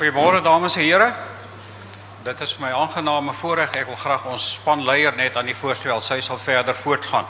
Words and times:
Goeiemôre 0.00 0.40
dames 0.40 0.76
en 0.76 0.82
here. 0.82 1.12
Dit 2.24 2.40
is 2.40 2.54
my 2.56 2.70
aangename 2.72 3.34
voorreg. 3.36 3.74
Ek 3.76 3.90
wil 3.90 3.98
graag 4.00 4.22
ons 4.32 4.46
spanleier 4.54 5.12
net 5.12 5.36
aan 5.36 5.50
die 5.50 5.54
voorstel. 5.54 6.00
Sy 6.00 6.22
sal 6.24 6.40
verder 6.40 6.72
voortgaan. 6.72 7.28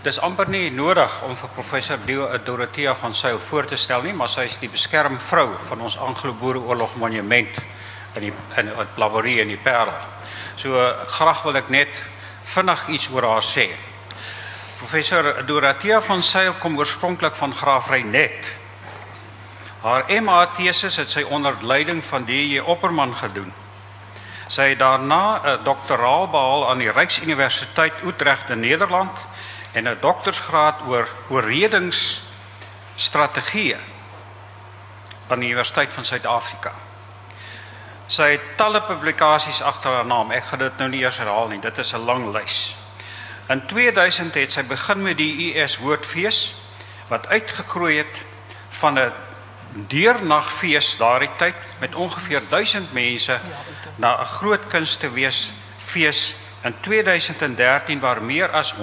Dis 0.00 0.16
amper 0.24 0.48
nie 0.48 0.70
nodig 0.72 1.18
om 1.28 1.36
vir 1.36 1.52
professor 1.52 2.00
Dorothea 2.48 2.96
van 2.96 3.12
Sail 3.12 3.36
voor 3.50 3.68
te 3.68 3.76
stel 3.76 4.08
nie, 4.08 4.16
maar 4.16 4.32
sy 4.32 4.48
is 4.48 4.56
die 4.64 4.72
beskermvrou 4.72 5.50
van 5.68 5.84
ons 5.84 6.00
Anglo-Boereoorlog 6.00 6.96
monument 6.96 7.60
in 8.16 8.30
die 8.30 8.34
in 8.56 8.74
Plavorie 8.96 9.42
in 9.44 9.52
die 9.52 9.60
Parel. 9.60 9.92
So 10.56 10.80
graag 11.18 11.44
wil 11.44 11.60
ek 11.60 11.68
net 11.68 12.04
vinnig 12.56 12.88
iets 12.88 13.10
oor 13.12 13.34
haar 13.34 13.44
sê. 13.44 13.68
Professor 14.80 15.44
Dorothea 15.44 16.00
van 16.00 16.24
Sail 16.24 16.56
kom 16.56 16.80
oorspronklik 16.80 17.36
van 17.36 17.52
Graafrenet. 17.52 18.64
Haar 19.86 20.10
MA 20.22 20.46
teses 20.58 20.96
het 20.98 21.10
sy 21.14 21.22
onder 21.30 21.54
leiding 21.62 22.02
van 22.04 22.24
D.J. 22.26 22.58
Opperman 22.58 23.16
gedoen. 23.16 23.52
Sy 24.50 24.68
het 24.72 24.80
daarna 24.82 25.40
'n 25.44 25.62
doktoraal 25.62 26.26
behaal 26.28 26.70
aan 26.70 26.78
die 26.78 26.90
Rijksuniversiteit 26.90 27.92
Utrecht 28.02 28.50
in 28.50 28.60
Nederland 28.60 29.18
en 29.72 29.88
'n 29.88 29.98
doktorsgraad 30.00 30.74
oor 30.86 31.08
oorredingsstrategieë 31.28 33.76
aan 35.28 35.38
die 35.38 35.48
Universiteit 35.48 35.94
van 35.94 36.04
Suid-Afrika. 36.04 36.72
Sy 38.06 38.30
het 38.30 38.56
talle 38.56 38.82
publikasies 38.82 39.62
agter 39.62 39.92
haar 39.92 40.06
naam. 40.06 40.30
Ek 40.30 40.44
gaan 40.44 40.58
dit 40.58 40.78
nou 40.78 40.90
nie 40.90 41.00
eers 41.00 41.18
herhaal 41.18 41.48
nie. 41.48 41.60
Dit 41.60 41.78
is 41.78 41.92
'n 41.92 42.04
lang 42.04 42.32
lys. 42.32 42.76
In 43.48 43.66
2000 43.66 44.34
het 44.34 44.52
sy 44.52 44.64
begin 44.64 45.02
met 45.02 45.16
die 45.16 45.60
US 45.60 45.78
Woordfees 45.78 46.54
wat 47.08 47.26
uitgegroei 47.26 47.96
het 47.96 48.24
van 48.68 48.98
'n 48.98 49.12
deernagfees 49.88 50.96
daardie 50.96 51.30
tyd 51.36 51.54
met 51.78 51.94
ongeveer 51.94 52.42
1000 52.48 52.92
mense 52.92 53.40
na 53.96 54.20
'n 54.20 54.24
groot 54.24 54.68
kunstewees 54.68 55.50
fees 55.76 56.34
in 56.64 56.74
2013 56.80 58.00
waar 58.00 58.22
meer 58.22 58.50
as 58.50 58.74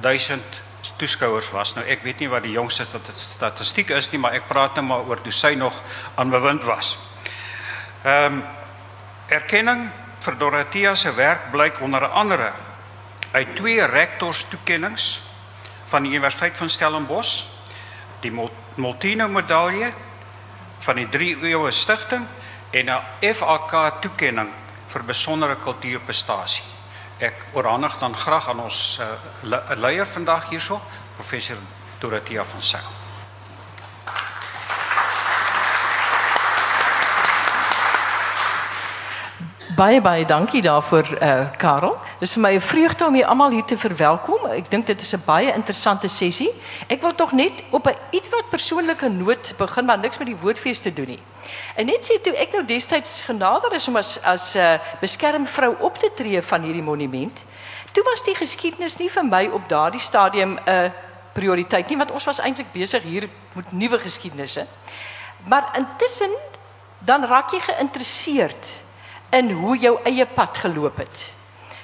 1000 0.00 0.62
toeskouers 0.96 1.50
was. 1.50 1.74
Nou 1.74 1.86
ek 1.86 2.02
weet 2.02 2.18
nie 2.18 2.28
wat 2.28 2.42
die 2.42 2.52
jongste 2.52 2.86
statistiek 3.14 3.90
is 3.90 4.10
nie, 4.12 4.20
maar 4.20 4.36
ek 4.36 4.48
praat 4.48 4.74
nou 4.74 4.86
maar 4.86 5.08
oor 5.08 5.20
toe 5.22 5.32
sy 5.32 5.54
nog 5.54 5.82
aan 6.14 6.30
bewind 6.30 6.64
was. 6.64 6.98
Ehm 8.04 8.40
um, 8.40 8.42
erkenning 9.30 9.90
vir 10.20 10.36
Dorothea 10.36 10.94
se 10.94 11.12
werk 11.14 11.50
blyk 11.50 11.80
onder 11.80 12.08
andere 12.08 12.52
uit 13.30 13.56
twee 13.56 13.86
rektors 13.86 14.44
toekenninge 14.50 14.98
van 15.86 16.02
die 16.02 16.10
Universiteit 16.10 16.56
van 16.56 16.70
Stellenbosch, 16.70 17.44
die 18.20 18.32
Molteno 18.74 19.28
medalje 19.28 19.92
van 20.80 20.96
die 20.96 21.08
3 21.08 21.36
eeue 21.50 21.70
stigting 21.70 22.26
en 22.70 22.90
'n 22.90 23.34
FAK 23.34 24.00
toekenning 24.00 24.50
vir 24.86 25.04
besondere 25.04 25.56
kultuurprestasie. 25.56 26.64
Ek 27.18 27.34
oorhandig 27.52 27.98
dan 27.98 28.16
graag 28.16 28.48
aan 28.48 28.60
ons 28.60 29.00
uh, 29.00 29.06
leier 29.76 30.06
vandag 30.06 30.48
hierso, 30.48 30.80
professor 31.16 31.56
Dorothea 31.98 32.44
van 32.44 32.62
Sail. 32.62 32.99
Baie 39.76 40.00
baie 40.00 40.24
dankie 40.26 40.62
daarvoor 40.62 41.06
uh 41.22 41.46
Karel. 41.56 41.98
Dis 42.18 42.32
vir 42.32 42.42
my 42.42 42.54
'n 42.54 42.60
vreugde 42.60 43.06
om 43.06 43.14
julle 43.14 43.26
almal 43.26 43.50
hier 43.50 43.64
te 43.64 43.76
verwelkom. 43.78 44.46
Ek 44.46 44.70
dink 44.70 44.86
dit 44.86 45.00
is 45.00 45.12
'n 45.14 45.22
baie 45.24 45.54
interessante 45.54 46.08
sessie. 46.08 46.50
Ek 46.88 47.00
wil 47.00 47.14
tog 47.14 47.32
net 47.32 47.62
op 47.70 47.86
'n 47.86 47.94
ietwat 48.10 48.48
persoonlike 48.48 49.08
noot 49.08 49.54
begin 49.56 49.84
maar 49.84 49.98
niks 49.98 50.18
met 50.18 50.26
die 50.26 50.36
woordfees 50.36 50.80
te 50.80 50.92
doen 50.92 51.06
nie. 51.06 51.22
En 51.76 51.86
net 51.86 52.10
sê 52.10 52.20
toe 52.22 52.36
ek 52.36 52.52
nou 52.52 52.64
destyds 52.64 53.20
genader 53.20 53.72
is 53.72 53.88
om 53.88 53.96
'n 53.96 54.04
uh, 54.56 54.78
beskermvrou 55.00 55.76
op 55.80 55.98
te 55.98 56.10
tree 56.14 56.42
van 56.42 56.62
hierdie 56.62 56.82
monument, 56.82 57.44
toe 57.92 58.02
was 58.04 58.22
die 58.22 58.34
geskiedenis 58.34 58.96
nie 58.96 59.10
vir 59.10 59.24
my 59.24 59.46
op 59.52 59.68
daardie 59.68 60.00
stadium 60.00 60.58
uh, 60.66 60.90
prioriteit 61.32 61.88
nie 61.88 61.96
want 61.96 62.10
ons 62.10 62.24
was 62.24 62.40
eintlik 62.40 62.72
besig 62.72 63.02
hier 63.02 63.28
met 63.52 63.72
nuwe 63.72 63.98
geskiedenisse. 63.98 64.66
Maar 65.44 65.64
intussen 65.76 66.30
dan 66.98 67.24
raak 67.24 67.50
jy 67.50 67.60
geïnteresseerd 67.60 68.66
in 69.30 69.50
hoe 69.50 69.76
jou 69.78 69.98
eie 70.04 70.26
pad 70.26 70.58
geloop 70.58 70.96
het. 70.96 71.32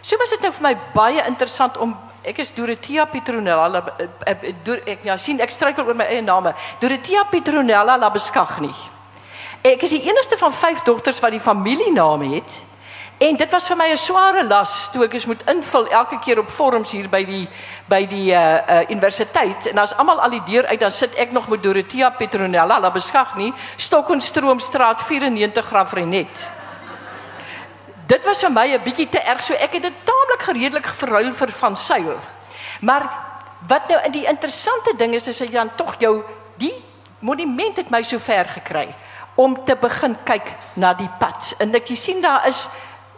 So 0.02 0.16
was 0.18 0.30
dit 0.30 0.42
nou 0.44 0.52
vir 0.54 0.62
my 0.62 0.74
baie 0.94 1.22
interessant 1.26 1.78
om 1.82 1.96
ek 2.26 2.38
is 2.42 2.52
Dorothea 2.54 3.06
Petronella 3.10 3.82
eh, 3.98 4.34
eh, 4.34 4.76
ek 4.94 5.06
ja 5.06 5.16
sien 5.18 5.40
ek 5.42 5.50
struikel 5.50 5.86
oor 5.86 5.98
my 5.98 6.06
eie 6.10 6.22
name. 6.22 6.54
Dorothea 6.82 7.24
Petronella 7.30 7.96
Labeskagni. 7.98 8.72
Ek 9.66 9.82
is 9.82 9.94
die 9.96 10.04
enigste 10.06 10.38
van 10.38 10.54
5 10.54 10.84
dogters 10.86 11.20
wat 11.22 11.34
die 11.34 11.42
familienaam 11.42 12.22
het. 12.32 12.50
En 13.18 13.38
dit 13.40 13.50
was 13.50 13.66
vir 13.66 13.76
my 13.76 13.88
'n 13.90 13.96
sware 13.96 14.44
las 14.44 14.90
toe 14.92 15.04
ek 15.04 15.26
moet 15.26 15.42
invul 15.48 15.86
elke 15.88 16.18
keer 16.18 16.38
op 16.38 16.50
vorms 16.50 16.92
hier 16.92 17.08
by 17.08 17.24
die 17.24 17.48
by 17.88 18.06
die 18.06 18.30
uh, 18.32 18.58
uh 18.68 18.82
universiteit 18.90 19.66
en 19.66 19.78
as 19.78 19.96
almal 19.96 20.20
al 20.20 20.30
die 20.30 20.42
deur 20.44 20.66
uit 20.66 20.80
dan 20.80 20.90
sit 20.90 21.14
ek 21.14 21.32
nog 21.32 21.48
met 21.48 21.62
Dorothea 21.62 22.10
Petronella 22.10 22.78
Labeskagni, 22.78 23.52
Stokenstroomstraat 23.76 25.02
94 25.02 25.66
Graafrenet 25.66 26.55
dit 28.06 28.24
was 28.24 28.40
vir 28.40 28.52
my 28.52 28.66
'n 28.72 28.82
bietjie 28.82 29.08
te 29.08 29.18
erg 29.18 29.42
so 29.42 29.54
ek 29.54 29.72
het 29.72 29.82
dit 29.82 30.04
taamlik 30.04 30.42
gereedelik 30.42 30.86
verruil 30.86 31.32
vir 31.32 31.50
van 31.50 31.76
seil. 31.76 32.18
Maar 32.80 33.10
wat 33.66 33.88
nou 33.88 34.00
in 34.04 34.12
die 34.12 34.26
interessante 34.26 34.92
ding 34.96 35.14
is 35.14 35.28
is 35.28 35.38
dat 35.38 35.48
jy 35.48 35.54
dan 35.54 35.74
tog 35.76 35.94
jou 35.98 36.22
die 36.56 36.74
monument 37.18 37.76
het 37.76 37.90
my 37.90 38.02
so 38.02 38.18
ver 38.18 38.44
gekry 38.44 38.94
om 39.34 39.64
te 39.64 39.76
begin 39.76 40.16
kyk 40.24 40.54
na 40.74 40.94
die 40.94 41.10
pad. 41.18 41.54
En 41.58 41.74
ek 41.74 41.90
sien 41.94 42.22
daar 42.22 42.46
is 42.46 42.68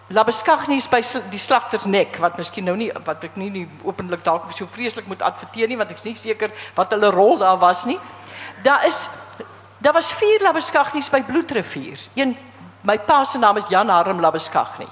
Labeskagnies 0.08 0.86
by 0.88 1.02
die 1.28 1.38
slagtersnek 1.38 2.14
wat 2.16 2.38
miskien 2.38 2.64
nou 2.64 2.76
nie 2.76 2.88
wat 3.04 3.24
ek 3.24 3.34
nie, 3.36 3.50
nie 3.50 3.66
openlik 3.84 4.22
dalk 4.24 4.46
so 4.56 4.66
vreeslik 4.66 5.06
moet 5.06 5.20
adverteer 5.22 5.68
nie 5.68 5.76
want 5.76 5.90
ek 5.90 5.98
is 6.00 6.04
nie 6.04 6.14
seker 6.16 6.50
wat 6.74 6.94
hulle 6.96 7.10
rol 7.12 7.36
daar 7.36 7.58
was 7.60 7.84
nie. 7.84 7.98
Daar 8.64 8.86
is 8.88 9.08
daar 9.78 9.92
was 9.92 10.08
vier 10.16 10.40
Labeskagnies 10.42 11.10
by 11.12 11.20
Bloedrivier. 11.22 12.00
Een 12.16 12.38
My 12.80 12.98
pa 12.98 13.24
se 13.24 13.38
naam 13.38 13.56
is 13.56 13.64
Jan 13.68 13.88
Harm 13.88 14.20
Labeskagni. 14.20 14.86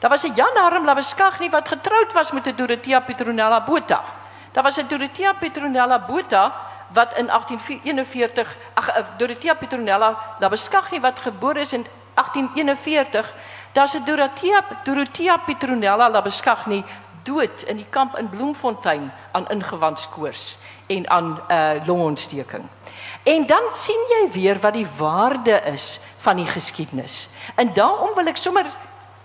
Daar 0.00 0.10
was 0.10 0.24
'n 0.24 0.34
Jan 0.34 0.56
Harm 0.56 0.84
Labeskagni 0.84 1.50
wat 1.50 1.68
getroud 1.68 2.12
was 2.12 2.32
met 2.32 2.46
'n 2.46 2.56
Dorothea 2.56 3.00
Petronella 3.00 3.64
Botha. 3.64 4.04
Daar 4.52 4.62
was 4.62 4.76
'n 4.76 4.86
Dorothea 4.88 5.32
Petronella 5.32 5.98
Botha 5.98 6.52
wat 6.92 7.16
in 7.16 7.30
1841 7.30 8.56
ag 8.74 8.88
eh, 8.88 9.04
Dorothea 9.16 9.54
Petronella 9.54 10.18
Labeskagni 10.38 11.00
wat 11.00 11.20
gebore 11.20 11.60
is 11.60 11.72
in 11.72 11.86
1841. 12.14 13.32
Daar's 13.72 13.94
'n 13.94 14.04
Dorothea 14.04 14.64
Dorothea 14.84 15.36
Petronella 15.36 16.08
Labeskagni 16.08 16.84
dood 17.22 17.62
in 17.62 17.76
die 17.76 17.86
kamp 17.90 18.18
in 18.18 18.28
Bloemfontein 18.28 19.12
aan 19.32 19.48
ingewandskoors 19.48 20.56
en 20.86 21.10
aan 21.10 21.24
'n 21.24 21.52
uh, 21.52 21.74
eh, 21.74 21.86
longontsteking. 21.86 22.64
En 23.22 23.46
dan 23.46 23.62
sien 23.72 24.04
jy 24.08 24.30
weer 24.32 24.60
wat 24.60 24.72
die 24.72 24.86
waarde 24.96 25.60
is 25.60 26.00
van 26.26 26.36
die 26.42 26.48
geskiedenis. 26.50 27.28
En 27.54 27.70
daarom 27.74 28.14
wil 28.14 28.26
ek 28.26 28.36
sommer 28.36 28.66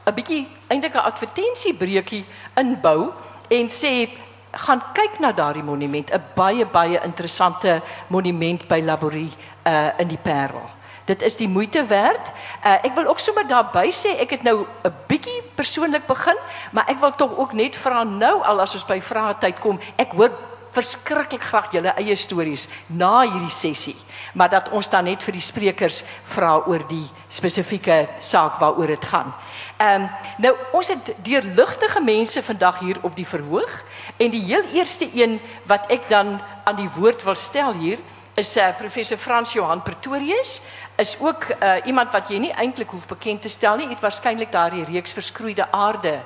'n 0.06 0.14
bietjie 0.14 0.48
eintlik 0.68 0.94
'n 0.96 1.08
advertensiebreekie 1.12 2.26
inbou 2.56 3.12
en 3.50 3.70
sê 3.70 4.10
gaan 4.52 4.82
kyk 4.94 5.20
na 5.20 5.32
daardie 5.32 5.64
monument, 5.64 6.12
'n 6.12 6.24
baie 6.36 6.66
baie 6.66 7.00
interessante 7.04 7.82
monument 8.08 8.68
by 8.68 8.82
Laborie 8.82 9.34
uh 9.66 9.90
in 9.98 10.08
die 10.08 10.22
Parel. 10.22 10.70
Dit 11.06 11.22
is 11.22 11.36
die 11.36 11.48
moeite 11.48 11.86
werd. 11.86 12.32
Uh 12.66 12.78
ek 12.84 12.96
wil 12.96 13.08
ook 13.08 13.20
sommer 13.20 13.48
daarby 13.48 13.92
sê 13.92 14.20
ek 14.20 14.30
het 14.30 14.44
nou 14.44 14.66
'n 14.84 14.94
bietjie 15.08 15.42
persoonlik 15.56 16.06
begin, 16.06 16.38
maar 16.72 16.86
ek 16.88 17.00
wil 17.00 17.16
tog 17.16 17.38
ook 17.38 17.54
net 17.54 17.76
vra 17.76 18.04
nou 18.04 18.44
al 18.44 18.62
as 18.62 18.74
ons 18.74 18.86
by 18.86 19.02
vrae 19.02 19.36
tyd 19.40 19.60
kom. 19.60 19.80
Ek 19.96 20.12
hoor 20.12 20.32
verskriklik 20.72 21.44
graag 21.44 21.72
julle 21.72 21.94
eie 22.00 22.16
stories 22.16 22.68
na 22.88 23.22
hierdie 23.22 23.54
sessie 23.54 23.98
maar 24.34 24.50
dat 24.50 24.70
ons 24.70 24.90
dan 24.90 25.04
net 25.04 25.24
vir 25.24 25.36
die 25.36 25.44
sprekers 25.44 26.02
vra 26.34 26.54
oor 26.68 26.84
die 26.90 27.06
spesifieke 27.32 28.06
saak 28.24 28.60
waaroor 28.62 28.94
dit 28.94 29.06
gaan. 29.12 29.34
Ehm 29.78 30.02
um, 30.02 30.10
nou 30.38 30.54
ons 30.78 30.88
het 30.88 31.14
deurligtige 31.24 32.02
mense 32.02 32.44
vandag 32.44 32.80
hier 32.80 32.98
op 33.02 33.16
die 33.16 33.28
verhoog 33.28 33.84
en 34.18 34.32
die 34.32 34.44
heel 34.44 34.64
eerste 34.74 35.10
een 35.14 35.40
wat 35.68 35.92
ek 35.92 36.10
dan 36.10 36.40
aan 36.64 36.76
die 36.76 36.90
woord 36.96 37.24
wil 37.24 37.36
stel 37.36 37.74
hier 37.74 38.00
is 38.34 38.58
uh, 38.58 38.72
professor 38.78 39.18
Frans 39.18 39.54
Johan 39.54 39.84
Pretorius 39.84 40.62
is 41.02 41.18
ook 41.20 41.46
uh, 41.50 41.74
iemand 41.86 42.12
wat 42.14 42.30
jy 42.30 42.38
nie 42.38 42.54
eintlik 42.54 42.94
hoef 42.94 43.08
bekend 43.10 43.42
te 43.42 43.50
stel 43.50 43.80
nie. 43.80 43.88
Hy 43.90 43.96
het 43.96 44.04
waarskynlik 44.06 44.52
daardie 44.54 44.86
reeks 44.86 45.16
verskroeide 45.18 45.66
aarde 45.72 46.20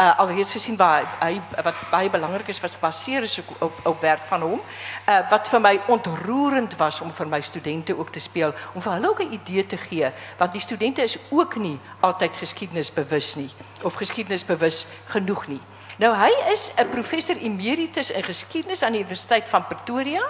uh, 0.00 0.18
alreeds 0.18 0.52
gesien 0.52 0.76
waar 0.76 1.04
wat 1.62 1.74
baie 1.90 2.10
belangrik 2.10 2.48
is 2.48 2.60
wat 2.60 2.74
gebaseer 2.74 3.22
is 3.22 3.40
op 3.60 4.00
werk 4.00 4.24
van 4.26 4.40
hom. 4.40 4.60
Uh, 5.08 5.18
wat 5.30 5.48
vir 5.48 5.60
my 5.60 5.74
ontroerend 5.92 6.76
was 6.80 7.00
om 7.04 7.12
vir 7.12 7.28
my 7.28 7.40
studente 7.40 7.98
ook 7.98 8.10
te 8.10 8.20
speel 8.20 8.54
om 8.72 8.82
vir 8.82 8.92
hulle 8.96 9.10
ook 9.10 9.20
'n 9.22 9.32
idee 9.32 9.66
te 9.66 9.76
gee 9.76 10.10
want 10.38 10.52
die 10.52 10.60
studente 10.60 11.02
is 11.02 11.18
ook 11.30 11.56
nie 11.56 11.78
altyd 12.00 12.36
geskiedenisbewus 12.36 13.34
nie 13.34 13.50
of 13.82 13.94
geskiedenisbewus 13.94 14.86
genoeg 15.06 15.46
nie. 15.46 15.60
Nou 15.98 16.14
hy 16.16 16.32
is 16.52 16.72
'n 16.76 16.88
professor 16.90 17.36
emeritus 17.36 18.10
in 18.10 18.22
geskiedenis 18.22 18.82
aan 18.82 18.92
die 18.92 19.00
Universiteit 19.00 19.48
van 19.50 19.66
Pretoria. 19.66 20.22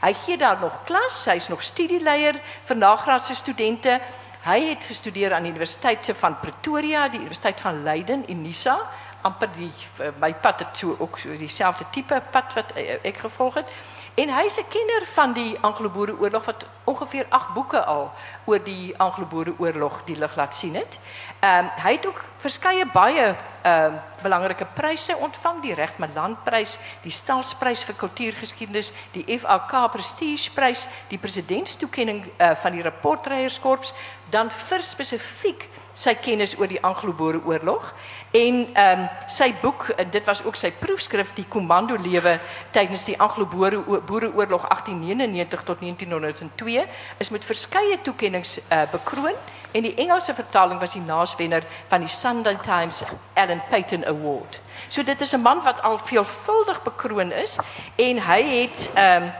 Hy 0.00 0.12
gee 0.14 0.36
daar 0.38 0.60
nog 0.60 0.84
klas, 0.86 1.24
hy's 1.26 1.48
nog 1.48 1.62
studieleier 1.62 2.38
vir 2.64 2.76
nagraadse 2.76 3.34
studente. 3.34 3.98
Hy 4.44 4.58
het 4.68 4.84
gestudeer 4.86 5.34
aan 5.34 5.42
die 5.42 5.50
Universiteit 5.50 6.10
van 6.14 6.38
Pretoria, 6.40 7.08
die 7.08 7.18
Universiteit 7.18 7.60
van 7.60 7.82
Leiden 7.82 8.22
in 8.30 8.42
Nisa, 8.42 8.78
amper 9.26 9.50
die 9.56 9.72
uh, 9.98 10.12
my 10.20 10.30
pad 10.34 10.62
het 10.62 10.78
so 10.78 10.94
ook 10.98 11.18
dieselfde 11.38 11.84
tipe 11.90 12.22
pad 12.30 12.54
wat 12.54 12.70
uh, 12.76 13.00
ek 13.02 13.18
gevolg 13.26 13.58
het. 13.58 13.72
En 14.18 14.28
hy's 14.34 14.58
'n 14.58 14.68
kenner 14.68 15.06
van 15.06 15.32
die 15.32 15.58
Anglo-Boereoorlog 15.60 16.44
wat 16.44 16.66
ongeveer 16.84 17.26
8 17.28 17.52
boeke 17.54 17.84
al 17.84 18.10
oor 18.44 18.62
die 18.64 18.94
Anglo-Boereoorlog 18.96 20.04
die 20.04 20.16
lig 20.16 20.34
laat 20.36 20.54
sien 20.54 20.74
het. 20.74 20.98
Ehm 21.40 21.64
um, 21.64 21.70
hy 21.84 21.92
het 21.92 22.06
ook 22.06 22.24
verskeie 22.36 22.86
baie 22.86 23.36
ehm 23.62 23.84
um, 23.84 24.00
belangrike 24.22 24.66
pryse 24.74 25.16
ontvang, 25.16 25.62
die 25.62 25.74
Regman 25.74 26.10
Landprys, 26.14 26.78
die 27.02 27.10
Stalsprys 27.10 27.84
vir 27.84 27.94
kultuurgeskiedenis, 27.94 28.92
die 29.12 29.38
FAK 29.38 29.92
Prestigeprys, 29.92 30.88
die 31.08 31.18
presidentstoekenning 31.18 32.24
uh, 32.26 32.54
van 32.54 32.72
die 32.72 32.82
Rapportreierskorps, 32.82 33.94
dan 34.30 34.50
vir 34.50 34.82
spesifiek 34.82 35.68
sy 35.94 36.14
kennis 36.14 36.58
oor 36.58 36.66
die 36.66 36.82
Anglo-Boereoorlog 36.82 37.94
en 38.30 38.68
ehm 38.72 39.00
um, 39.00 39.08
sy 39.26 39.54
boek 39.60 39.88
en 39.96 40.10
dit 40.10 40.24
was 40.24 40.44
ook 40.44 40.56
sy 40.56 40.70
proefskrif 40.70 41.32
die 41.34 41.46
Komando 41.48 41.96
lewe 41.96 42.38
tydens 42.70 43.04
die 43.04 43.16
Anglo-Boereoorlog 43.20 44.68
1899 44.68 45.62
tot 45.62 45.80
1902 45.80 46.84
is 47.18 47.30
met 47.30 47.44
verskeie 47.44 48.00
toekenninge 48.02 48.60
uh, 48.72 48.82
bekroon 48.92 49.34
en 49.72 49.82
die 49.82 49.94
Engelse 49.94 50.34
vertaling 50.34 50.80
was 50.80 50.92
die 50.92 51.02
naaswenner 51.02 51.64
van 51.88 52.00
die 52.00 52.08
Sunday 52.08 52.56
Times 52.64 53.02
Alan 53.34 53.62
Paton 53.70 54.04
Award. 54.04 54.60
So 54.88 55.02
dit 55.02 55.20
is 55.20 55.32
'n 55.32 55.40
man 55.40 55.62
wat 55.62 55.82
al 55.82 55.98
veelvuldig 55.98 56.82
bekroon 56.82 57.32
is 57.32 57.58
en 57.96 58.22
hy 58.22 58.42
het 58.42 58.90
ehm 58.94 59.22
um, 59.22 59.32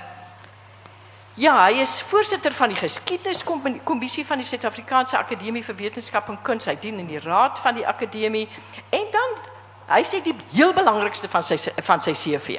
Ja, 1.39 1.53
hy 1.69 1.77
is 1.79 2.01
voorsitter 2.03 2.51
van 2.51 2.73
die 2.73 2.77
geskiedeniskommissie 2.81 4.25
van 4.27 4.41
die 4.41 4.47
Suid-Afrikaanse 4.47 5.21
Akademie 5.21 5.61
vir 5.63 5.77
Wetenskap 5.79 6.33
en 6.33 6.39
Kuns. 6.43 6.67
Hy 6.67 6.75
dien 6.83 6.97
in 6.99 7.07
die 7.07 7.21
raad 7.23 7.61
van 7.63 7.77
die 7.77 7.85
akademie 7.87 8.49
en 8.91 9.05
dan 9.15 9.37
hy 9.87 10.01
sê 10.03 10.19
die 10.25 10.35
heel 10.51 10.73
belangrikste 10.75 11.31
van 11.31 11.45
sy 11.47 11.55
van 11.87 12.03
sy 12.03 12.17
CV. 12.19 12.57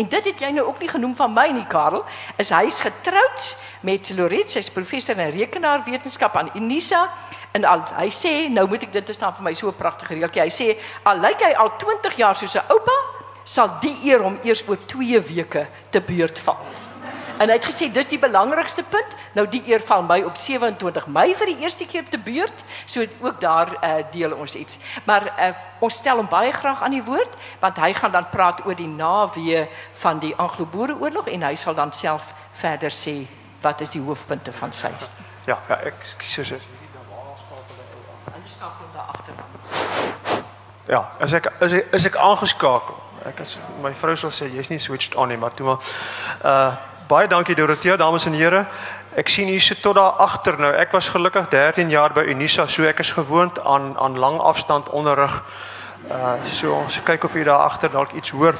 En 0.00 0.08
dit 0.08 0.30
het 0.30 0.40
jy 0.40 0.50
nou 0.56 0.64
ook 0.70 0.80
nie 0.80 0.88
genoem 0.88 1.12
van 1.18 1.34
my 1.36 1.44
nie, 1.52 1.66
Karel, 1.68 2.00
is 2.40 2.48
hy's 2.56 2.80
getroud 2.86 3.44
met 3.84 4.14
Loret, 4.16 4.48
sy's 4.48 4.72
professor 4.72 5.20
in 5.20 5.34
rekenaarwetenskap 5.36 6.40
aan 6.40 6.48
Unisa 6.56 7.02
en 7.52 7.68
al 7.68 7.84
hy 7.98 8.08
sê 8.08 8.32
nou 8.48 8.64
moet 8.72 8.88
ek 8.88 8.96
dit 8.96 9.12
staan 9.18 9.36
vir 9.36 9.50
my 9.50 9.52
so 9.52 9.68
'n 9.68 9.76
pragtige 9.76 10.16
reeltjie. 10.16 10.46
Hy 10.48 10.54
sê 10.62 10.78
al 11.04 11.20
lyk 11.20 11.44
hy 11.44 11.52
al 11.52 11.76
20 11.76 12.16
jaar 12.16 12.34
soos 12.34 12.56
'n 12.56 12.72
oupa, 12.72 12.96
sal 13.44 13.76
die 13.84 13.96
eer 14.08 14.24
hom 14.24 14.40
eers 14.42 14.64
oor 14.66 14.80
2 14.86 15.20
weke 15.20 15.68
te 15.90 16.00
beurt 16.00 16.38
val. 16.38 16.83
En 17.38 17.50
hy 17.50 17.56
het 17.56 17.66
gesê 17.66 17.88
dis 17.90 18.06
die 18.06 18.18
belangrikste 18.18 18.84
punt. 18.86 19.14
Nou 19.34 19.46
die 19.50 19.62
eer 19.66 19.82
val 19.82 20.04
my 20.06 20.20
op 20.22 20.36
27 20.38 21.06
Mei 21.10 21.32
vir 21.34 21.50
die 21.50 21.56
eerste 21.66 21.86
keer 21.86 22.06
te 22.08 22.18
beurt. 22.18 22.64
So 22.86 23.02
ook 23.20 23.40
daar 23.42 23.72
uh, 23.74 23.94
deel 24.14 24.32
ons 24.32 24.54
iets. 24.54 24.78
Maar 25.04 25.26
uh, 25.26 25.50
ons 25.82 25.94
stel 25.94 26.16
hom 26.16 26.28
baie 26.30 26.52
graag 26.52 26.82
aan 26.82 26.94
die 26.94 27.02
woord 27.02 27.34
want 27.60 27.80
hy 27.82 27.92
gaan 27.94 28.14
dan 28.14 28.28
praat 28.30 28.62
oor 28.66 28.78
die 28.78 28.88
naweë 28.88 29.66
van 30.04 30.22
die 30.22 30.34
Anglo-Boereoorlog 30.36 31.26
en 31.34 31.42
hy 31.42 31.54
sal 31.58 31.74
dan 31.74 31.92
self 31.92 32.30
verder 32.52 32.94
sê 32.94 33.24
wat 33.64 33.80
is 33.80 33.90
die 33.96 34.02
hoofpunte 34.04 34.52
van 34.52 34.72
sy. 34.72 34.92
Ja, 35.48 35.58
ja, 35.68 35.80
ek 35.90 35.98
kies 36.20 36.38
so. 36.48 36.62
Ja, 40.88 41.00
as 41.18 41.32
ek 41.32 41.50
as 41.64 41.72
ek 41.72 41.94
is 41.96 42.06
ek 42.06 42.16
aangeskakel. 42.20 43.00
Ek 43.24 43.40
is 43.40 43.56
my 43.82 43.90
vrou 43.96 44.14
sal 44.20 44.32
sê 44.36 44.50
jy's 44.52 44.68
nie 44.68 44.78
switched 44.78 45.16
on 45.16 45.32
nie, 45.32 45.40
maar 45.40 45.54
toe 45.56 45.72
maar 45.72 45.94
uh 46.44 46.93
Baie 47.06 47.28
dankie 47.28 47.54
Dorothea, 47.54 47.96
dames 47.96 48.24
en 48.24 48.32
here. 48.32 48.62
Ek 49.12 49.28
sien 49.28 49.48
u 49.52 49.58
sit 49.60 49.82
tot 49.84 49.98
daar 49.98 50.14
agter 50.24 50.56
nou. 50.56 50.70
Ek 50.72 50.92
was 50.96 51.10
gelukkig 51.12 51.50
13 51.52 51.90
jaar 51.92 52.14
by 52.16 52.22
Unisa, 52.32 52.64
so 52.66 52.86
ek 52.88 53.02
is 53.04 53.10
gewoond 53.12 53.58
aan 53.60 53.90
aan 54.00 54.16
lang 54.18 54.38
afstand 54.40 54.88
onderrig. 54.88 55.34
Uh 56.08 56.38
so 56.48 56.72
ons 56.72 56.96
kyk 57.04 57.26
of 57.28 57.34
u 57.34 57.42
daar 57.44 57.66
agter 57.66 57.92
dalk 57.92 58.14
iets 58.16 58.30
hoor. 58.32 58.56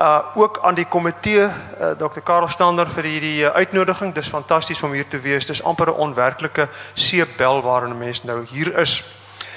Uh 0.00 0.20
ook 0.34 0.58
aan 0.62 0.78
die 0.78 0.86
komitee 0.88 1.44
uh, 1.44 1.90
Dr. 1.98 2.24
Karel 2.24 2.48
Stander 2.48 2.88
vir 2.88 3.04
hierdie 3.04 3.44
uh, 3.44 3.52
uitnodiging. 3.60 4.14
Dis 4.14 4.32
fantasties 4.32 4.82
om 4.82 4.96
hier 4.96 5.08
te 5.08 5.20
wees. 5.20 5.46
Dis 5.46 5.62
amper 5.62 5.92
'n 5.92 6.00
onwerklike 6.08 6.68
seebel 6.94 7.60
waarin 7.62 7.92
'n 7.92 7.98
mens 7.98 8.24
nou 8.24 8.46
hier 8.46 8.78
is. 8.78 9.02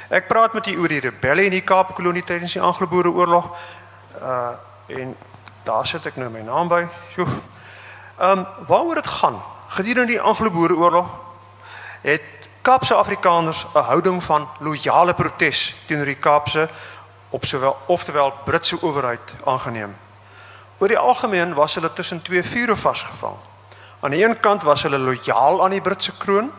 Ek 0.10 0.28
praat 0.28 0.54
met 0.54 0.68
u 0.68 0.76
oor 0.78 0.88
die 0.88 1.00
rebelle 1.00 1.46
in 1.46 1.56
die 1.56 1.64
Kaapkolonie 1.64 2.24
tydens 2.24 2.54
die 2.54 2.62
Anglo-Boereoorlog. 2.62 3.56
Uh 4.22 4.52
en 4.88 5.16
daar 5.64 5.88
sit 5.88 6.06
ek 6.06 6.16
nou 6.16 6.30
my 6.30 6.42
naam 6.42 6.68
by. 6.68 6.88
Joe. 7.16 7.28
Ehm 8.22 8.38
um, 8.38 8.48
waaroor 8.68 8.96
dit 8.96 9.08
gaan? 9.08 9.42
Gedurende 9.68 10.12
die 10.12 10.22
Anglo-Boereoorlog 10.22 11.08
het 12.02 12.22
Kaapse 12.62 12.94
Afrikaners 12.94 13.66
'n 13.74 13.80
houding 13.80 14.24
van 14.24 14.48
loyale 14.60 15.14
protes 15.14 15.76
teenoor 15.88 16.06
die 16.06 16.16
Kaapse 16.16 16.70
op 17.30 17.46
sowel 17.46 17.78
oftewel 17.86 18.34
Britse 18.46 18.82
owerheid 18.82 19.36
aangeneem. 19.46 19.98
Oor 20.78 20.88
die 20.88 20.98
algemeen 20.98 21.54
was 21.54 21.76
hulle 21.76 21.94
tussen 21.94 22.22
twee 22.22 22.44
vure 22.44 22.76
vasgevang. 22.76 23.36
Aan 24.00 24.12
die 24.12 24.26
een 24.26 24.40
kant 24.40 24.64
was 24.64 24.84
hulle 24.84 24.98
lojaal 24.98 25.64
aan 25.64 25.72
die 25.72 25.82
Britse 25.82 26.12
kroon, 26.18 26.52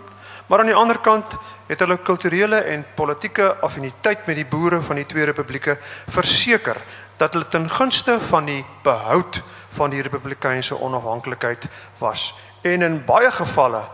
maar 0.47 0.59
aan 0.59 0.67
die 0.67 0.75
ander 0.75 0.99
kant 0.99 1.37
het 1.67 1.79
hulle 1.79 1.97
kulturele 1.97 2.57
en 2.57 2.87
politieke 2.95 3.57
affiniteit 3.61 4.27
met 4.27 4.37
die 4.37 4.47
boere 4.47 4.81
van 4.81 4.97
die 4.97 5.07
twee 5.07 5.25
republieke 5.25 5.79
verseker 6.09 6.77
dat 7.23 7.33
hulle 7.33 7.49
ten 7.49 7.71
gunste 7.71 8.21
van 8.21 8.45
die 8.45 8.65
behoud 8.83 9.43
van 9.69 9.91
die 9.91 10.03
republikeinse 10.03 10.81
onafhanklikheid 10.81 11.69
was. 11.99 12.35
En 12.61 12.83
in 12.83 13.05
baie 13.05 13.31
gevalle 13.31 13.85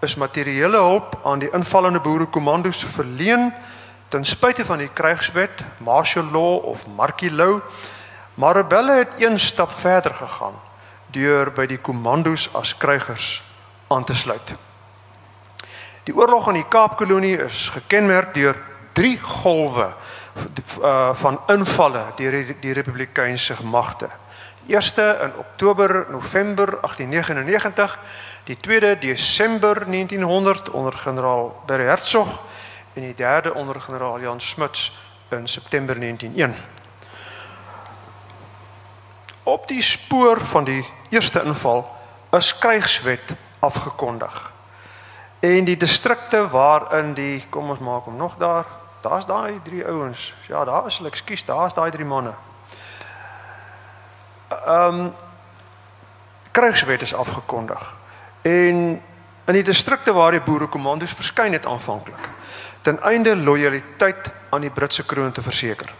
is 0.00 0.14
materiële 0.14 0.76
hulp 0.76 1.18
aan 1.24 1.38
die 1.38 1.50
invallende 1.52 2.00
boerekommandos 2.00 2.84
verleen 2.84 3.52
ten 4.08 4.24
spyte 4.24 4.64
van 4.64 4.80
die 4.80 4.88
krygswet, 4.92 5.60
martial 5.76 6.24
law 6.32 6.64
of 6.64 6.86
martial 6.86 7.36
law. 7.36 7.60
Maar 8.34 8.54
rebelle 8.54 8.92
het 8.92 9.12
een 9.18 9.38
stap 9.40 9.72
verder 9.72 10.14
gegaan 10.14 10.56
deur 11.12 11.52
by 11.52 11.66
die 11.66 11.78
kommandos 11.78 12.48
as 12.54 12.76
krygers 12.76 13.42
aan 13.88 14.04
te 14.04 14.14
sluit. 14.14 14.54
Die 16.08 16.16
oorlog 16.16 16.48
in 16.48 16.62
die 16.62 16.68
Kaapkolonie 16.68 17.36
is 17.44 17.68
gekenmerk 17.68 18.34
deur 18.34 18.56
drie 18.92 19.18
golwe 19.20 19.92
uh, 20.80 21.14
van 21.14 21.40
invalle 21.46 22.04
deur 22.16 22.30
die, 22.30 22.56
die 22.60 22.72
republikeinse 22.72 23.56
magte 23.62 24.08
eerste 24.70 25.18
in 25.22 25.32
Oktober 25.38 26.06
November 26.10 26.66
1899, 26.66 27.98
die 28.44 28.56
tweede 28.56 28.98
Desember 28.98 29.74
1900 29.86 30.70
onder 30.70 30.92
generaal 30.92 31.62
Barry 31.66 31.84
Hertzog 31.84 32.28
en 32.92 33.02
die 33.02 33.14
derde 33.14 33.54
onder 33.54 33.80
generaal 33.80 34.20
Jan 34.20 34.40
Smuts 34.40 34.94
in 35.28 35.46
September 35.46 35.98
1901. 35.98 36.54
Op 39.42 39.68
die 39.68 39.82
spoor 39.82 40.40
van 40.40 40.64
die 40.64 40.86
eerste 41.08 41.42
inval 41.42 41.96
is 42.30 42.58
krygswet 42.58 43.34
afgekondig. 43.58 44.52
En 45.40 45.64
die 45.64 45.76
distrikte 45.76 46.48
waarin 46.48 47.14
die 47.14 47.46
kom 47.48 47.70
ons 47.70 47.78
maak 47.78 48.04
hom 48.04 48.16
nog 48.16 48.36
daar, 48.38 48.66
daar's 49.02 49.26
daai 49.26 49.60
drie 49.64 49.86
ouens. 49.86 50.34
Ja, 50.48 50.64
daar 50.64 50.86
is 50.86 50.96
hulle, 50.96 51.08
ekskuus, 51.08 51.44
daar's 51.44 51.74
daai 51.74 51.90
drie 51.90 52.04
manne 52.04 52.34
ehm 54.50 54.94
um, 54.94 55.14
krygswet 56.50 57.02
is 57.02 57.14
afgekondig. 57.14 57.94
En 58.42 59.02
in 59.44 59.54
die 59.54 59.62
distrikte 59.62 60.12
waar 60.12 60.30
die 60.30 60.40
boerekommandos 60.40 61.14
verskyn 61.14 61.52
het 61.52 61.66
aanvanklik 61.66 62.28
ten 62.80 63.02
einde 63.02 63.36
lojaliteit 63.36 64.30
aan 64.48 64.60
die 64.60 64.70
Britse 64.70 65.04
kroon 65.04 65.32
te 65.32 65.42
verseker. 65.42 65.94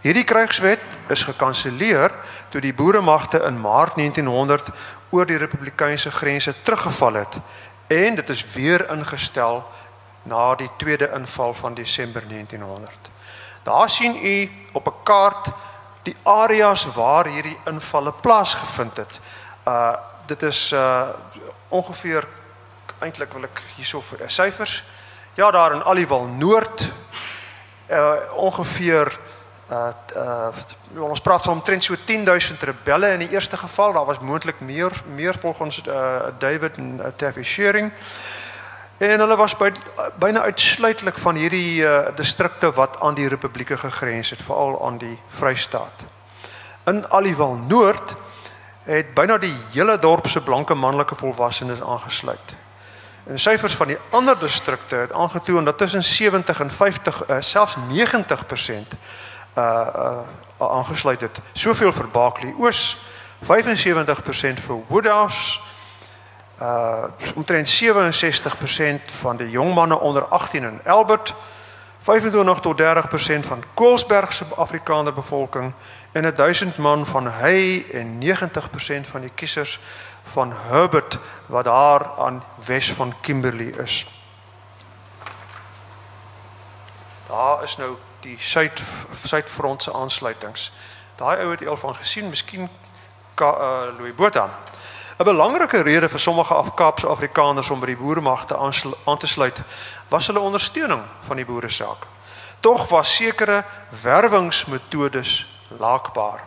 Hierdie 0.00 0.24
krygswet 0.24 0.80
is 1.08 1.22
gekanselleer 1.22 2.12
toe 2.48 2.60
die 2.60 2.74
boeremagte 2.74 3.40
in 3.46 3.60
Maart 3.60 3.94
1900 3.94 4.68
oor 5.10 5.26
die 5.26 5.36
republikeinse 5.36 6.10
grense 6.10 6.54
teruggeval 6.62 7.12
het 7.12 7.40
en 7.86 8.14
dit 8.14 8.28
is 8.28 8.44
weer 8.52 8.90
ingestel 8.90 9.64
na 10.28 10.54
die 10.54 10.70
tweede 10.76 11.10
inval 11.14 11.54
van 11.54 11.74
Desember 11.74 12.22
1900. 12.28 12.92
Daar 13.62 13.90
sien 13.90 14.16
u 14.24 14.50
op 14.72 14.86
'n 14.86 15.02
kaart 15.02 15.46
die 16.02 16.16
areas 16.22 16.84
waar 16.94 17.26
hierdie 17.26 17.58
invalle 17.64 18.12
plaasgevind 18.12 18.96
het. 18.96 19.20
Uh 19.66 19.94
dit 20.26 20.42
is 20.42 20.72
uh 20.72 21.08
ongeveer 21.68 22.26
eintlik 22.98 23.32
wil 23.32 23.42
ek 23.42 23.62
hierso 23.76 24.00
vir 24.00 24.20
uh, 24.20 24.28
syfers. 24.28 24.84
Ja, 25.34 25.50
daar 25.50 25.72
in 25.72 25.84
Aliwal 25.84 26.26
Noord 26.26 26.92
uh 27.90 28.12
ongeveer 28.34 29.18
uh 29.70 29.88
uh 30.16 31.02
ons 31.10 31.20
praat 31.20 31.42
van 31.42 31.52
omtrent 31.52 31.84
so 31.84 31.94
10000 32.04 32.62
rebelle 32.62 33.12
in 33.12 33.18
die 33.18 33.30
eerste 33.30 33.56
geval. 33.56 33.92
Daar 33.92 34.04
was 34.04 34.18
moontlik 34.18 34.60
meer 34.60 34.92
meer 35.14 35.34
volgens 35.38 35.82
uh 35.86 36.16
David 36.38 36.76
en 36.76 37.00
uh, 37.00 37.06
Taffy 37.16 37.42
Shearing. 37.42 37.92
En 38.98 39.20
hulle 39.20 39.36
was 39.36 39.56
by 39.56 39.70
byna 40.18 40.40
uitsluitlik 40.42 41.18
van 41.18 41.36
hierdie 41.38 41.82
uh, 41.86 42.08
distrikte 42.18 42.72
wat 42.74 43.00
aan 43.00 43.14
die 43.14 43.28
republieke 43.28 43.76
gegrens 43.78 44.30
het, 44.30 44.42
veral 44.42 44.86
aan 44.86 44.98
die 44.98 45.18
Vrystaat. 45.28 46.02
In 46.84 47.04
Aliwal 47.10 47.54
Noord 47.54 48.16
het 48.82 49.14
byna 49.14 49.36
die 49.38 49.54
hele 49.70 49.98
dorp 49.98 50.26
se 50.26 50.40
blanke 50.40 50.74
manlike 50.74 51.14
volwassenes 51.14 51.82
aangesluit. 51.82 52.54
En 53.26 53.38
syfers 53.38 53.74
van 53.74 53.86
die 53.86 53.98
ander 54.10 54.38
distrikte 54.38 54.96
het 54.96 55.12
aangetoon 55.12 55.64
dat 55.64 55.78
tussen 55.78 56.04
70 56.04 56.60
en 56.60 56.70
50 56.70 57.28
uh, 57.28 57.36
selfs 57.40 57.76
90% 57.76 57.80
uh 59.58 59.86
uh 59.94 60.18
aangesluit 60.58 61.20
het. 61.20 61.38
Soveel 61.52 61.92
vir 61.92 62.08
Barkley 62.08 62.54
Oos, 62.58 62.96
75% 63.44 63.46
vir 64.66 64.80
Woodhouse, 64.88 65.60
uh 66.60 67.04
omtrent 67.34 67.82
67% 67.84 69.12
van 69.20 69.36
die 69.36 69.50
jong 69.50 69.74
manne 69.74 69.98
onder 69.98 70.24
18 70.24 70.62
in 70.62 70.80
Albert, 70.84 71.34
25 72.02 72.60
tot 72.60 72.80
30% 72.80 73.46
van 73.46 73.64
Koelsberg 73.74 74.32
se 74.32 74.44
Afrikaner 74.56 75.12
bevolking 75.12 75.72
en 76.12 76.26
'n 76.26 76.34
1000 76.34 76.76
man 76.76 77.06
van 77.06 77.32
hy 77.32 77.84
en 77.92 78.18
90% 78.18 79.06
van 79.06 79.20
die 79.20 79.32
kiesers 79.34 79.80
van 80.22 80.52
Herbert 80.68 81.18
wat 81.46 81.64
daar 81.64 82.10
aan 82.18 82.44
Wes 82.66 82.92
van 82.92 83.14
Kimberley 83.20 83.66
is. 83.66 84.06
Daar 87.26 87.62
is 87.62 87.76
nou 87.76 87.96
die 88.20 88.36
suid 88.38 88.82
suidfront 89.24 89.82
se 89.82 89.92
aansluitings. 89.92 90.72
Daai 91.14 91.42
ou 91.42 91.50
het 91.50 91.66
al 91.66 91.76
van 91.76 91.94
gesien, 91.94 92.28
miskien 92.28 92.68
uh, 93.40 93.82
Louis 93.98 94.14
Botha. 94.14 94.58
'n 95.18 95.24
Belangrike 95.24 95.82
rede 95.82 96.08
vir 96.08 96.20
sommige 96.20 96.54
Afkaapse 96.54 97.06
Afrikaners 97.06 97.70
om 97.70 97.80
by 97.80 97.86
die 97.86 97.96
boeremagte 97.96 98.56
aan 99.04 99.18
te 99.18 99.26
sluit, 99.26 99.62
was 100.08 100.26
hulle 100.26 100.40
ondersteuning 100.40 101.02
van 101.26 101.36
die 101.36 101.44
boeresaak. 101.44 102.06
Tog 102.60 102.88
was 102.88 103.14
sekere 103.14 103.64
werwingsmetodes 104.02 105.46
laakbaar. 105.68 106.40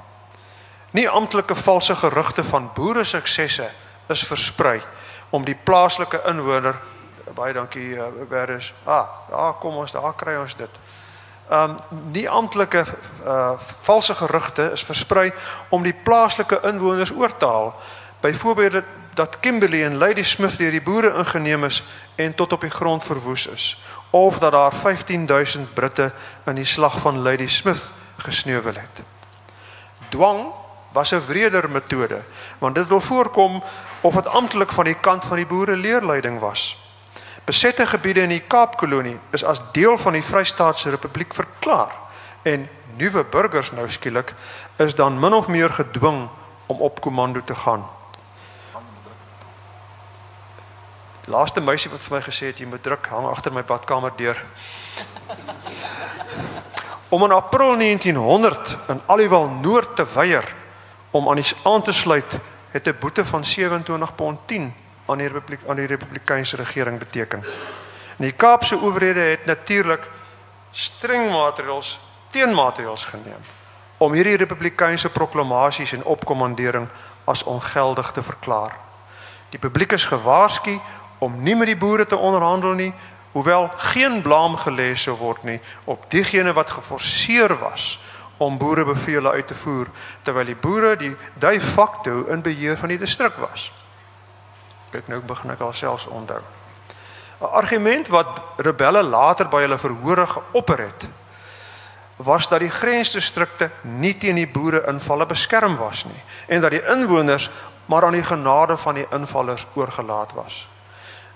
Nie 0.92 1.10
amptelike 1.10 1.56
valse 1.56 1.96
gerugte 1.96 2.44
van 2.44 2.72
boere 2.74 3.04
suksesse 3.04 3.70
is 4.08 4.24
versprei 4.24 4.82
om 5.30 5.46
die 5.46 5.56
plaaslike 5.64 6.22
inwoner 6.26 6.76
baie 7.36 7.54
dankie 7.54 7.96
uh, 7.96 8.10
Berus. 8.30 8.74
Ah, 8.84 9.08
daar 9.30 9.54
kom 9.54 9.76
ons, 9.76 9.92
daar 9.92 10.16
kry 10.16 10.36
ons 10.40 10.56
dit. 10.56 10.82
Um 11.52 11.76
die 12.16 12.30
amptelike 12.30 12.86
uh 13.28 13.60
valse 13.84 14.16
gerugte 14.16 14.70
is 14.72 14.84
versprei 14.88 15.34
om 15.70 15.84
die 15.84 15.96
plaaslike 16.04 16.62
inwoners 16.64 17.12
oor 17.12 17.34
te 17.38 17.46
haal. 17.46 17.74
Byvoorbeeld 18.22 18.84
dat 19.14 19.40
Kimberley 19.40 19.86
en 19.86 19.98
Lady 19.98 20.24
Smith 20.24 20.58
deur 20.58 20.72
die 20.72 20.82
boere 20.82 21.14
ingeneem 21.18 21.64
is 21.64 21.84
en 22.16 22.36
tot 22.36 22.54
op 22.54 22.62
die 22.62 22.70
grond 22.70 23.04
verwoes 23.04 23.48
is 23.48 23.78
of 24.12 24.38
dat 24.40 24.52
daar 24.52 24.74
15000 24.74 25.74
Britte 25.74 26.12
in 26.46 26.56
die 26.56 26.66
slag 26.66 27.00
van 27.00 27.22
Lady 27.22 27.48
Smith 27.48 27.92
gesneuwel 28.18 28.74
het. 28.74 29.02
Dwang 30.10 30.46
was 30.92 31.12
'n 31.12 31.26
wreder 31.28 31.70
metode, 31.70 32.22
want 32.58 32.76
dit 32.76 32.88
wil 32.88 33.00
voorkom 33.00 33.64
of 34.02 34.14
dit 34.14 34.28
amptelik 34.28 34.72
van 34.72 34.84
die 34.84 35.00
kant 35.00 35.26
van 35.26 35.38
die 35.38 35.46
boere 35.46 35.76
leerleiding 35.76 36.40
was. 36.40 36.78
Besette 37.46 37.88
gebiede 37.88 38.22
in 38.22 38.30
die 38.30 38.44
Kaapkolonie 38.48 39.20
is 39.30 39.44
as 39.44 39.62
deel 39.72 39.98
van 39.98 40.14
die 40.14 40.24
Vrystaatse 40.24 40.90
Republiek 40.90 41.34
verklaar 41.34 41.92
en 42.42 42.70
nuwe 42.98 43.24
burgers 43.24 43.72
nou 43.72 43.90
skielik 43.90 44.34
is 44.76 44.96
dan 44.96 45.20
min 45.20 45.34
of 45.34 45.48
meer 45.48 45.70
gedwing 45.70 46.30
om 46.66 46.80
op 46.80 47.02
komando 47.02 47.42
te 47.42 47.56
gaan. 47.56 47.86
Die 51.26 51.34
laaste 51.34 51.62
meisie 51.62 51.92
wat 51.92 52.02
vir 52.02 52.18
my 52.18 52.22
gesê 52.26 52.50
het 52.50 52.60
jy 52.60 52.66
moet 52.66 52.82
druk 52.84 53.08
hang 53.14 53.28
agter 53.30 53.54
my 53.54 53.62
badkamer 53.64 54.14
deur. 54.18 54.40
Om 57.10 57.24
in 57.28 57.32
April 57.36 57.76
1900 57.78 58.78
in 58.90 59.02
Aliwal 59.06 59.50
Noord 59.62 59.96
te 59.96 60.06
weier 60.14 60.48
om 61.12 61.30
aan 61.30 61.42
die 61.42 61.56
aan 61.64 61.82
te 61.82 61.92
sluit 61.92 62.40
het 62.72 62.88
'n 62.88 62.98
boete 63.00 63.26
van 63.26 63.44
27 63.44 64.16
pond 64.16 64.40
10 64.48 64.74
aan 65.06 65.18
die 65.18 65.28
republiek 65.28 65.60
aan 65.68 65.76
die 65.76 65.86
republikeinse 65.86 66.56
regering 66.56 67.00
beteken. 67.00 67.44
En 68.18 68.26
die 68.26 68.32
Kaapse 68.32 68.80
owerhede 68.82 69.20
het 69.20 69.46
natuurlik 69.46 70.08
streng 70.72 71.32
maatreëls 71.32 72.00
teenmaatreëls 72.30 73.06
geneem 73.06 73.44
om 73.98 74.14
hierdie 74.14 74.38
republikeinse 74.38 75.10
proklamasies 75.10 75.92
en 75.94 76.04
opkommandering 76.04 76.88
as 77.24 77.44
ongeldig 77.44 78.12
te 78.12 78.22
verklaar. 78.22 78.74
Die 79.50 79.60
publiek 79.60 79.92
is 79.92 80.06
gewaarsku 80.06 80.80
om 81.22 81.44
nie 81.44 81.56
met 81.56 81.70
die 81.70 81.78
boere 81.78 82.06
te 82.06 82.18
onderhandel 82.18 82.74
nie, 82.74 82.94
hoewel 83.32 83.70
geen 83.92 84.22
blame 84.22 84.58
gelê 84.58 84.96
sou 84.98 85.16
word 85.20 85.44
nie 85.48 85.60
op 85.86 86.10
diegene 86.12 86.54
wat 86.58 86.74
geforseer 86.74 87.54
was 87.62 88.00
om 88.42 88.58
boerebevele 88.58 89.32
uit 89.32 89.48
te 89.48 89.56
voer 89.56 89.92
terwyl 90.26 90.50
die 90.50 90.58
boere 90.58 90.96
die 90.98 91.14
de 91.40 91.62
facto 91.62 92.26
in 92.34 92.42
beheer 92.42 92.78
van 92.78 92.90
die 92.90 92.98
distrik 92.98 93.38
was. 93.38 93.70
Kyk 94.92 95.08
nou 95.08 95.22
begin 95.22 95.54
ek 95.54 95.62
alselfs 95.62 96.10
onthou. 96.10 96.42
'n 97.42 97.54
Argument 97.54 98.08
wat 98.08 98.42
rebelle 98.58 99.04
later 99.04 99.48
by 99.48 99.62
hulle 99.62 99.78
verhore 99.78 100.28
geopper 100.28 100.78
het 100.78 101.08
was 102.16 102.48
dat 102.48 102.60
die 102.60 102.70
grensdistrikte 102.70 103.72
nie 103.82 104.14
teen 104.18 104.36
die 104.36 104.48
boere 104.48 104.84
invalle 104.88 105.26
beskerm 105.26 105.78
was 105.78 106.06
nie 106.06 106.24
en 106.48 106.62
dat 106.62 106.72
die 106.72 106.84
inwoners 106.86 107.50
maar 107.86 108.06
aan 108.06 108.18
die 108.18 108.24
genade 108.24 108.78
van 108.78 108.96
die 108.96 109.08
invallers 109.12 109.66
oorgelaat 109.74 110.34
was. 110.34 110.71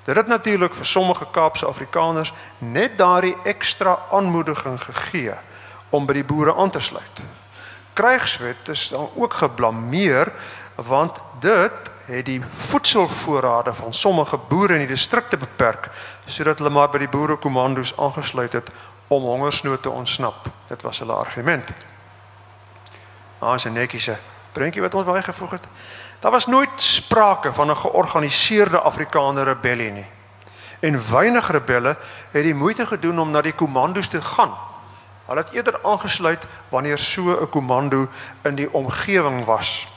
Dit 0.05 0.15
het 0.15 0.27
natuurlik 0.27 0.73
vir 0.73 0.85
sommige 0.85 1.25
Kaapse 1.31 1.65
Afrikaners 1.65 2.33
net 2.57 2.97
daardie 2.97 3.35
ekstra 3.43 3.97
aanmoediging 4.11 4.77
gegee 4.83 5.33
om 5.89 6.05
by 6.05 6.13
die 6.13 6.23
boere 6.23 6.53
aan 6.55 6.69
te 6.69 6.79
sluit. 6.79 7.21
Krygswet 7.93 8.69
is 8.69 8.87
dan 8.93 9.09
ook 9.15 9.33
geblameer 9.33 10.33
want 10.75 11.17
dit 11.39 11.89
het 12.05 12.25
die 12.25 12.41
voedselvoorrade 12.67 13.73
van 13.73 13.93
sommige 13.93 14.37
boere 14.37 14.73
in 14.73 14.85
die 14.85 14.93
distrikte 14.93 15.37
beperk 15.37 15.89
sodat 16.25 16.61
hulle 16.61 16.69
maar 16.69 16.91
by 16.93 17.01
die 17.01 17.09
boerekommandos 17.09 17.95
aangesluit 17.97 18.53
het 18.53 18.69
om 19.07 19.23
hongersnood 19.23 19.81
te 19.81 19.89
ontsnap. 19.89 20.49
Dit 20.67 20.81
was 20.81 20.99
hulle 20.99 21.13
argument. 21.13 21.71
Nou, 23.39 23.57
'n 23.57 23.73
netjiese 23.73 24.17
prentjie 24.51 24.81
wat 24.81 24.93
ons 24.93 25.05
baie 25.05 25.23
gevoeg 25.23 25.51
het. 25.51 25.67
Daar 26.25 26.33
was 26.33 26.47
nooit 26.47 26.81
sprake 26.81 27.53
van 27.53 27.69
'n 27.69 27.75
georganiseerde 27.75 28.79
Afrikaner 28.79 29.43
rebellie 29.43 29.91
nie. 29.91 30.05
En 30.79 31.09
weinig 31.09 31.51
rebelle 31.51 31.97
het 32.31 32.43
die 32.43 32.53
moeite 32.53 32.85
gedoen 32.85 33.19
om 33.19 33.31
na 33.31 33.41
die 33.41 33.53
kommandos 33.53 34.07
te 34.07 34.21
gaan. 34.21 34.57
Hulle 35.25 35.39
het 35.39 35.51
eerder 35.51 35.79
aangesluit 35.83 36.45
wanneer 36.69 36.97
so 36.97 37.41
'n 37.41 37.49
komando 37.49 38.09
in 38.41 38.55
die 38.55 38.73
omgewing 38.73 39.45
was. 39.45 39.87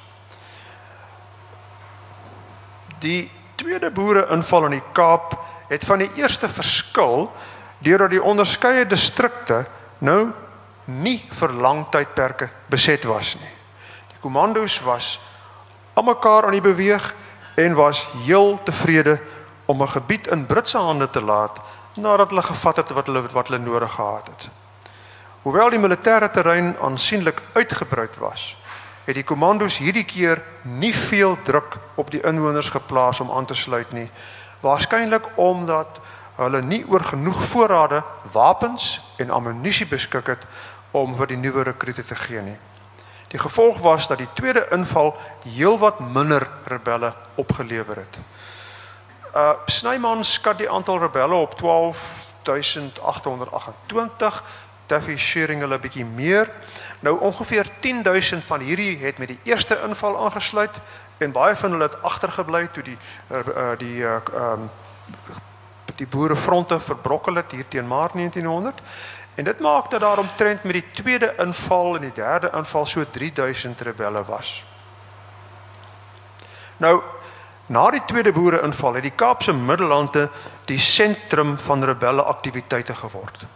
Die 2.99 3.31
tweede 3.55 3.91
boere 3.91 4.27
inval 4.31 4.65
in 4.65 4.71
die 4.71 4.93
Kaap 4.93 5.39
het 5.69 5.85
van 5.85 5.99
die 5.99 6.11
eerste 6.15 6.49
verskil 6.49 7.33
deurdat 7.79 8.11
die 8.11 8.23
onderskeie 8.23 8.87
distrikte 8.87 9.67
nou 9.99 10.31
nie 10.85 11.27
vir 11.31 11.53
lang 11.53 11.89
tydperke 11.89 12.49
beset 12.67 13.05
was 13.05 13.35
nie. 13.35 13.55
Die 14.09 14.19
kommandos 14.21 14.81
was 14.81 15.21
almekaar 15.99 16.47
aan 16.47 16.57
die 16.57 16.65
beweeg 16.65 17.15
en 17.59 17.75
was 17.75 18.07
heel 18.25 18.59
tevrede 18.63 19.19
om 19.67 19.83
'n 19.83 19.89
gebied 19.89 20.27
in 20.27 20.47
Britse 20.47 20.79
hande 20.79 21.11
te 21.11 21.21
laat 21.21 21.61
nadat 21.95 22.29
hulle 22.29 22.43
gevat 22.43 22.77
het 22.77 22.91
wat 22.91 23.07
hulle 23.07 23.23
wat 23.33 23.49
hulle 23.49 23.59
nodig 23.59 23.93
gehad 23.93 24.27
het. 24.27 24.49
Hoewel 25.43 25.71
die 25.71 25.79
militêre 25.79 26.31
terrein 26.31 26.77
aansienlik 26.81 27.43
uitgebrei 27.53 28.09
was, 28.19 28.57
het 29.05 29.15
die 29.15 29.25
kommandos 29.25 29.79
hierdie 29.79 30.05
keer 30.05 30.43
nie 30.63 30.95
veel 30.95 31.37
druk 31.43 31.77
op 31.95 32.11
die 32.11 32.23
inwoners 32.23 32.69
geplaas 32.69 33.21
om 33.21 33.31
aan 33.31 33.47
te 33.47 33.55
sluit 33.55 33.93
nie, 33.93 34.11
waarskynlik 34.61 35.25
omdat 35.35 36.01
hulle 36.37 36.63
nie 36.63 36.85
oor 36.89 37.01
genoeg 37.01 37.43
voorrade 37.45 38.03
wapens 38.33 39.01
en 39.17 39.31
ammunisie 39.31 39.87
beskik 39.87 40.27
het 40.27 40.47
om 40.91 41.17
vir 41.17 41.27
die 41.27 41.37
nuwe 41.37 41.63
rekrute 41.63 42.05
te 42.05 42.15
gee 42.15 42.43
nie. 42.43 42.59
Die 43.29 43.39
gevolg 43.39 43.79
was 43.79 44.09
dat 44.09 44.19
die 44.19 44.29
tweede 44.33 44.67
inval 44.71 45.17
heelwat 45.45 46.01
minder 46.01 46.49
rebelle 46.65 47.13
opgelewer 47.35 47.97
het. 47.97 48.19
Uh 49.35 49.51
Snyman 49.67 50.25
skat 50.25 50.59
die 50.59 50.71
aantal 50.71 50.99
rebelle 50.99 51.35
op 51.35 51.59
12828 51.59 54.45
Duffy 54.87 55.17
sharing 55.17 55.61
hulle 55.61 55.79
bietjie 55.79 56.05
meer. 56.05 56.51
Nou 57.01 57.21
ongeveer 57.21 57.67
10000 57.81 58.45
van 58.45 58.61
hierdie 58.61 58.99
het 58.99 59.19
met 59.19 59.29
die 59.29 59.41
eerste 59.43 59.81
inval 59.85 60.25
aangesluit 60.25 60.81
en 61.19 61.33
baie 61.33 61.57
van 61.57 61.71
hulle 61.71 61.83
het 61.83 62.03
agtergebly 62.03 62.69
toe 62.73 62.83
die 62.83 62.99
uh, 63.31 63.71
die 63.79 64.03
uh 64.03 64.17
um 64.35 64.71
die 65.99 66.07
boerefronte 66.07 66.81
verbrokkel 66.81 67.35
het 67.35 67.53
hier 67.53 67.69
teen 67.69 67.87
Maart 67.87 68.13
1900 68.13 68.81
en 69.39 69.47
dit 69.47 69.61
maak 69.63 69.91
dat 69.91 70.03
daar 70.03 70.19
omtrent 70.19 70.65
met 70.67 70.81
die 70.81 70.91
tweede 70.93 71.35
inval 71.39 71.95
en 71.97 72.09
die 72.09 72.15
derde 72.15 72.51
inval 72.59 72.87
so 72.87 73.05
3000 73.11 73.81
rebelle 73.81 74.25
was. 74.27 74.65
Nou 76.77 76.99
na 77.67 77.91
die 77.91 78.03
tweede 78.07 78.33
boereinval 78.33 78.95
het 78.95 79.07
die 79.07 79.15
Kaapse 79.15 79.53
Middellande 79.53 80.29
die 80.65 80.79
sentrum 80.79 81.59
van 81.59 81.85
rebelle 81.85 82.23
aktiwiteite 82.23 82.95
geword 82.95 83.47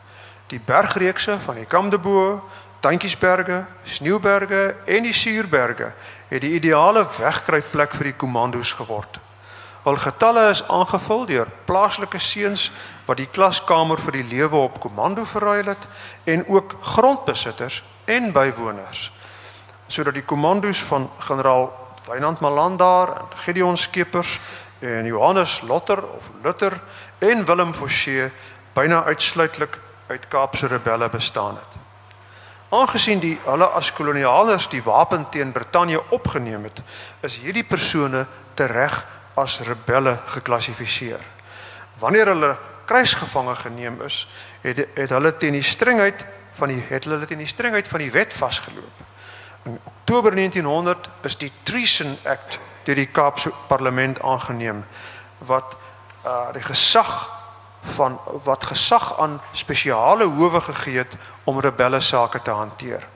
die 0.52 0.60
bergreekse 0.60 1.38
van 1.40 1.56
die 1.60 1.66
Kamdebo, 1.66 2.42
Tantjiesberge, 2.80 3.64
Sneeuberge 3.88 4.74
en 4.84 5.06
die 5.06 5.14
Suurberge 5.16 5.92
het 6.28 6.42
die 6.42 6.56
ideale 6.58 7.06
wegkruipplek 7.18 7.94
vir 7.96 8.10
die 8.10 8.18
kommandos 8.18 8.72
geword. 8.76 9.20
Hul 9.86 9.98
getalle 10.02 10.48
is 10.50 10.62
aangevul 10.70 11.24
deur 11.30 11.48
plaaslike 11.66 12.20
seuns 12.22 12.68
wat 13.12 13.20
die 13.20 13.28
klaskamer 13.28 14.00
vir 14.00 14.22
die 14.22 14.24
lewe 14.24 14.56
op 14.56 14.78
komando 14.80 15.26
verruil 15.28 15.66
het 15.74 15.82
en 16.24 16.46
ook 16.48 16.78
grondbesitters 16.94 17.82
en 18.08 18.30
bywoners 18.32 19.10
sodat 19.92 20.16
die 20.16 20.24
kommandos 20.24 20.80
van 20.88 21.10
generaal 21.20 21.68
Wynand 22.06 22.40
Malandaar 22.40 23.12
en 23.18 23.34
Gideon 23.44 23.76
Skeepers 23.76 24.38
en 24.80 25.04
Johannes 25.04 25.60
Lotter 25.68 26.00
of 26.00 26.30
Lutter 26.42 26.80
en 27.18 27.44
Willem 27.44 27.74
Forsie 27.74 28.30
byna 28.72 29.04
uitsluitlik 29.04 29.78
uit 30.06 30.28
Kaapse 30.28 30.66
rebelle 30.66 31.08
bestaan 31.08 31.60
het. 31.60 31.78
Aangesien 32.72 33.20
die 33.20 33.36
hulle 33.44 33.68
as 33.76 33.92
kolonialers 33.92 34.70
die 34.72 34.82
wapen 34.82 35.28
teen 35.30 35.52
Brittanje 35.52 36.00
opgeneem 36.08 36.64
het, 36.64 36.80
is 37.20 37.36
hierdie 37.44 37.68
persone 37.68 38.24
tereg 38.54 39.02
as 39.36 39.60
rebelle 39.60 40.18
geklassifiseer. 40.32 41.20
Wanneer 42.00 42.32
hulle 42.32 42.56
krygsgevange 42.84 43.54
geneem 43.54 44.02
is, 44.02 44.28
het 44.60 44.86
het 44.94 45.10
hulle 45.10 45.36
teen 45.36 45.52
die 45.52 45.62
strengheid 45.62 46.24
van 46.52 46.68
die 46.68 46.82
het 46.88 47.04
hulle 47.04 47.26
teen 47.26 47.38
die 47.38 47.46
strengheid 47.46 47.88
van 47.88 47.98
die 47.98 48.10
wet 48.10 48.34
vasgeloop. 48.34 49.04
In 49.62 49.78
Oktober 49.84 50.34
1900 50.34 51.08
is 51.22 51.36
die 51.36 51.52
Treason 51.62 52.16
Act 52.24 52.58
deur 52.84 52.98
die 52.98 53.06
Kaapse 53.06 53.52
Parlement 53.66 54.22
aangeneem 54.22 54.84
wat 55.38 55.76
uh 56.26 56.52
die 56.52 56.62
gesag 56.62 57.30
van 57.82 58.18
wat 58.44 58.64
gesag 58.64 59.18
aan 59.18 59.40
spesiale 59.52 60.24
howe 60.24 60.60
gegee 60.60 60.98
het 60.98 61.16
om 61.44 61.60
rebelle 61.60 62.00
sake 62.00 62.42
te 62.42 62.50
hanteer. 62.50 63.06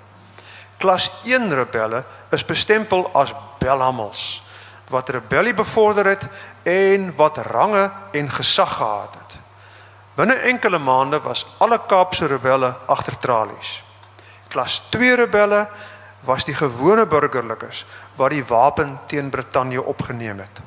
Klas 0.78 1.10
1 1.24 1.54
rebelle 1.54 2.04
is 2.30 2.44
bestempel 2.44 3.10
as 3.14 3.34
belhamels 3.58 4.42
wat 4.88 5.08
rebellie 5.08 5.54
bevorder 5.54 6.06
het 6.06 6.26
en 6.62 7.14
wat 7.16 7.36
range 7.36 7.90
en 8.12 8.30
gesag 8.30 8.76
gehad 8.76 9.14
het. 9.14 9.38
Binne 10.16 10.34
enkele 10.48 10.78
maande 10.78 11.20
was 11.20 11.46
alle 11.58 11.78
Kaapse 11.86 12.26
rebelle 12.26 12.74
agter 12.86 13.18
tralies. 13.20 13.82
Klas 14.48 14.82
2 14.90 15.14
rebelle 15.14 15.66
was 16.24 16.44
die 16.44 16.54
gewone 16.54 17.04
burgerlikes 17.06 17.84
wat 18.16 18.32
die 18.32 18.44
wapen 18.44 18.98
teen 19.06 19.28
Brittanje 19.30 19.82
opgeneem 19.82 20.38
het. 20.38 20.62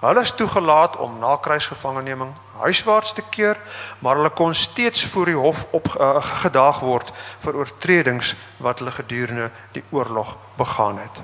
Hulle 0.00 0.20
is 0.20 0.32
toegelaat 0.32 0.96
om 0.96 1.18
na 1.20 1.36
kruisgevangeneming 1.36 2.32
huiswaarts 2.62 3.12
te 3.12 3.22
keer, 3.30 3.60
maar 3.98 4.16
hulle 4.16 4.30
kon 4.30 4.54
steeds 4.54 5.04
voor 5.04 5.28
die 5.28 5.36
hof 5.36 5.66
op 5.76 5.88
uh, 5.92 6.16
gedaag 6.40 6.80
word 6.80 7.12
vir 7.44 7.56
oortredings 7.56 8.34
wat 8.56 8.80
hulle 8.80 8.96
gedurende 8.96 9.50
die 9.76 9.84
oorlog 9.90 10.36
begaan 10.56 10.98
het. 11.04 11.20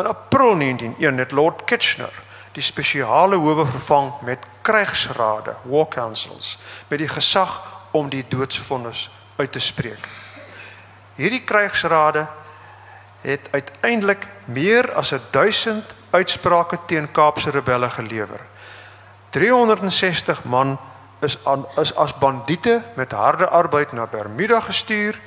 In 0.00 0.06
April 0.06 0.56
1901 0.56 1.18
het 1.18 1.32
Lord 1.32 1.64
Kitchener 1.64 2.22
die 2.52 2.62
spesiale 2.62 3.36
howe 3.36 3.66
vervang 3.66 4.12
met 4.22 4.46
krygsrade, 4.62 5.54
war 5.62 5.88
councils, 5.88 6.58
met 6.88 6.98
die 6.98 7.08
gesag 7.08 7.60
om 7.90 8.08
die 8.08 8.24
doodsvonnis 8.28 9.10
uit 9.36 9.52
te 9.52 9.60
spreek. 9.60 10.08
Hierdie 11.14 11.42
krygsrade 11.44 12.26
het 13.22 13.48
uiteindelik 13.50 14.26
meer 14.44 14.92
as 14.94 15.14
1000 15.30 15.94
uitsprake 16.10 16.78
teen 16.86 17.10
Kaapse 17.10 17.50
rebelle 17.50 17.90
gelewer. 17.90 18.40
360 19.30 20.44
man 20.44 20.78
is 21.20 21.38
aan 21.44 21.64
is 21.78 21.94
as 21.96 22.18
bandiete 22.18 22.82
met 22.94 23.12
harde 23.12 23.48
arbeid 23.48 23.92
na 23.92 24.06
Bermuda 24.06 24.60
gestuur. 24.60 25.20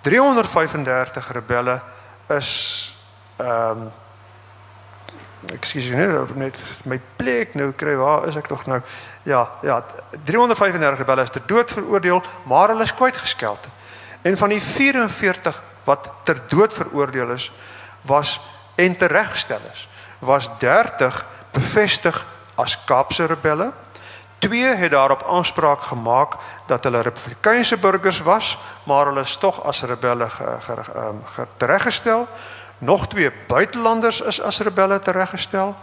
335 0.00 1.32
rebelle 1.32 1.80
is 2.28 2.50
ehm 3.36 3.70
um, 3.70 3.92
Ekskuus 5.54 5.88
net 5.90 6.34
net 6.36 6.58
my 6.84 7.00
plek 7.16 7.54
nou 7.54 7.72
kry 7.76 7.94
waar 7.96 8.26
is 8.28 8.36
ek 8.36 8.48
tog 8.48 8.66
nou 8.66 8.80
ja 9.22 9.46
ja 9.62 9.80
335 10.24 10.98
rebelle 10.98 11.22
is 11.22 11.30
ter 11.30 11.46
dood 11.46 11.72
veroordeel 11.72 12.22
maar 12.44 12.68
hulle 12.68 12.82
is 12.82 12.94
kwytgeskeld 12.94 13.68
en 14.22 14.36
van 14.36 14.48
die 14.48 14.62
44 14.62 15.62
wat 15.84 16.10
ter 16.24 16.40
dood 16.48 16.74
veroordeel 16.74 17.30
is 17.30 17.52
was 18.02 18.40
en 18.74 18.96
tereggestel 18.96 19.62
is 19.72 19.88
was 20.18 20.48
30 20.58 21.26
bevestig 21.52 22.26
as 22.54 22.84
Kaapse 22.84 23.26
rebelle. 23.26 23.72
Twee 24.38 24.64
het 24.64 24.90
daarop 24.90 25.24
aanspraak 25.28 25.80
gemaak 25.80 26.36
dat 26.66 26.84
hulle 26.84 27.00
republikeinse 27.00 27.76
burgers 27.76 28.20
was, 28.20 28.58
maar 28.84 29.06
hulle 29.06 29.20
is 29.20 29.36
tog 29.36 29.62
as 29.64 29.82
rebelle 29.82 30.28
ehm, 30.28 31.44
tereggestel. 31.56 32.28
Nog 32.78 33.08
twee 33.08 33.32
buitelanders 33.46 34.20
is 34.20 34.40
as 34.42 34.58
rebelle 34.58 34.98
tereggestel. 34.98 35.74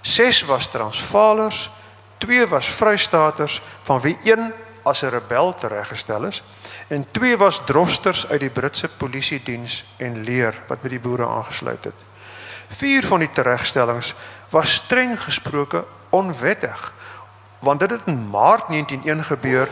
Ses 0.00 0.44
was 0.44 0.68
Transvaalers, 0.68 1.70
twee 2.18 2.46
was 2.46 2.68
Vrystaaters 2.68 3.62
van 3.82 4.00
wie 4.00 4.18
een 4.24 4.52
as 4.82 5.02
'n 5.02 5.08
rebel 5.08 5.54
tereggestel 5.54 6.24
is 6.24 6.42
en 6.86 7.06
twee 7.10 7.36
was 7.36 7.60
drosters 7.64 8.28
uit 8.28 8.40
die 8.40 8.50
Britse 8.50 8.88
polisie 8.88 9.42
diens 9.42 9.84
en 9.96 10.22
leer 10.24 10.54
wat 10.66 10.82
by 10.82 10.88
die 10.88 11.00
boere 11.00 11.26
aangesluit 11.26 11.84
het. 11.84 11.94
Vier 12.68 13.06
van 13.06 13.18
die 13.18 13.30
teregstellings 13.30 14.14
was 14.48 14.74
streng 14.74 15.22
gesproke 15.22 15.84
onwettig 16.08 16.92
want 17.58 17.80
dit 17.80 17.90
het 17.90 18.00
in 18.04 18.30
Maart 18.30 18.68
1901 18.68 19.24
gebeur 19.24 19.68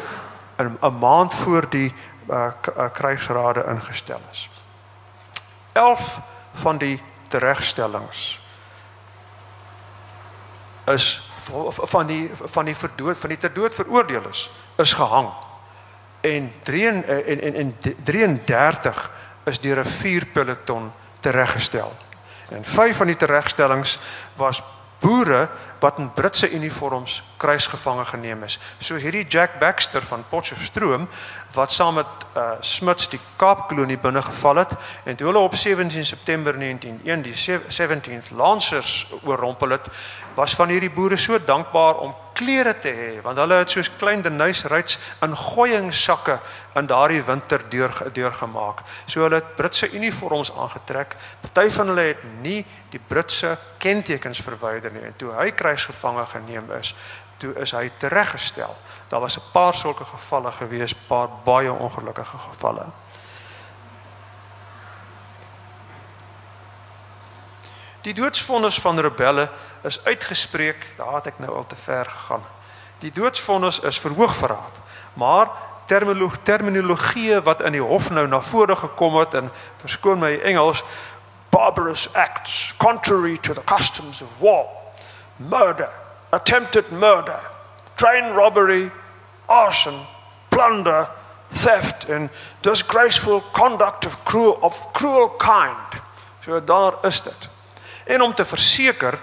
'n 0.59 0.99
maand 0.99 1.35
voor 1.35 1.69
die 1.69 1.95
uh, 2.31 2.47
krygsrade 2.93 3.65
ingestel 3.69 4.21
is. 4.31 4.51
11 5.73 6.21
van 6.63 6.79
die 6.79 7.01
teregstellings 7.29 8.41
is 10.87 11.23
van 11.91 12.07
die 12.07 12.31
van 12.35 12.65
die 12.65 12.77
verdood 12.77 13.19
van 13.19 13.29
die 13.29 13.39
ter 13.39 13.53
dood 13.53 13.75
veroordeel 13.75 14.29
is 14.31 14.51
is 14.83 14.93
gehang 14.93 15.31
en 16.21 16.53
3 16.63 16.89
en 16.89 17.41
en 17.41 17.55
en 17.55 17.77
33 18.05 19.11
is 19.45 19.61
deur 19.61 19.79
'n 19.79 19.85
vuurpeloton 19.85 20.93
tereggestel. 21.21 21.93
En 22.49 22.65
vyf 22.65 22.97
van 22.97 23.07
die 23.07 23.17
teregstellings 23.17 23.99
was 24.35 24.63
boere 25.07 25.49
wat 25.79 25.99
in 25.99 26.13
Britse 26.13 26.51
uniforms 26.51 27.23
kruisgevange 27.37 28.05
geneem 28.05 28.43
is. 28.43 28.59
So 28.79 28.97
hierdie 28.99 29.27
Jack 29.29 29.59
Baxter 29.61 30.03
van 30.03 30.25
Potchefstroom 30.29 31.07
wat 31.55 31.73
saam 31.73 32.01
met 32.01 32.27
uh, 32.35 32.57
Smuts 32.61 33.09
die 33.13 33.21
Kaapkolonie 33.37 33.99
binne 34.01 34.23
geval 34.23 34.65
het 34.65 34.75
en 35.05 35.17
toe 35.17 35.29
hulle 35.29 35.45
op 35.45 35.55
17 35.55 36.05
September 36.05 36.59
1901 36.59 37.23
die 37.23 37.37
17th 37.81 38.33
Lancers 38.37 39.07
oorrompel 39.23 39.77
het, 39.77 39.87
was 40.35 40.55
van 40.55 40.73
hierdie 40.73 40.93
boere 40.93 41.17
so 41.17 41.39
dankbaar 41.39 42.01
om 42.05 42.15
klere 42.37 42.75
te 42.81 42.93
hê 42.93 43.11
want 43.25 43.39
hulle 43.41 43.61
het 43.63 43.73
soos 43.73 43.89
klein 44.01 44.25
denuisryds 44.25 44.99
in 45.25 45.37
gooiingsakke 45.37 46.39
in 46.77 46.89
daardie 46.91 47.23
winter 47.25 47.63
deur 47.73 47.95
deurgemaak. 48.13 48.83
So 49.07 49.25
hulle 49.25 49.41
het 49.41 49.55
Britse 49.57 49.89
uniforms 49.97 50.53
aangetrek. 50.53 51.17
Party 51.41 51.71
van 51.79 51.93
hulle 51.93 52.11
het 52.11 52.27
nie 52.43 52.65
die 52.97 53.05
Britse 53.09 53.57
kentekens 53.79 54.41
verwyder 54.41 54.93
nie 54.93 55.05
en 55.05 55.17
toe 55.21 55.35
hy 55.37 55.51
krygsgevange 55.53 56.25
geneem 56.33 56.71
is, 56.79 56.95
toe 57.43 57.53
is 57.61 57.75
hy 57.77 57.91
tereggestel. 58.01 58.73
Daar 59.11 59.21
was 59.21 59.37
'n 59.37 59.51
paar 59.53 59.75
sulke 59.75 60.05
gevalle 60.05 60.53
gewees, 60.53 60.95
paar 60.95 61.29
baie 61.45 61.73
ongelukkige 61.73 62.39
gevalle. 62.39 62.87
Die 68.03 68.15
doodsvonnis 68.15 68.81
van 68.81 69.01
rebelle 69.01 69.51
is 69.83 70.05
uitgespreek, 70.05 70.87
daar 70.97 71.15
het 71.15 71.27
ek 71.27 71.39
nou 71.39 71.57
al 71.57 71.67
te 71.67 71.77
ver 71.77 72.05
gegaan. 72.05 72.45
Die 72.99 73.13
doodsvonnis 73.13 73.81
is 73.81 73.99
verhoogverraad, 73.99 74.81
maar 75.15 75.49
terminologie 75.87 76.43
terminologie 76.43 77.41
wat 77.41 77.61
in 77.61 77.73
die 77.73 77.83
hof 77.83 78.11
nou 78.11 78.27
na 78.29 78.41
vore 78.41 78.77
gekom 78.77 79.17
het 79.17 79.35
en 79.35 79.51
verskoon 79.83 80.19
my 80.19 80.39
Engels 80.39 80.85
barbarous 81.57 82.09
acts 82.15 82.75
contrary 82.77 83.39
to 83.39 83.55
the 83.55 83.65
customs 83.65 84.23
of 84.23 84.29
war 84.41 84.67
murder 85.39 85.91
attempted 86.31 86.85
murder 86.91 87.41
train 87.97 88.35
robbery 88.35 88.91
arson 89.49 89.99
plunder 90.51 91.09
theft 91.51 92.09
and 92.09 92.31
disgraceful 92.63 93.43
conduct 93.53 94.07
of 94.07 94.25
cruel 94.25 94.59
of 94.63 94.93
cruel 94.93 95.29
kind. 95.29 96.03
So 96.45 96.65
daar 96.65 96.93
is 97.03 97.23
dit. 97.23 97.49
En 98.05 98.23
om 98.23 98.35
te 98.35 98.45
verseker 98.45 99.19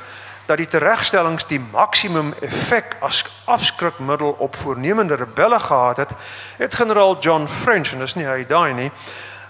dat 0.45 0.57
die 0.57 0.67
teregstellings 0.67 1.47
die 1.47 1.59
maksimum 1.71 2.33
effek 2.41 2.97
as 2.99 3.25
afskrikmiddel 3.45 4.35
op 4.37 4.55
voornemende 4.55 5.15
rebelle 5.15 5.59
gehad 5.59 5.97
het, 5.97 6.11
het 6.57 6.73
generaal 6.73 7.19
John 7.19 7.47
French 7.47 7.93
en 7.93 7.99
dis 8.03 8.15
nie 8.15 8.27
hy 8.27 8.43
daai 8.45 8.73
nie, 8.73 8.91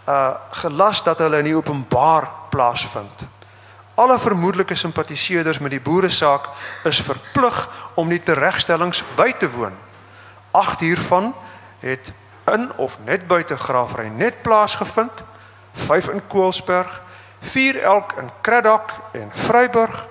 uh 0.08 0.36
gelas 0.50 1.04
dat 1.04 1.18
hulle 1.18 1.39
in 1.39 1.56
openbaar 1.56 2.28
plaasvind. 2.50 3.24
Alle 3.96 4.20
vermoedelike 4.20 4.76
simpatiseerders 4.76 5.60
met 5.60 5.72
die 5.72 5.82
boere 5.82 6.10
saak 6.10 6.50
is 6.84 7.02
verplig 7.02 7.70
om 7.94 8.10
die 8.10 8.24
teregstellings 8.24 9.04
by 9.16 9.32
te 9.38 9.50
woon. 9.50 9.76
Agt 10.52 10.80
hiervan 10.80 11.34
het 11.80 12.12
in 12.52 12.72
of 12.76 12.98
net 13.06 13.28
buite 13.28 13.58
Graafry 13.58 14.08
net 14.08 14.42
plaasgevind, 14.42 15.24
5 15.74 16.08
in 16.08 16.22
Koelsberg, 16.28 17.02
vier 17.39 17.82
elk 17.82 18.13
in 18.18 18.30
Kraddock 18.42 18.92
en 19.12 19.30
Vryburg 19.32 20.06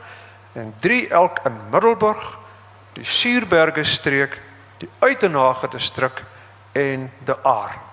en 0.52 0.74
drie 0.80 1.08
elk 1.08 1.38
in 1.44 1.56
Middelburg, 1.70 2.38
die 2.92 3.04
Suurberge 3.04 3.84
streek, 3.84 4.40
die 4.78 4.88
Uitenhage 4.98 5.68
distrik 5.68 6.24
en 6.72 7.10
De 7.24 7.36
Aar. 7.42 7.91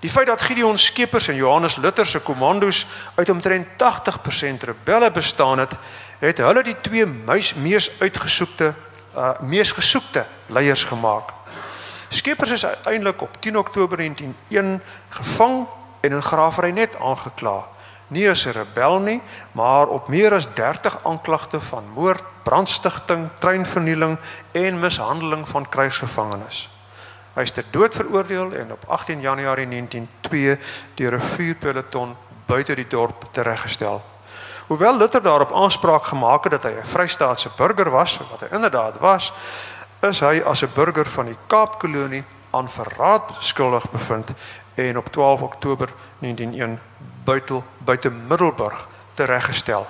Die 0.00 0.10
feit 0.10 0.26
dat 0.26 0.40
Gideon 0.40 0.78
Skeepers 0.78 1.28
en 1.28 1.34
Johannes 1.34 1.76
Luther 1.76 2.06
se 2.06 2.20
kommandos 2.20 2.86
uit 3.14 3.28
omtrent 3.28 3.66
80% 3.66 4.64
rebelle 4.64 5.10
bestaan 5.10 5.58
het, 5.58 5.72
het 6.18 6.38
hulle 6.38 6.62
die 6.62 6.76
twee 6.80 7.06
mees, 7.06 7.54
mees 7.54 7.90
uitgesoekte 8.00 8.74
uh 9.16 9.40
mees 9.40 9.72
gesoekte 9.72 10.26
leiers 10.46 10.84
gemaak. 10.84 11.32
Skeepers 12.08 12.50
is 12.50 12.66
uiteindelik 12.66 13.22
op 13.22 13.40
10 13.40 13.58
Oktober 13.58 13.96
1901 13.96 14.82
gevang 15.08 15.66
en 16.00 16.10
in 16.10 16.22
Graafry 16.22 16.70
net 16.70 16.96
aangekla. 17.00 17.66
Nie 18.08 18.30
as 18.30 18.44
'n 18.46 18.50
rebel 18.50 18.98
nie, 18.98 19.22
maar 19.52 19.86
op 19.86 20.08
meer 20.08 20.34
as 20.34 20.48
30 20.54 20.98
aanklagte 21.04 21.60
van 21.60 21.84
moord, 21.94 22.24
brandstigting, 22.42 23.28
treinvernieling 23.38 24.18
en 24.52 24.80
mishandeling 24.80 25.48
van 25.48 25.68
krygsgevangenes. 25.68 26.75
Hy 27.36 27.44
is 27.44 27.52
ter 27.52 27.64
dood 27.70 27.94
veroordeel 27.94 28.54
en 28.56 28.72
op 28.72 28.84
18 28.88 29.20
Januarie 29.20 29.68
1902 29.68 30.58
deur 30.94 31.14
'n 31.14 31.20
vuurpeloton 31.20 32.16
buite 32.46 32.74
die 32.74 32.88
dorp 32.88 33.24
tereggestel. 33.30 34.02
Hoewel 34.66 34.96
Luther 34.96 35.22
daarop 35.22 35.52
aanspraak 35.52 36.04
gemaak 36.04 36.44
het 36.44 36.52
dat 36.52 36.62
hy 36.62 36.70
'n 36.70 36.86
Vrystaatse 36.86 37.50
burger 37.56 37.90
was, 37.90 38.18
wat 38.30 38.40
hy 38.40 38.54
inderdaad 38.54 38.98
was, 38.98 39.32
is 40.00 40.20
hy 40.20 40.42
as 40.44 40.62
'n 40.62 40.72
burger 40.74 41.04
van 41.04 41.24
die 41.24 41.36
Kaapkolonie 41.46 42.24
aan 42.50 42.68
verraad 42.68 43.30
skuldig 43.38 43.90
bevind 43.90 44.30
en 44.74 44.98
op 44.98 45.08
12 45.08 45.40
Oktober 45.40 45.88
1901 46.18 46.80
buite 47.24 47.62
buite 47.78 48.10
Middelburg 48.10 48.88
tereggestel. 49.14 49.86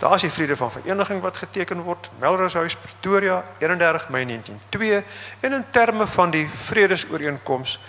Daar 0.00 0.14
is 0.14 0.20
die 0.20 0.32
vrede 0.32 0.56
van 0.56 0.72
vereniging 0.72 1.20
wat 1.20 1.36
geteken 1.36 1.82
word, 1.82 2.10
Melrose 2.18 2.56
House 2.56 2.78
Pretoria 2.78 3.44
31 3.58 4.08
Mei 4.08 4.24
1902 4.24 5.04
en 5.40 5.52
in 5.52 5.64
terme 5.70 6.06
van 6.06 6.30
die 6.30 6.48
vredesooreenkoms 6.48 7.80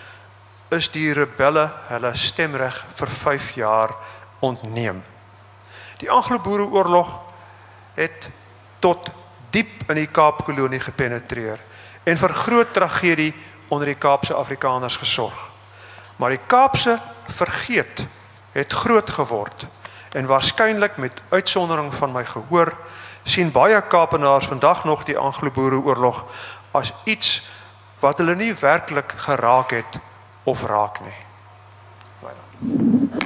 is 0.68 0.90
die 0.92 1.12
rebelle 1.12 1.70
hulle 1.88 2.12
stemreg 2.14 2.84
vir 3.00 3.08
5 3.08 3.50
jaar 3.54 3.96
ontneem. 4.44 5.00
Die 6.04 6.10
Anglo-Boereoorlog 6.10 7.16
het 7.94 8.28
tot 8.78 9.08
diep 9.50 9.88
in 9.88 10.02
die 10.02 10.12
Kaapkolonie 10.12 10.84
gepenetreer 10.84 11.60
en 12.04 12.20
vir 12.20 12.40
groot 12.44 12.72
tragedie 12.76 13.32
onder 13.68 13.88
die 13.88 13.96
Kaapse 13.96 14.34
Afrikaners 14.34 15.00
gesorg. 15.00 15.48
Maar 16.16 16.36
die 16.36 16.44
Kaapse 16.46 16.98
vergeet 17.28 18.04
het 18.52 18.72
groot 18.72 19.10
geword 19.10 19.64
en 20.12 20.26
waarskynlik 20.26 20.96
met 20.96 21.22
uitsondering 21.28 21.94
van 21.94 22.12
my 22.12 22.24
gehoor 22.24 22.72
sien 23.22 23.50
baie 23.50 23.82
Kaapenaars 23.82 24.46
vandag 24.46 24.84
nog 24.84 25.04
die 25.04 25.18
Anglo-Boereoorlog 25.18 26.24
as 26.70 26.92
iets 27.04 27.48
wat 28.00 28.18
hulle 28.18 28.34
nie 28.34 28.54
werklik 28.54 29.12
geraak 29.16 29.70
het 29.70 29.98
of 30.42 30.62
raak 30.62 31.00
nie. 31.00 31.18
Baie 32.20 32.34
dankie. 32.34 33.21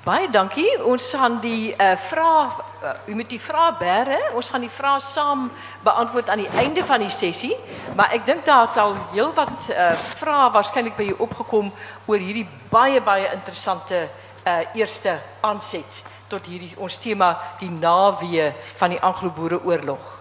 Baie 0.00 0.30
dankie. 0.32 0.78
Ons 0.88 1.10
gaan 1.12 1.34
die 1.44 1.74
uh, 1.76 1.90
vrae 2.00 2.44
uh, 2.48 2.92
u 3.12 3.16
moet 3.18 3.28
die 3.28 3.40
vrae 3.40 3.74
bære. 3.76 4.16
Ons 4.32 4.48
gaan 4.48 4.64
die 4.64 4.72
vrae 4.72 4.96
saam 5.04 5.50
beantwoord 5.84 6.32
aan 6.32 6.40
die 6.40 6.48
einde 6.62 6.80
van 6.88 7.04
die 7.04 7.12
sessie. 7.12 7.52
Maar 7.98 8.16
ek 8.16 8.24
dink 8.24 8.46
daar 8.48 8.64
het 8.70 8.80
al 8.80 8.96
heelwat 9.12 9.68
uh, 9.68 9.90
vrae 10.22 10.48
waarskynlik 10.56 10.96
by 10.96 11.10
u 11.12 11.18
opgekom 11.26 11.68
oor 12.08 12.16
hierdie 12.16 12.46
baie 12.72 13.04
baie 13.04 13.28
interessante 13.36 14.06
uh, 14.06 14.58
eerste 14.72 15.18
aanset 15.44 16.02
tot 16.32 16.48
hierdie 16.48 16.72
ons 16.80 16.96
tema 16.96 17.34
die 17.60 17.68
nawee 17.68 18.54
van 18.80 18.96
die 18.96 19.04
Anglo-Boereoorlog. 19.04 20.12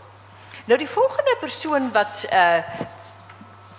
Nou 0.67 0.75
die 0.75 0.91
volgende 0.91 1.39
persoon 1.39 1.87
wat 1.95 2.27
uh, 2.27 2.81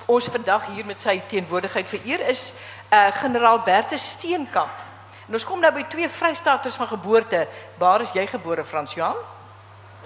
ons 0.09 0.33
vandag 0.33 0.73
hier 0.73 0.89
met 0.89 1.01
sy 1.01 1.21
teenwoordigheid 1.29 1.93
vereer 1.93 2.31
is 2.33 2.55
uh, 2.89 3.11
generaal 3.21 3.61
Bertus 3.69 4.15
Steenkamp. 4.17 4.89
En 5.31 5.37
ons 5.39 5.45
kom 5.47 5.61
nou 5.63 5.71
by 5.71 5.85
twee 5.87 6.09
Vrystaaters 6.11 6.75
van 6.75 6.89
geboorte. 6.91 7.45
Waar 7.79 8.03
is 8.03 8.11
jy 8.11 8.25
gebore, 8.27 8.65
Frans 8.67 8.97
Johan? 8.99 9.15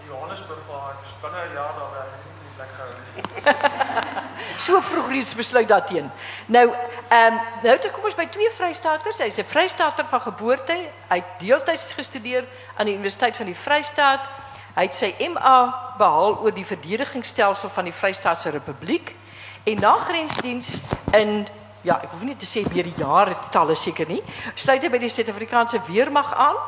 In 0.02 0.10
Johannesburg, 0.10 0.58
maar 0.68 0.90
ek 0.90 1.06
is 1.06 1.14
binne 1.22 1.44
'n 1.46 1.54
jaar 1.54 1.72
daar 1.78 1.92
werk 1.94 2.12
ek 2.16 2.24
nie 2.40 2.52
plek 2.56 2.72
gehou 2.76 2.92
nie. 3.14 4.60
so 4.66 4.80
vroeg 4.80 5.08
reeds 5.08 5.34
besluit 5.34 5.68
daarteen. 5.68 6.12
Nou, 6.46 6.66
ehm 7.08 7.32
um, 7.32 7.40
nou 7.62 7.78
toe 7.78 7.90
kom 7.90 8.04
ons 8.04 8.14
by 8.14 8.26
twee 8.26 8.50
Vrystaaters. 8.50 9.18
Hy's 9.18 9.38
'n 9.38 9.48
Vrystaater 9.48 10.04
van 10.04 10.20
geboorte. 10.20 10.76
Hy 11.08 11.16
het 11.16 11.40
deeltyds 11.40 11.92
gestudeer 11.92 12.44
aan 12.76 12.86
die 12.86 12.94
Universiteit 12.94 13.36
van 13.36 13.46
die 13.46 13.56
Vrystaat. 13.56 14.28
Hy 14.74 14.82
het 14.82 14.94
sy 14.94 15.14
MA 15.32 15.58
behaal 15.96 16.36
oor 16.36 16.52
die 16.52 16.66
verdedigingsstelsel 16.66 17.70
van 17.70 17.84
die 17.84 17.96
Vrystaatse 17.96 18.50
Republiek 18.50 19.16
en 19.64 19.80
na 19.80 19.96
grensdiens 19.96 20.80
in 21.12 21.48
ja, 21.84 21.98
ek 22.00 22.14
hoef 22.14 22.24
nie 22.24 22.36
te 22.36 22.48
sê 22.48 22.64
meer 22.72 22.88
die 22.88 22.98
jare 22.98 23.36
talle 23.52 23.76
seker 23.76 24.08
nie. 24.08 24.22
Sluit 24.56 24.82
hy 24.82 24.90
by 24.92 25.00
die 25.02 25.12
Suid-Afrikaanse 25.12 25.82
Weermag 25.88 26.32
aan. 26.34 26.60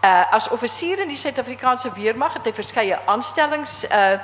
Uh 0.00 0.36
as 0.36 0.48
offisier 0.54 1.02
in 1.02 1.10
die 1.12 1.20
Suid-Afrikaanse 1.20 1.90
Weermag 1.96 2.38
het 2.38 2.46
hy 2.48 2.54
verskeie 2.56 3.00
aanstellings 3.10 3.82
uh 3.90 4.18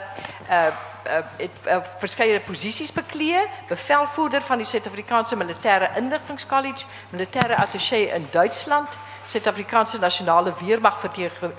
uh 0.49 0.71
uh 1.07 1.23
het 1.39 1.59
uh, 1.67 1.81
verskeie 2.01 2.41
posisies 2.43 2.93
beklee, 2.95 3.43
bevelvoerder 3.69 4.43
van 4.43 4.63
die 4.63 4.67
Suid-Afrikaanse 4.67 5.37
Militêre 5.39 5.91
Inligtingskollege, 5.99 6.87
militêre 7.13 7.59
attaché 7.63 8.07
in 8.15 8.27
Duitsland, 8.31 8.99
Suid-Afrikaanse 9.29 9.99
Nasionale 9.99 10.55
Weermag 10.61 10.99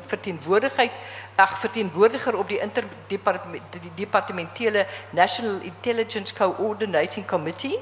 verteenwoordigheid, 0.08 0.92
ag 1.36 1.60
verteenwoordiger 1.60 2.38
op 2.38 2.48
die 2.48 2.60
interdepartementele 2.60 4.86
National 5.12 5.60
Intelligence 5.62 6.36
Coordinating 6.36 7.28
Committee. 7.28 7.80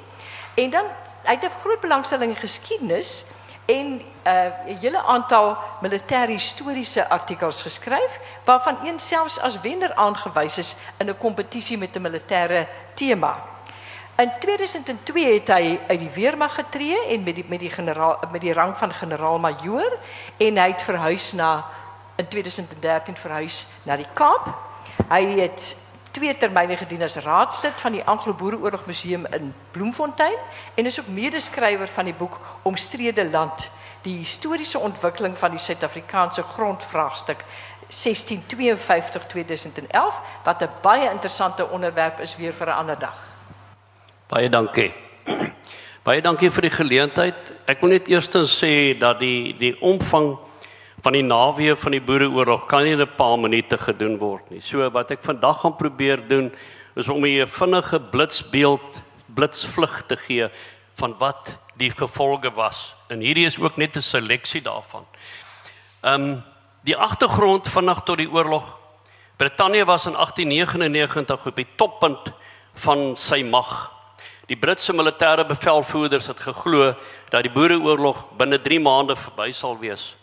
En 0.55 0.69
dan 0.69 0.85
hy 1.23 1.31
het 1.31 1.43
'n 1.43 1.59
groot 1.61 1.79
belangstelling 1.79 2.31
in 2.31 2.47
geskiedenis 2.47 3.25
en 3.65 3.85
'n 3.85 4.01
uh, 4.27 4.79
hele 4.81 5.03
aantal 5.03 5.57
militêre 5.81 6.31
historiese 6.31 7.09
artikels 7.09 7.61
geskryf 7.61 8.19
waarvan 8.43 8.77
een 8.83 8.99
selfs 8.99 9.39
as 9.39 9.61
wenner 9.61 9.93
aangewys 9.93 10.57
is 10.57 10.75
in 10.97 11.09
'n 11.09 11.17
kompetisie 11.17 11.77
met 11.77 11.95
'n 11.95 12.01
militêre 12.01 12.67
tema. 12.93 13.43
In 14.15 14.31
2002 14.39 15.33
het 15.33 15.47
hy 15.47 15.79
uit 15.87 15.99
die 15.99 16.09
weermag 16.09 16.53
getree 16.55 17.07
en 17.07 17.23
met 17.23 17.35
die 17.35 17.45
met 17.47 17.59
die 17.59 17.69
generaal 17.69 18.19
met 18.31 18.41
die 18.41 18.53
rang 18.53 18.77
van 18.77 18.93
generaal-majoor 18.93 19.97
en 20.37 20.57
hy 20.57 20.67
het 20.71 20.81
verhuis 20.81 21.33
na 21.33 21.65
in 22.15 22.27
2013 22.27 23.17
verhuis 23.17 23.65
na 23.83 23.95
die 23.95 24.07
Kaap. 24.13 24.47
Hy 25.09 25.39
het 25.39 25.75
twee 26.15 26.37
termyne 26.37 26.77
gedien 26.79 27.03
as 27.03 27.17
raadslid 27.19 27.81
van 27.81 27.91
die 27.91 28.03
Anglo-Boereoorlog 28.07 28.85
Museum 28.87 29.25
in 29.35 29.53
Bloemfontein 29.71 30.37
en 30.75 30.85
is 30.85 30.99
ook 30.99 31.07
medeskrywer 31.07 31.87
van 31.87 32.05
die 32.05 32.13
boek 32.13 32.39
Omstrede 32.61 33.29
land: 33.29 33.69
Die 34.01 34.17
historiese 34.17 34.79
ontwikkeling 34.79 35.37
van 35.37 35.49
die 35.51 35.59
Suid-Afrikaanse 35.59 36.43
grondvraagstuk 36.43 37.43
1652-2011 37.91 37.97
wat 40.43 40.61
'n 40.61 40.69
baie 40.81 41.09
interessante 41.11 41.69
onderwerp 41.69 42.19
is 42.19 42.35
weer 42.35 42.53
vir 42.53 42.67
'n 42.67 42.77
ander 42.77 42.99
dag. 42.99 43.17
Baie 44.27 44.49
dankie. 44.49 44.93
Baie 46.03 46.21
dankie 46.21 46.51
vir 46.51 46.61
die 46.61 46.71
geleentheid. 46.71 47.53
Ek 47.65 47.81
wil 47.81 47.89
net 47.89 48.07
eers 48.07 48.29
sê 48.61 48.97
dat 48.99 49.19
die 49.19 49.57
die 49.57 49.81
omvang 49.81 50.37
van 51.03 51.13
die 51.13 51.23
naweë 51.23 51.75
van 51.75 51.91
die 51.91 52.01
boereoorlog 52.01 52.65
kan 52.67 52.83
nie 52.83 52.93
in 52.93 53.01
'n 53.01 53.15
paar 53.17 53.37
minute 53.39 53.77
gedoen 53.77 54.17
word 54.17 54.49
nie. 54.51 54.61
So 54.61 54.89
wat 54.89 55.11
ek 55.11 55.23
vandag 55.23 55.61
gaan 55.61 55.75
probeer 55.75 56.27
doen 56.27 56.51
is 56.95 57.09
om 57.09 57.25
'n 57.25 57.47
vinnige 57.47 57.99
blitsbeeld, 57.99 59.03
blitsvlug 59.35 60.05
te 60.07 60.17
gee 60.17 60.49
van 60.95 61.15
wat 61.17 61.57
die 61.77 61.91
gevolge 61.91 62.53
was. 62.53 62.95
En 63.07 63.19
hierdie 63.19 63.45
is 63.45 63.59
ook 63.59 63.77
net 63.77 63.95
'n 63.95 64.01
seleksie 64.01 64.61
daarvan. 64.61 65.05
Ehm 66.01 66.21
um, 66.21 66.43
die 66.83 66.97
agtergrond 66.97 67.67
vinnig 67.67 68.01
tot 68.05 68.17
die 68.17 68.31
oorlog. 68.31 68.77
Brittanje 69.37 69.85
was 69.85 70.05
in 70.05 70.13
1899 70.13 71.45
op 71.45 71.55
die 71.55 71.67
toppunt 71.75 72.31
van 72.73 73.15
sy 73.15 73.43
mag. 73.43 73.91
Die 74.45 74.57
Britse 74.57 74.93
militêre 74.93 75.45
bevelvoerders 75.47 76.27
het 76.27 76.39
geglo 76.39 76.93
dat 77.29 77.43
die 77.43 77.51
boereoorlog 77.51 78.25
binne 78.37 78.61
3 78.61 78.79
maande 78.79 79.15
verby 79.15 79.51
sal 79.51 79.79
wees. 79.79 80.15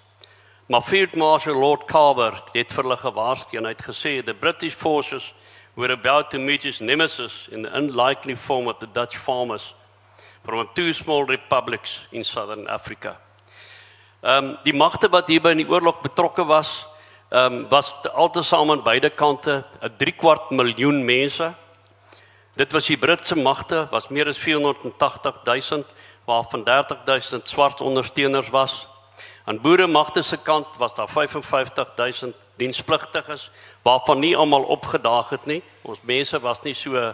Maar 0.73 0.83
Field 0.83 1.15
Marshal 1.15 1.55
Lord 1.55 1.85
Carver 1.85 2.43
het 2.53 2.71
vir 2.73 2.87
hulle 2.87 2.97
gewaarsku 2.97 3.59
en 3.59 3.67
hy 3.69 3.75
het 3.75 3.83
gesê 3.85 4.13
the 4.25 4.33
British 4.33 4.73
forces 4.73 5.27
were 5.77 5.93
about 5.93 6.31
to 6.33 6.39
meet 6.41 6.65
its 6.65 6.79
nemesis 6.81 7.35
in 7.53 7.67
the 7.67 7.73
unlikely 7.77 8.33
form 8.37 8.71
of 8.73 8.79
the 8.81 8.89
Dutch 8.95 9.19
farmers 9.21 9.75
from 10.47 10.71
two 10.73 10.95
small 10.97 11.27
republics 11.29 11.99
in 12.11 12.25
southern 12.25 12.65
Africa. 12.73 13.19
Ehm 14.23 14.45
um, 14.45 14.57
die 14.65 14.73
magte 14.73 15.11
wat 15.13 15.29
hierby 15.29 15.53
in 15.53 15.61
die 15.61 15.69
oorlog 15.69 16.01
betrokke 16.01 16.47
was, 16.49 16.71
ehm 17.29 17.59
um, 17.59 17.67
was 17.69 17.93
altesaam 18.09 18.73
aan 18.73 18.83
beide 18.83 19.11
kante 19.11 19.59
'n 19.83 19.93
3 19.99 20.17
kwart 20.17 20.51
miljoen 20.51 21.05
mense. 21.05 21.53
Dit 22.57 22.73
was 22.73 22.87
die 22.87 22.97
Britse 22.97 23.37
magte 23.37 23.89
was 23.91 24.09
meer 24.09 24.29
as 24.29 24.39
480 24.39 25.45
000 25.45 25.85
waarvan 26.25 26.65
30 26.65 27.05
000 27.05 27.41
swart 27.45 27.81
ondersteuners 27.81 28.49
was. 28.49 28.92
Aan 29.45 29.61
boere 29.61 29.87
magte 29.87 30.23
se 30.23 30.37
kant 30.37 30.67
was 30.79 30.95
daar 30.95 31.09
55 31.09 31.89
000 31.97 32.33
dienspligtiges 32.57 33.51
waarvan 33.83 34.19
nie 34.19 34.37
almal 34.37 34.63
opgedaag 34.63 35.29
het 35.29 35.47
nie. 35.47 35.63
Ons 35.83 35.99
mense 36.07 36.41
was 36.41 36.63
nie 36.63 36.75
so 36.75 36.95
eh, 36.95 37.13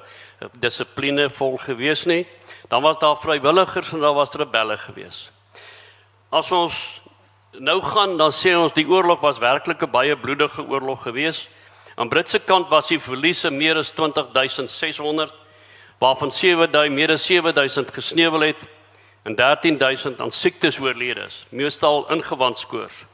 dissiplinevol 0.61 1.57
gewees 1.63 2.05
nie. 2.05 2.27
Dan 2.69 2.83
was 2.83 2.99
daar 2.99 3.17
vrywilligers 3.17 3.93
en 3.93 4.01
daar 4.01 4.15
was 4.15 4.37
rebelle 4.37 4.77
gewees. 4.77 5.31
As 6.29 6.53
ons 6.53 7.01
nou 7.59 7.81
gaan 7.83 8.19
dan 8.19 8.33
sê 8.33 8.53
ons 8.59 8.75
die 8.77 8.87
oorlog 8.87 9.21
was 9.25 9.41
werklik 9.41 9.83
'n 9.83 9.91
baie 9.91 10.17
bloedige 10.17 10.63
oorlog 10.69 11.03
gewees. 11.03 11.49
Aan 11.97 12.09
Britse 12.09 12.39
kant 12.39 12.69
was 12.69 12.89
die 12.89 13.01
verliese 13.01 13.51
meer 13.51 13.77
as 13.77 13.91
20600 13.91 15.33
waarvan 15.99 16.33
7000 16.33 16.95
meer 16.95 17.11
as 17.11 17.27
7000 17.27 17.91
gesneuwel 17.91 18.41
het 18.41 18.57
en 19.23 19.35
13000 19.35 20.21
aan 20.21 20.31
siektes 20.31 20.79
oorlede 20.79 21.21
is, 21.21 21.47
meestal 21.51 22.11
ingewandskoors. 22.11 23.05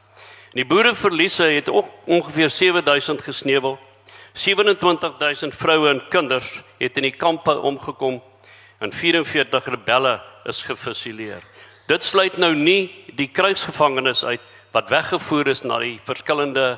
En 0.55 0.61
die 0.61 0.65
boereverliese 0.65 1.43
het 1.43 1.69
ook 1.69 1.89
ongeveer 2.05 2.49
7000 2.49 3.21
gesneuwel. 3.21 3.79
27000 4.33 5.55
vroue 5.55 5.89
en 5.89 6.01
kinders 6.09 6.61
het 6.77 6.97
in 6.97 7.03
die 7.03 7.15
kampe 7.15 7.59
omgekom 7.59 8.21
en 8.79 8.93
44 8.93 9.65
rebelle 9.65 10.21
is 10.43 10.63
gefusileer. 10.63 11.43
Dit 11.87 12.03
sluit 12.03 12.37
nou 12.37 12.55
nie 12.55 12.89
die 13.15 13.27
krygsgevangenes 13.27 14.23
uit 14.25 14.41
wat 14.71 14.89
weggevoer 14.89 15.47
is 15.47 15.63
na 15.63 15.79
die 15.79 15.99
verskillende 16.03 16.75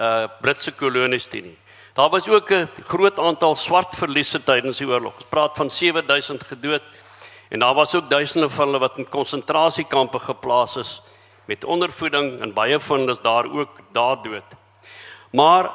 uh 0.00 0.28
Britse 0.40 0.72
kolonies 0.72 1.28
nie. 1.32 1.56
Daar 1.94 2.10
was 2.10 2.28
ook 2.28 2.50
'n 2.50 2.68
groot 2.84 3.18
aantal 3.18 3.54
swart 3.54 3.94
verliese 3.94 4.42
tydens 4.42 4.78
die 4.78 4.86
oorlog. 4.86 5.14
Ons 5.16 5.28
praat 5.28 5.56
van 5.56 5.70
7000 5.70 6.44
gedood 6.44 6.82
en 7.50 7.58
daar 7.58 7.74
was 7.74 7.94
ook 7.94 8.10
duisende 8.10 8.48
van 8.48 8.66
hulle 8.66 8.78
wat 8.78 8.98
in 8.98 9.08
konsentrasiekampe 9.08 10.18
geplaas 10.18 10.76
is 10.76 11.00
met 11.44 11.64
ondervoeding 11.64 12.40
en 12.40 12.52
baie 12.54 12.78
van 12.78 12.98
hulle 12.98 13.12
is 13.12 13.20
daar 13.20 13.50
ook 13.50 13.80
daar 13.92 14.22
dood. 14.22 14.54
Maar 15.30 15.70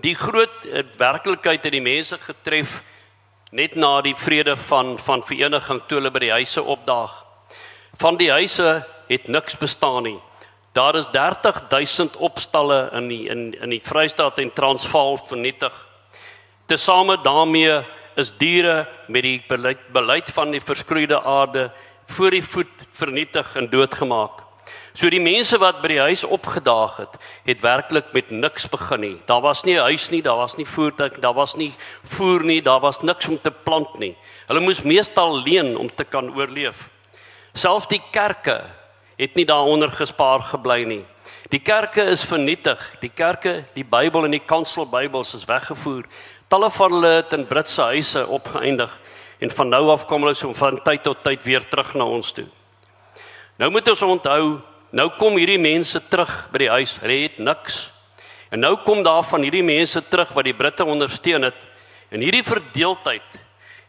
die 0.00 0.14
groot 0.14 0.66
uh, 0.66 0.82
werklikheid 0.96 1.62
het 1.64 1.72
die 1.72 1.80
mense 1.80 2.18
getref 2.18 2.82
net 3.50 3.74
na 3.74 4.00
die 4.04 4.16
vrede 4.16 4.56
van 4.56 4.98
van 4.98 5.24
vereniging 5.24 5.80
toe 5.86 5.98
hulle 5.98 6.12
by 6.12 6.24
die 6.26 6.34
huise 6.34 6.62
opdaag. 6.62 7.14
Van 7.96 8.18
die 8.20 8.30
huise 8.30 8.84
het 9.08 9.28
niks 9.28 9.56
bestaan 9.58 10.02
nie. 10.02 10.18
Daar 10.76 10.98
is 11.00 11.08
30000 11.12 12.16
opstalle 12.16 12.90
in 12.92 13.08
die 13.08 13.28
in 13.32 13.54
in 13.60 13.72
die 13.72 13.80
Vrystaat 13.80 14.38
en 14.38 14.52
Transvaal 14.52 15.16
vernietig. 15.16 15.72
Tesame 16.66 17.16
daarmee 17.22 17.84
is 18.16 18.32
diere 18.38 18.86
met 19.08 19.22
die 19.22 19.38
beleid, 19.48 19.82
beleid 19.92 20.30
van 20.32 20.50
die 20.54 20.60
verskroeide 20.60 21.20
aarde 21.22 21.70
voor 22.16 22.30
die 22.30 22.42
voet 22.44 22.84
vernietig 22.96 23.56
en 23.56 23.70
doodgemaak. 23.70 24.42
So 24.96 25.10
die 25.12 25.20
mense 25.20 25.58
wat 25.60 25.82
by 25.82 25.90
die 25.92 26.00
huis 26.00 26.22
opgedaag 26.24 26.94
het, 27.02 27.16
het 27.44 27.60
werklik 27.60 28.14
met 28.16 28.30
niks 28.32 28.64
begin 28.72 29.02
nie. 29.04 29.16
Daar 29.28 29.42
was 29.44 29.64
nie 29.64 29.76
'n 29.76 29.84
huis 29.92 30.08
nie, 30.10 30.22
daar 30.22 30.36
was 30.36 30.56
nie 30.56 30.64
voertuig, 30.64 31.20
daar 31.20 31.34
was 31.34 31.54
nie 31.56 31.72
voer 32.04 32.42
nie, 32.44 32.62
daar 32.62 32.80
was 32.80 33.02
niks 33.02 33.28
om 33.28 33.38
te 33.40 33.50
plant 33.50 33.98
nie. 33.98 34.16
Hulle 34.46 34.60
moes 34.60 34.82
meestal 34.82 35.42
leen 35.42 35.76
om 35.76 35.94
te 35.94 36.04
kan 36.04 36.34
oorleef. 36.34 36.88
Selfs 37.54 37.86
die 37.86 38.02
kerke 38.10 38.64
het 39.18 39.34
nie 39.34 39.44
daaronder 39.44 39.90
gespaar 39.90 40.40
gebly 40.40 40.84
nie. 40.84 41.04
Die 41.50 41.60
kerke 41.60 42.02
is 42.02 42.24
vernietig. 42.24 42.80
Die 43.00 43.10
kerke, 43.14 43.64
die 43.74 43.84
Bybel 43.84 44.24
en 44.24 44.34
die 44.34 44.42
kanselbybels 44.42 45.34
is 45.34 45.44
weggevoer. 45.44 46.04
Talle 46.46 46.68
van 46.70 46.92
hulle 46.94 47.08
het 47.10 47.32
in 47.34 47.46
Britse 47.46 47.82
huise 47.82 48.20
opgeëindig 48.30 48.92
en 49.42 49.50
van 49.50 49.68
nou 49.68 49.88
af 49.90 50.04
kom 50.06 50.22
hulle 50.22 50.34
so 50.38 50.54
van 50.54 50.78
tyd 50.78 51.02
tot 51.02 51.24
tyd 51.26 51.42
weer 51.42 51.64
terug 51.66 51.90
na 51.98 52.06
ons 52.06 52.30
toe. 52.32 52.46
Nou 53.58 53.70
moet 53.74 53.88
ons 53.90 54.04
onthou, 54.06 54.44
nou 54.94 55.08
kom 55.18 55.34
hierdie 55.40 55.58
mense 55.58 55.98
terug 56.06 56.30
by 56.52 56.62
die 56.62 56.70
huis, 56.70 56.92
red 57.02 57.40
niks. 57.42 57.80
En 58.54 58.62
nou 58.62 58.76
kom 58.86 59.02
daar 59.02 59.26
van 59.26 59.42
hierdie 59.42 59.64
mense 59.66 60.04
terug 60.06 60.30
wat 60.38 60.46
die 60.46 60.54
Britte 60.54 60.86
ondersteun 60.86 61.48
het. 61.48 61.58
En 62.14 62.22
hierdie 62.22 62.46
verdeeldheid 62.46 63.40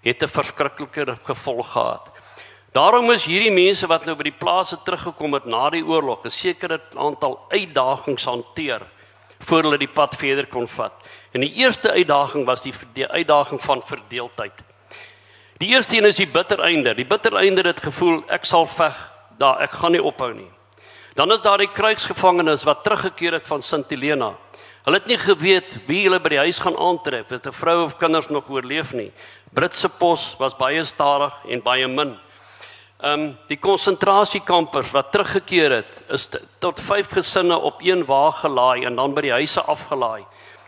het 0.01 0.23
'n 0.23 0.27
verskriklike 0.27 1.17
gevolg 1.29 1.71
gehad. 1.71 2.09
Daarom 2.73 3.11
is 3.11 3.25
hierdie 3.25 3.53
mense 3.53 3.87
wat 3.87 4.05
nou 4.05 4.15
by 4.15 4.23
die 4.23 4.39
plase 4.39 4.77
teruggekom 4.83 5.33
het 5.33 5.45
na 5.45 5.69
die 5.69 5.85
oorlog 5.85 6.25
'n 6.25 6.29
sekere 6.29 6.81
aantal 6.95 7.39
uitdagings 7.49 8.25
hanteer 8.25 8.81
voor 9.39 9.63
hulle 9.63 9.77
die 9.77 9.91
pad 9.91 10.15
verder 10.15 10.47
kon 10.47 10.67
vat. 10.67 10.93
En 11.31 11.41
die 11.41 11.53
eerste 11.53 11.91
uitdaging 11.91 12.45
was 12.45 12.61
die, 12.61 12.73
die 12.93 13.07
uitdaging 13.07 13.61
van 13.63 13.81
verdeeldheid. 13.81 14.53
Die 15.57 15.69
eerste 15.73 15.97
een 15.97 16.05
is 16.05 16.19
die 16.21 16.29
bitter 16.29 16.59
einde. 16.59 16.93
Die 16.95 17.05
bitter 17.05 17.35
einde 17.35 17.61
het 17.65 17.81
gevoel 17.81 18.21
ek 18.29 18.45
sal 18.45 18.67
veg, 18.69 18.97
daar 19.37 19.61
ek 19.65 19.71
gaan 19.71 19.91
nie 19.91 20.03
ophou 20.03 20.33
nie. 20.33 20.49
Dan 21.17 21.31
is 21.33 21.41
daar 21.41 21.57
die 21.57 21.71
kruisgevangenes 21.73 22.63
wat 22.63 22.83
teruggekeer 22.85 23.39
het 23.39 23.47
van 23.47 23.61
Sint 23.61 23.89
Helena. 23.89 24.35
Hulle 24.85 24.99
het 25.01 25.09
nie 25.09 25.17
geweet 25.17 25.79
wie 25.87 26.03
hulle 26.05 26.19
by 26.21 26.29
die 26.35 26.43
huis 26.45 26.59
gaan 26.63 26.77
aantref, 26.77 27.29
het 27.33 27.47
'n 27.47 27.51
vrou 27.51 27.83
of 27.83 27.97
kinders 27.97 28.29
nog 28.29 28.49
oorleef 28.49 28.93
nie. 28.93 29.11
Britse 29.51 29.89
pos 29.89 30.35
was 30.39 30.55
baie 30.55 30.85
stadig 30.85 31.33
en 31.49 31.61
baie 31.61 31.87
min. 31.87 32.17
Ehm 32.97 33.21
um, 33.21 33.37
die 33.45 33.59
konsentrasiekampers 33.61 34.89
wat 34.91 35.11
teruggekeer 35.11 35.71
het, 35.71 35.99
is 36.09 36.29
tot 36.57 36.79
5 36.81 37.11
gesinne 37.13 37.57
op 37.57 37.81
een 37.85 38.05
wa 38.05 38.31
gelaai 38.31 38.85
en 38.85 38.95
dan 38.95 39.13
by 39.13 39.21
die 39.21 39.31
huise 39.31 39.61
afgelaai. 39.61 40.25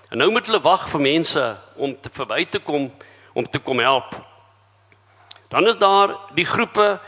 En 0.09 0.21
nou 0.21 0.29
moet 0.31 0.45
hulle 0.45 0.61
wag 0.61 0.85
vir 0.91 1.01
mense 1.01 1.45
om 1.75 1.95
te 2.01 2.09
verby 2.13 2.45
te 2.45 2.59
kom 2.59 2.91
om 3.33 3.49
te 3.49 3.59
kom 3.59 3.79
help. 3.79 4.13
Dan 5.49 5.67
is 5.67 5.77
daar 5.81 6.13
die 6.37 6.45
groepe 6.45 6.99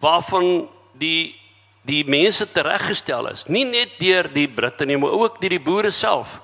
waarvan 0.00 0.68
die 0.92 1.36
die 1.84 2.04
mense 2.08 2.48
tereggestel 2.48 3.28
is, 3.28 3.44
nie 3.44 3.66
net 3.68 3.98
deur 3.98 4.30
die 4.32 4.48
Britte 4.48 4.86
nie, 4.88 4.96
maar 4.96 5.12
ook 5.12 5.40
deur 5.40 5.58
die 5.58 5.60
boere 5.60 5.90
self. 5.90 6.40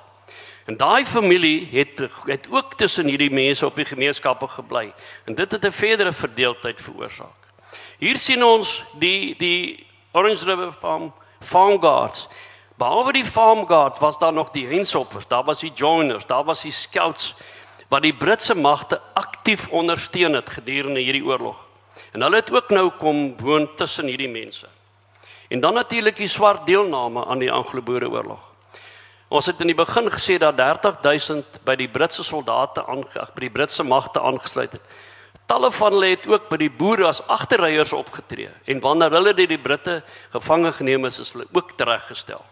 En 0.69 0.77
daai 0.77 1.07
familie 1.09 1.69
het 1.73 2.05
het 2.29 2.49
ook 2.53 2.77
tussen 2.77 3.09
hierdie 3.09 3.33
mense 3.33 3.65
op 3.67 3.77
die 3.81 3.89
gemeenskappe 3.89 4.49
gebly 4.61 4.91
en 5.25 5.35
dit 5.35 5.53
het 5.53 5.65
'n 5.65 5.73
verdere 5.73 6.13
verdeeldheid 6.13 6.81
veroorsaak. 6.81 7.40
Hier 8.01 8.17
sien 8.17 8.41
ons 8.41 8.79
die 8.97 9.35
die 9.37 9.87
Orange 10.17 10.47
River 10.49 10.71
Farm 10.73 11.11
Farm 11.45 11.77
Guards. 11.83 12.29
Behalwe 12.81 13.13
die 13.13 13.27
Farm 13.29 13.67
Guard 13.69 13.99
was 14.01 14.19
daar 14.19 14.33
nog 14.33 14.55
die 14.55 14.67
Hensoppers, 14.67 15.27
daar 15.29 15.45
was 15.45 15.61
die 15.61 15.73
Joiners, 15.77 16.25
daar 16.27 16.45
was 16.45 16.63
die 16.63 16.73
Scouts 16.73 17.35
wat 17.93 18.03
die 18.03 18.15
Britse 18.17 18.55
magte 18.55 19.01
aktief 19.15 19.69
ondersteun 19.69 20.33
het 20.33 20.49
gedurende 20.51 21.01
hierdie 21.01 21.25
oorlog. 21.25 21.59
En 22.13 22.23
hulle 22.25 22.41
het 22.41 22.53
ook 22.53 22.71
nou 22.73 22.87
kom 22.99 23.37
woon 23.37 23.69
tussen 23.77 24.09
hierdie 24.09 24.31
mense. 24.33 24.69
En 25.49 25.61
dan 25.61 25.75
natuurlik 25.75 26.17
die 26.17 26.29
swart 26.29 26.65
deelname 26.67 27.25
aan 27.27 27.39
die 27.39 27.53
Anglo-Boereoorlog. 27.53 28.41
Ons 29.29 29.47
het 29.47 29.61
in 29.61 29.75
die 29.75 29.77
begin 29.77 30.09
gesê 30.11 30.39
dat 30.39 30.57
30000 30.57 31.61
by 31.65 31.77
die 31.77 31.89
Britse 31.89 32.25
soldate 32.25 32.87
aangeag 32.87 33.35
by 33.35 33.45
die 33.45 33.53
Britse 33.61 33.85
magte 33.85 34.23
aangesluit 34.25 34.73
het. 34.73 34.83
Talle 35.51 35.73
van 35.75 35.97
hulle 35.97 36.13
het 36.13 36.29
ook 36.31 36.47
by 36.47 36.61
die 36.61 36.71
boere 36.71 37.09
as 37.09 37.19
agterryers 37.27 37.91
opgetree 37.97 38.53
en 38.71 38.81
wanneer 38.85 39.11
hulle 39.17 39.33
deur 39.35 39.51
die 39.51 39.59
Britte 39.59 39.97
gevange 40.31 40.71
geneem 40.77 41.09
is, 41.09 41.19
is 41.19 41.33
hulle 41.35 41.49
ook 41.51 41.73
tereggestel. 41.75 42.45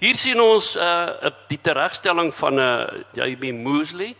Hier 0.00 0.16
sien 0.16 0.40
ons 0.40 0.70
uh 0.80 1.28
die 1.50 1.58
teregstelling 1.60 2.30
van 2.38 2.54
'n 2.54 2.64
uh, 2.64 3.02
JB 3.12 3.52
Mosley. 3.52 4.14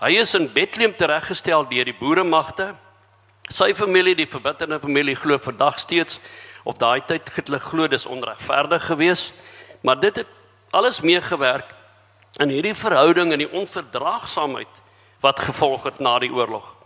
Hy 0.00 0.10
is 0.18 0.34
in 0.34 0.48
Bethlehem 0.52 0.96
tereggestel 0.96 1.68
deur 1.68 1.84
die 1.84 1.94
boeremagte. 2.00 2.74
Sy 3.50 3.74
familie, 3.74 4.14
die 4.14 4.26
verbitterde 4.26 4.80
familie 4.80 5.14
glo 5.14 5.38
vandag 5.38 5.78
steeds 5.78 6.18
op 6.64 6.78
daai 6.78 7.00
tyd 7.06 7.30
het 7.36 7.46
hulle 7.46 7.60
glo 7.60 7.86
dis 7.86 8.06
onregverdig 8.06 8.86
geweest, 8.86 9.32
maar 9.82 10.00
dit 10.00 10.16
het 10.16 10.26
alles 10.70 11.00
meegewerk 11.00 11.74
in 12.38 12.48
hierdie 12.48 12.74
verhouding 12.74 13.32
en 13.32 13.38
die 13.38 13.52
onverdraagsaamheid 13.52 14.82
wat 15.20 15.40
gevolg 15.40 15.84
het 15.84 16.00
na 16.00 16.18
die 16.18 16.32
oorlog. 16.32 16.79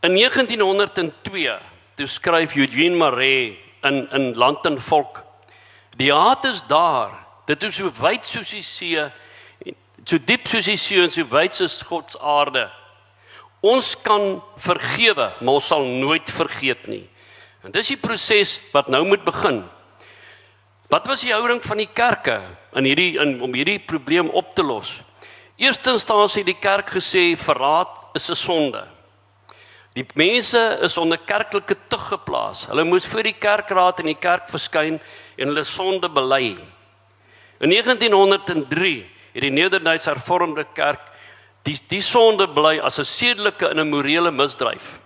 In 0.00 0.12
1902 0.12 1.58
toe 1.94 2.06
skryf 2.06 2.54
Eugene 2.54 2.96
Marais 2.96 3.56
in 3.82 4.08
in 4.10 4.34
Land 4.34 4.66
en 4.66 4.80
Volk 4.80 5.22
Die 5.96 6.12
haat 6.12 6.44
is 6.44 6.60
daar. 6.68 7.14
Dit 7.46 7.62
is 7.62 7.78
so 7.78 7.90
wyd 8.00 8.26
soos 8.26 8.50
die 8.52 8.62
see, 8.62 9.00
so 10.04 10.18
diep 10.18 10.48
soos 10.50 10.66
die 10.68 10.76
see 10.76 11.00
en 11.00 11.12
so 11.12 11.24
wyd 11.30 11.54
soos 11.56 11.78
God 11.88 12.10
se 12.12 12.20
aarde. 12.20 12.66
Ons 13.64 13.94
kan 14.04 14.42
vergewe, 14.60 15.30
maar 15.40 15.56
ons 15.56 15.70
sal 15.72 15.86
nooit 15.88 16.28
vergeet 16.30 16.84
nie. 16.90 17.06
En 17.64 17.72
dis 17.72 17.94
die 17.94 17.98
proses 17.98 18.58
wat 18.74 18.90
nou 18.92 19.06
moet 19.08 19.24
begin. 19.24 19.62
Wat 20.92 21.08
was 21.08 21.24
die 21.24 21.32
houding 21.32 21.62
van 21.64 21.80
die 21.80 21.88
kerke 21.88 22.36
in 22.76 22.86
hierdie 22.86 23.16
in 23.22 23.38
om 23.42 23.56
hierdie 23.56 23.80
probleem 23.80 24.28
op 24.36 24.52
te 24.54 24.62
los? 24.62 24.98
Eerstens 25.56 26.04
staan 26.04 26.28
sy 26.28 26.44
die 26.44 26.58
kerk 26.60 26.92
gesê 26.98 27.32
verraad 27.40 28.12
is 28.14 28.28
'n 28.30 28.36
sonde. 28.36 28.95
Die 29.96 30.04
mense 30.14 30.60
is 30.84 30.98
onder 31.00 31.18
kerklike 31.18 31.76
tug 31.88 32.08
geplaas. 32.12 32.66
Hulle 32.68 32.84
moes 32.84 33.06
voor 33.08 33.24
die 33.24 33.36
kerkraad 33.40 34.02
en 34.02 34.10
die 34.12 34.20
kerk 34.20 34.50
verskyn 34.52 35.00
en 35.36 35.48
hulle 35.48 35.64
sonde 35.64 36.10
bely. 36.12 36.58
In 37.64 37.72
1903 37.72 38.96
het 39.32 39.42
die 39.42 39.50
Nederduitse 39.50 40.10
Hervormde 40.10 40.66
Kerk 40.76 41.00
Die 41.66 41.74
die 41.90 42.02
sonde 42.02 42.46
bly 42.46 42.78
as 42.78 42.98
'n 43.00 43.04
sedelike 43.04 43.66
en 43.68 43.80
'n 43.80 43.90
morele 43.90 44.30
misdryf. 44.30 45.00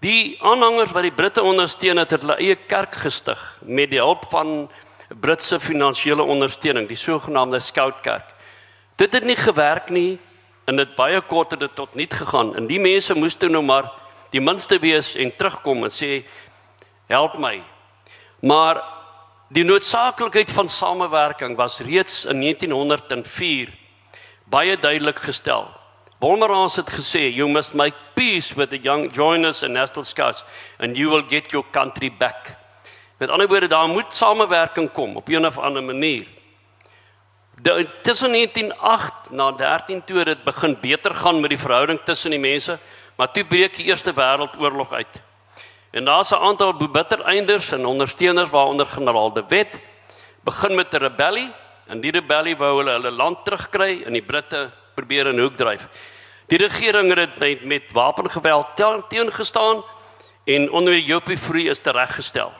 Die 0.00 0.36
aanhangers 0.42 0.92
wat 0.92 1.02
die 1.02 1.12
Britte 1.12 1.42
ondersteun 1.42 1.96
het, 1.96 2.10
het 2.10 2.20
hulle 2.20 2.36
eie 2.36 2.56
kerk 2.56 2.94
gestig 2.94 3.40
met 3.62 3.90
die 3.90 3.98
hulp 3.98 4.26
van 4.30 4.70
Britse 5.20 5.60
finansiële 5.60 6.22
ondersteuning, 6.22 6.88
die 6.88 6.96
sogenaamde 6.96 7.60
Scoutkerk. 7.60 8.34
Dit 8.96 9.12
het 9.12 9.24
nie 9.24 9.36
gewerk 9.36 9.88
nie 9.88 10.18
en 10.64 10.76
dit 10.76 10.94
baie 10.96 11.20
kort 11.20 11.50
het 11.50 11.60
dit 11.60 11.74
tot 11.74 11.94
niet 11.94 12.14
gegaan. 12.14 12.56
En 12.56 12.66
die 12.66 12.80
mense 12.80 13.14
moes 13.14 13.36
toe 13.36 13.48
nou 13.48 13.62
maar 13.64 13.90
die 14.30 14.40
minste 14.40 14.78
wees 14.78 15.14
en 15.14 15.36
terugkom 15.36 15.84
en 15.84 15.92
sê 15.92 16.24
help 17.06 17.38
my. 17.38 17.62
Maar 18.40 18.82
die 19.48 19.64
noodsaaklikheid 19.64 20.50
van 20.50 20.68
samewerking 20.68 21.56
was 21.56 21.80
reeds 21.80 22.24
in 22.24 22.40
1904 22.40 23.72
baie 24.44 24.76
duidelik 24.78 25.18
gestel. 25.18 25.68
Wolmerans 26.18 26.76
het 26.76 26.90
gesê 26.90 27.28
you 27.34 27.48
must 27.50 27.74
make 27.74 27.96
peace 28.14 28.54
with 28.54 28.70
the 28.70 28.78
young 28.78 29.10
joiners 29.12 29.62
and 29.62 29.72
national 29.72 30.04
scouts 30.04 30.44
and 30.78 30.96
you 30.96 31.10
will 31.10 31.24
get 31.28 31.50
your 31.50 31.66
country 31.70 32.10
back. 32.18 32.56
Met 33.18 33.30
ander 33.30 33.48
woorde 33.48 33.68
daar 33.68 33.88
moet 33.88 34.14
samewerking 34.14 34.92
kom 34.92 35.16
op 35.16 35.28
'n 35.28 35.44
of 35.44 35.58
ander 35.58 35.82
manier. 35.82 36.26
Tussen 38.02 38.32
1908 38.32 39.30
na 39.30 39.52
13 39.52 40.04
toe 40.04 40.24
dit 40.24 40.44
begin 40.44 40.76
beter 40.80 41.14
gaan 41.14 41.40
met 41.40 41.50
die 41.50 41.58
verhouding 41.58 42.00
tussen 42.04 42.30
die 42.30 42.38
mense, 42.38 42.78
maar 43.16 43.30
toe 43.32 43.44
breek 43.44 43.74
die 43.74 43.84
Eerste 43.84 44.12
Wêreldoorlog 44.12 44.92
uit. 44.92 45.22
En 45.90 46.04
daar's 46.04 46.30
'n 46.30 46.42
aantal 46.42 46.74
bittereinders 46.74 47.72
en 47.72 47.86
ondersteuners 47.86 48.50
waaronder 48.50 48.86
generaal 48.86 49.32
De 49.32 49.44
Wet 49.48 49.78
begin 50.40 50.74
met 50.74 50.94
'n 50.94 50.96
rebellie 50.96 51.52
en 51.86 52.00
die 52.00 52.10
rebellie 52.10 52.56
wou 52.56 52.76
hulle 52.76 52.90
hulle 52.90 53.10
land 53.10 53.44
terugkry 53.44 54.02
en 54.06 54.12
die 54.12 54.22
Britte 54.22 54.70
probeer 54.94 55.26
in 55.26 55.38
hoek 55.38 55.56
dryf. 55.56 55.88
Die 56.46 56.58
regering 56.58 57.14
het 57.14 57.38
dit 57.38 57.38
met, 57.38 57.64
met 57.64 57.92
wapengeweld 57.92 58.66
teengestaan 59.08 59.84
en 60.44 60.70
onder 60.70 60.98
Jopie 60.98 61.38
Free 61.38 61.68
is 61.68 61.80
tereggestel. 61.80 62.52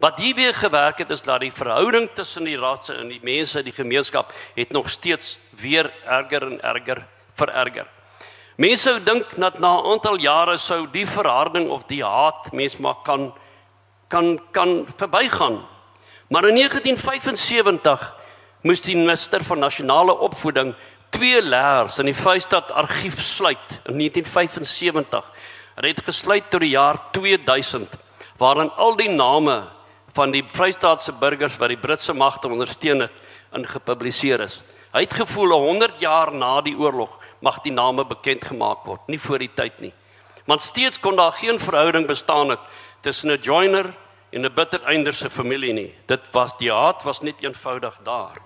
Wat 0.00 0.18
hier 0.18 0.34
weer 0.34 0.54
gewerk 0.54 0.98
het 0.98 1.10
is 1.10 1.22
dat 1.22 1.40
die 1.40 1.52
verhouding 1.52 2.08
tussen 2.16 2.46
die 2.48 2.56
rasse 2.56 2.94
en 2.96 3.10
die 3.12 3.20
mense, 3.22 3.60
die 3.62 3.72
gemeenskap 3.72 4.32
het 4.54 4.72
nog 4.72 4.88
steeds 4.88 5.34
weer 5.60 5.90
erger 6.08 6.46
en 6.46 6.60
erger 6.64 7.02
vererger. 7.36 7.84
Mense 8.56 8.88
sou 8.88 9.02
dink 9.04 9.28
dat 9.36 9.58
na 9.58 9.76
'n 9.76 9.92
aantal 9.92 10.16
jare 10.18 10.56
sou 10.56 10.86
die 10.92 11.06
verharding 11.06 11.68
of 11.68 11.84
die 11.84 12.04
haat 12.04 12.52
mens 12.52 12.76
maar 12.76 12.96
kan 13.04 13.32
kan 14.08 14.40
kan 14.50 14.86
verbygaan. 14.96 15.66
Maar 16.28 16.48
in 16.48 16.54
1975 16.54 18.14
moes 18.62 18.80
die 18.80 18.96
minister 18.96 19.44
van 19.44 19.58
nasionale 19.58 20.18
opvoeding 20.18 20.74
twee 21.10 21.42
leers 21.42 21.98
in 21.98 22.06
die 22.06 22.14
Vrystaat 22.14 22.72
argief 22.72 23.20
sluit 23.24 23.80
in 23.84 23.98
1975. 23.98 25.24
Hulle 25.74 25.88
het 25.88 26.04
gesluit 26.04 26.50
tot 26.50 26.60
die 26.60 26.70
jaar 26.70 27.10
2000 27.10 27.96
waarin 28.36 28.70
al 28.70 28.96
die 28.96 29.10
name 29.10 29.62
van 30.20 30.34
die 30.34 30.42
Vrystaatse 30.44 31.14
burgers 31.16 31.56
wat 31.60 31.72
die 31.72 31.80
Britse 31.80 32.12
magte 32.12 32.50
ondersteun 32.52 33.06
het 33.06 33.56
in 33.56 33.64
gepubliseer 33.66 34.44
is. 34.44 34.58
Hy 34.92 35.06
het 35.06 35.16
gevoel 35.16 35.54
100 35.54 36.02
jaar 36.02 36.32
na 36.34 36.58
die 36.66 36.76
oorlog 36.76 37.14
mag 37.40 37.62
die 37.64 37.72
name 37.72 38.04
bekend 38.04 38.44
gemaak 38.50 38.84
word, 38.84 39.06
nie 39.08 39.20
voor 39.22 39.40
die 39.40 39.52
tyd 39.56 39.78
nie. 39.80 39.92
Want 40.50 40.66
steeds 40.66 41.00
kon 41.00 41.16
daar 41.16 41.32
geen 41.38 41.60
verhouding 41.62 42.04
bestaan 42.08 42.52
het 42.52 42.60
tussen 43.00 43.30
'n 43.32 43.40
joiner 43.40 43.94
en 44.32 44.44
'n 44.44 44.54
bittereinder 44.54 45.14
se 45.14 45.30
familie 45.30 45.72
nie. 45.72 45.94
Dit 46.06 46.28
was 46.32 46.52
die 46.58 46.72
haat 46.72 47.02
was 47.02 47.22
net 47.22 47.40
eenvoudig 47.40 47.96
daar. 48.04 48.36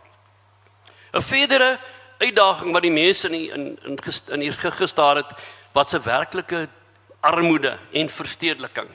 'n 1.12 1.22
Verdere 1.22 1.78
uitdaging 2.18 2.72
wat 2.72 2.82
die 2.82 2.92
mense 2.92 3.28
in 3.28 3.50
in 3.50 3.78
in, 3.84 3.98
in 4.32 4.40
hier 4.40 4.52
gestaar 4.52 5.16
het, 5.16 5.30
was 5.72 5.92
'n 5.94 6.02
werklike 6.04 6.68
armoede 7.20 7.78
en 7.92 8.08
verstedeliking. 8.08 8.88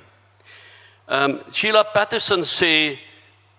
Um 1.09 1.39
Sheila 1.51 1.83
Patterson 1.83 2.43
sê 2.45 2.99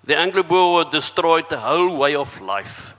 the 0.06 0.14
Anglo-Boer 0.14 0.84
destroyed 0.90 1.48
the 1.48 1.58
whole 1.58 1.96
way 1.98 2.14
of 2.14 2.40
life. 2.40 2.94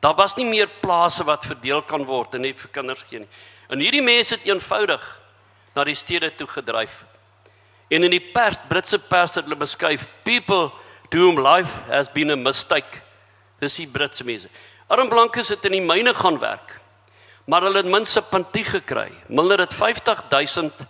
Daar 0.00 0.14
was 0.14 0.36
nie 0.36 0.44
meer 0.44 0.68
plase 0.82 1.24
wat 1.24 1.44
verdeel 1.44 1.80
kan 1.82 2.04
word 2.04 2.34
en 2.34 2.44
net 2.44 2.60
vir 2.60 2.70
kinders 2.74 3.04
gee 3.08 3.22
nie. 3.22 3.30
En 3.72 3.80
hierdie 3.80 4.04
mense 4.04 4.34
het 4.36 4.44
eenvoudig 4.44 5.00
na 5.74 5.84
die 5.88 5.96
stede 5.96 6.28
toe 6.36 6.46
gedryf. 6.46 7.04
En 7.88 8.04
in 8.04 8.12
die 8.12 8.20
pers, 8.20 8.60
Britse 8.68 8.98
pers 8.98 9.38
het 9.38 9.46
hulle 9.46 9.56
beskryf 9.56 10.04
people 10.28 10.68
to 11.08 11.22
whom 11.22 11.40
life 11.40 11.80
has 11.88 12.12
been 12.12 12.30
a 12.30 12.36
mistake. 12.36 13.00
Dis 13.64 13.78
die 13.80 13.88
Britse 13.88 14.28
mense. 14.28 14.52
Arm 14.92 15.08
blankes 15.08 15.48
het 15.48 15.64
in 15.64 15.78
die 15.78 15.82
myne 15.82 16.12
gaan 16.14 16.36
werk. 16.42 16.76
Maar 17.48 17.64
hulle 17.64 17.80
het 17.80 17.88
minste 17.88 18.20
puntie 18.22 18.64
gekry. 18.66 19.08
Hulle 19.32 19.56
het 19.64 19.74
50000 19.74 20.84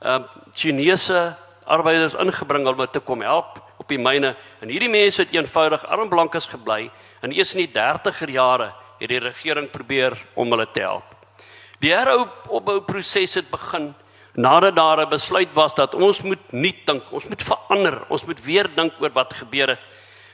uh 0.00 0.18
Chinese 0.56 1.36
arbeiders 1.70 2.18
ingebring 2.18 2.66
om 2.68 2.86
te 2.90 3.00
kom 3.00 3.22
help 3.22 3.60
op 3.78 3.88
die 3.88 3.98
myne 3.98 4.34
en 4.60 4.68
hierdie 4.68 4.90
mense 4.90 5.22
het 5.22 5.32
eenvoudig 5.34 5.86
armblankes 5.86 6.50
gebly 6.50 6.90
en 7.22 7.32
eers 7.32 7.54
in 7.54 7.64
die 7.64 7.72
30er 7.72 8.30
jare 8.34 8.72
het 9.00 9.08
die 9.08 9.22
regering 9.22 9.70
probeer 9.72 10.18
om 10.34 10.50
hulle 10.52 10.66
te 10.74 10.84
help. 10.84 11.16
Die 11.80 11.92
heropbouproses 11.94 13.38
het 13.40 13.50
begin 13.50 13.94
nadat 14.34 14.76
daar 14.76 15.00
'n 15.00 15.08
besluit 15.08 15.52
was 15.54 15.74
dat 15.74 15.94
ons 15.94 16.22
moet 16.22 16.52
nuut 16.52 16.86
dink, 16.86 17.02
ons 17.12 17.28
moet 17.28 17.42
verander, 17.42 18.02
ons 18.08 18.24
moet 18.24 18.44
weer 18.44 18.68
dink 18.74 18.92
oor 19.00 19.10
wat 19.12 19.34
gebeur 19.34 19.68
het. 19.68 19.80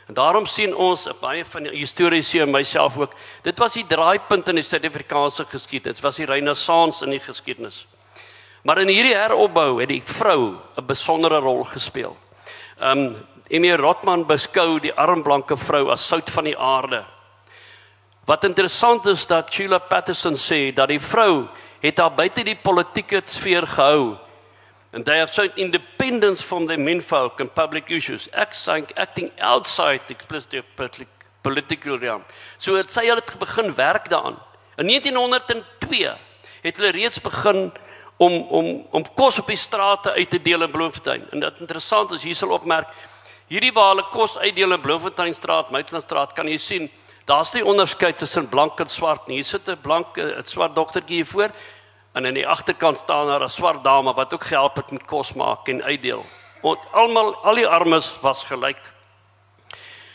En 0.07 0.15
daarom 0.15 0.47
sien 0.47 0.75
ons 0.75 1.09
baie 1.21 1.45
van 1.45 1.63
die 1.63 1.79
historiese 1.79 2.41
en 2.41 2.51
myself 2.51 2.97
ook, 2.97 3.15
dit 3.43 3.59
was 3.59 3.75
die 3.75 3.87
draaipunt 3.87 4.49
in 4.49 4.55
die 4.55 4.65
Suid-Afrikaanse 4.65 5.45
geskiedenis, 5.45 6.01
was 6.01 6.17
die 6.17 6.27
renessans 6.27 7.03
in 7.03 7.11
die 7.11 7.21
geskiedenis. 7.21 7.87
Maar 8.67 8.81
in 8.83 8.91
hierdie 8.91 9.15
heropbou 9.15 9.77
het 9.79 9.93
die 9.93 10.03
vrou 10.03 10.59
'n 10.75 10.87
besondere 10.87 11.39
rol 11.39 11.65
gespeel. 11.65 12.17
Um 12.83 13.17
Emir 13.49 13.79
Rotman 13.79 14.27
beskou 14.27 14.81
die 14.81 14.93
armblanke 14.93 15.57
vrou 15.57 15.91
as 15.91 16.07
sout 16.07 16.31
van 16.31 16.45
die 16.45 16.59
aarde. 16.59 17.05
Wat 18.25 18.45
interessant 18.45 19.07
is 19.07 19.27
dat 19.27 19.53
Sheila 19.53 19.79
Patterson 19.79 20.35
sê 20.35 20.75
dat 20.75 20.89
die 20.89 21.01
vrou 21.01 21.49
het 21.81 21.99
haar 21.99 22.11
buite 22.11 22.43
die 22.43 22.57
politieke 22.57 23.23
sfeer 23.25 23.67
gehou 23.67 24.19
and 24.93 25.05
they 25.05 25.19
have 25.19 25.33
shown 25.33 25.51
independence 25.55 26.43
from 26.43 26.67
the 26.67 26.77
menfolk 26.77 27.41
and 27.41 27.55
public 27.55 27.91
issues 27.91 28.29
acting, 28.33 29.31
outside 29.39 30.01
the 30.07 30.15
explicit 30.15 30.65
political 31.43 31.99
realm. 31.99 32.25
So 32.57 32.75
het 32.75 32.93
sy 32.93 33.11
al 33.11 33.17
het 33.17 33.39
begin 33.39 33.75
werk 33.75 34.09
daaraan. 34.09 34.39
In 34.77 34.87
1902 34.87 36.17
het 36.63 36.77
hulle 36.77 36.91
reeds 36.91 37.21
begin 37.21 37.73
om 38.17 38.43
om 38.49 38.87
om 38.91 39.05
kos 39.15 39.39
op 39.39 39.47
die 39.47 39.61
strate 39.61 40.13
uit 40.13 40.31
te 40.31 40.43
deel 40.43 40.63
in 40.63 40.71
Bloemfontein. 40.71 41.27
En 41.31 41.41
dit 41.41 41.61
interessant 41.61 42.13
is 42.17 42.23
hier 42.23 42.35
sal 42.35 42.55
opmerk 42.57 42.89
hierdie 43.47 43.73
waar 43.73 43.93
hulle 43.95 44.07
kos 44.11 44.39
uitdeel 44.39 44.75
in 44.75 44.81
Bloemfonteinstraat, 44.81 45.71
Maitlandstraat, 45.71 46.33
kan 46.35 46.49
jy 46.51 46.59
sien 46.59 46.89
daar's 47.27 47.53
nie 47.55 47.65
onderskeid 47.65 48.19
tussen 48.19 48.49
blank 48.49 48.81
en 48.81 48.91
swart 48.91 49.29
nie. 49.29 49.41
Hier 49.41 49.45
sit 49.45 49.69
'n 49.69 49.79
blank 49.83 50.19
'n 50.19 50.45
swart 50.45 50.75
dogtertjie 50.75 51.17
hier 51.17 51.27
voor 51.27 51.51
en 52.15 52.27
aan 52.27 52.35
die 52.35 52.47
agterkant 52.47 52.99
staan 52.99 53.27
daar 53.27 53.43
'n 53.43 53.49
swart 53.49 53.85
dame 53.85 54.15
wat 54.15 54.35
ook 54.35 54.45
gehelp 54.45 54.77
het 54.77 54.91
met 54.91 55.05
kos 55.05 55.33
maak 55.33 55.69
en 55.69 55.83
uitdeel. 55.83 56.25
Want 56.63 56.79
almal 56.93 57.35
al 57.45 57.55
die 57.55 57.67
armes 57.67 58.17
was 58.21 58.45
gelyk. 58.45 58.81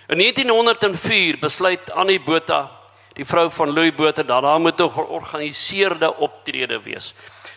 In 0.07 0.17
1904 0.17 1.39
besluit 1.39 1.91
Annie 1.91 2.19
Botha, 2.19 2.71
die 3.13 3.25
vrou 3.25 3.49
van 3.51 3.73
Louis 3.73 3.95
Botha, 3.95 4.23
dat 4.23 4.41
daar 4.41 4.59
moet 4.59 4.81
'n 4.81 4.89
georganiseerde 4.89 6.17
optrede 6.17 6.81
wees 6.81 7.13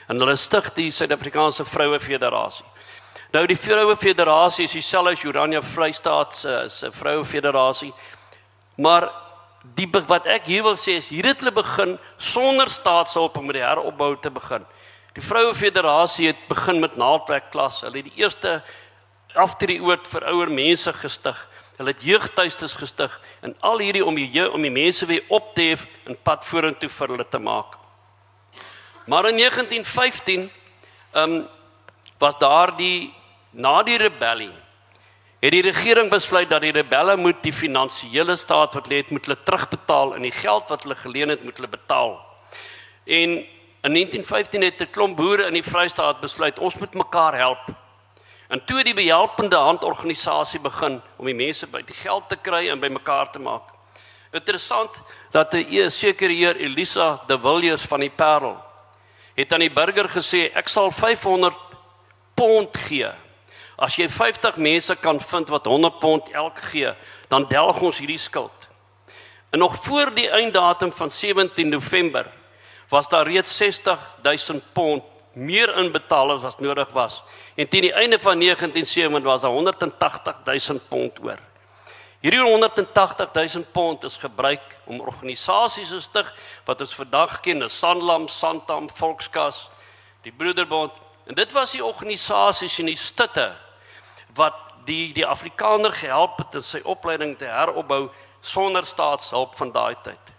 en 0.09 0.21
hulle 0.21 0.37
stig 0.37 0.71
die 0.77 0.91
Suid-Afrikaanse 0.93 1.65
Vroue 1.65 2.01
Federasie. 2.01 2.67
Nou 3.35 3.43
die 3.51 3.59
Vroue 3.59 3.97
Federasie 3.99 4.69
is 4.69 4.77
dieselfde 4.77 5.17
as 5.17 5.25
Urania 5.27 5.63
Vrystaat 5.63 6.37
se 6.39 6.69
se 6.71 6.93
Vroue 6.93 7.25
Federasie. 7.25 7.93
Maar 8.77 9.09
die 9.75 9.89
wat 10.07 10.27
ek 10.29 10.47
hier 10.47 10.63
wil 10.63 10.77
sê 10.77 10.99
is 11.01 11.09
hier 11.09 11.27
het 11.31 11.41
hulle 11.41 11.55
begin 11.57 11.97
sonder 12.19 12.71
staatshulp 12.71 13.39
om 13.41 13.47
met 13.49 13.59
die 13.59 13.65
heropbou 13.65 14.15
te 14.21 14.31
begin. 14.31 14.65
Die 15.15 15.25
Vroue 15.25 15.55
Federasie 15.55 16.29
het 16.33 16.47
begin 16.49 16.81
met 16.81 16.97
naaldwerk 16.97 17.51
klas. 17.51 17.81
Hulle 17.83 18.03
het 18.03 18.11
die 18.13 18.23
eerste 18.23 18.61
aftree-oord 19.35 20.07
vir 20.11 20.27
ouer 20.31 20.51
mense 20.51 20.93
gestig. 20.93 21.39
Hulle 21.79 21.91
het 21.95 22.03
jeugtuistes 22.07 22.77
gestig 22.79 23.15
en 23.43 23.55
al 23.67 23.83
hierdie 23.83 24.05
om 24.05 24.15
die 24.15 24.47
om 24.47 24.63
die 24.63 24.75
mense 24.75 25.07
weer 25.11 25.25
op 25.29 25.55
te 25.55 25.73
hef 25.73 25.87
en 26.07 26.19
pad 26.23 26.45
vorentoe 26.47 26.91
vir 26.91 27.17
hulle 27.17 27.27
te 27.27 27.43
maak. 27.43 27.84
Maar 29.05 29.29
in 29.29 29.37
1915 29.37 30.51
ehm 31.13 31.31
um, 31.31 31.47
was 32.19 32.39
daar 32.39 32.77
die 32.77 33.15
na 33.51 33.83
die 33.83 33.97
rebellie 33.97 34.53
het 35.45 35.53
die 35.53 35.63
regering 35.63 36.09
besluit 36.09 36.49
dat 36.49 36.63
die 36.65 36.73
rebelle 36.73 37.17
moet 37.21 37.43
die 37.45 37.53
finansiële 37.53 38.37
staat 38.37 38.73
wat 38.73 38.87
lê 38.89 39.03
het 39.03 39.11
moet 39.13 39.27
hulle 39.27 39.43
terugbetaal 39.45 40.15
en 40.17 40.25
die 40.25 40.33
geld 40.33 40.71
wat 40.73 40.87
hulle 40.87 40.97
geleen 40.97 41.29
het 41.29 41.43
moet 41.45 41.57
hulle 41.57 41.69
betaal. 41.69 42.15
En 43.05 43.35
in 43.85 43.93
1915 43.93 44.63
het 44.63 44.81
'n 44.81 44.91
klomp 44.91 45.17
boere 45.17 45.47
in 45.47 45.53
die 45.53 45.63
Vrystaat 45.63 46.21
besluit 46.21 46.59
ons 46.59 46.75
moet 46.75 46.95
mekaar 46.95 47.35
help. 47.37 47.69
En 48.49 48.65
toe 48.65 48.83
die 48.83 48.95
behelpende 48.95 49.57
handorganisasie 49.57 50.61
begin 50.61 51.03
om 51.17 51.27
die 51.27 51.35
mense 51.35 51.67
by 51.67 51.83
die 51.83 51.95
geld 51.95 52.29
te 52.29 52.37
kry 52.37 52.69
en 52.69 52.81
bymekaar 52.81 53.31
te 53.31 53.39
maak. 53.39 53.63
Interessant, 54.33 55.03
dat 55.31 55.53
'n 55.53 55.67
e- 55.71 55.91
sekere 55.91 56.33
heer 56.33 56.57
Elisa 56.57 57.21
de 57.27 57.39
Villiers 57.41 57.83
van 57.83 58.01
die 58.01 58.11
Parel 58.11 58.64
het 59.35 59.53
aan 59.53 59.65
die 59.65 59.73
burger 59.73 60.09
gesê 60.09 60.49
ek 60.55 60.69
sal 60.69 60.91
500 60.91 61.55
pond 62.35 62.77
gee. 62.87 63.11
As 63.77 63.97
jy 63.99 64.09
50 64.09 64.57
mense 64.63 64.95
kan 65.03 65.19
vind 65.21 65.51
wat 65.51 65.67
100 65.67 65.99
pond 65.99 66.31
elk 66.33 66.61
gee, 66.71 66.93
dan 67.29 67.49
delg 67.51 67.81
ons 67.83 67.99
hierdie 67.99 68.19
skuld. 68.19 68.69
En 69.51 69.59
nog 69.59 69.77
voor 69.83 70.15
die 70.15 70.29
einddatum 70.31 70.93
van 70.93 71.11
17 71.11 71.69
November 71.69 72.27
was 72.89 73.09
daar 73.09 73.27
reeds 73.27 73.57
60 73.57 73.99
000 74.23 74.61
pond 74.73 75.03
meer 75.33 75.77
inbetaal 75.79 76.33
as 76.33 76.43
wat 76.43 76.61
nodig 76.61 76.89
was. 76.95 77.23
En 77.55 77.69
teen 77.69 77.89
die 77.89 77.93
einde 77.93 78.19
van 78.19 78.39
1970 78.39 79.23
was 79.23 79.41
daar 79.41 79.51
180 79.51 80.37
000 80.45 80.81
pond 80.89 81.19
oor. 81.23 81.39
Hierdie 82.25 82.41
180 82.41 83.29
000 83.55 83.65
pond 83.73 84.05
is 84.05 84.15
gebruik 84.17 84.79
om 84.89 85.03
organisasies 85.05 85.91
te 85.93 85.99
stig 86.01 86.29
wat 86.65 86.81
ons 86.81 86.95
vandag 86.97 87.35
ken, 87.45 87.61
as 87.67 87.75
Sanlam, 87.77 88.31
Santam, 88.33 88.87
Volkskas, 88.97 89.67
die 90.25 90.33
Broederbond. 90.33 90.95
En 91.29 91.37
dit 91.37 91.53
was 91.53 91.75
die 91.77 91.85
organisasies 91.85 92.79
en 92.81 92.89
die 92.89 92.97
stutte 92.97 93.51
wat 94.39 94.57
die 94.89 95.13
die 95.13 95.27
Afrikaner 95.29 95.93
gehelp 95.93 96.39
het 96.41 96.57
in 96.57 96.65
sy 96.65 96.81
opleiding 96.95 97.35
te 97.37 97.45
heropbou 97.45 98.07
sonder 98.41 98.89
staatshulp 98.89 99.61
van 99.61 99.75
daai 99.77 100.01
tyd. 100.09 100.33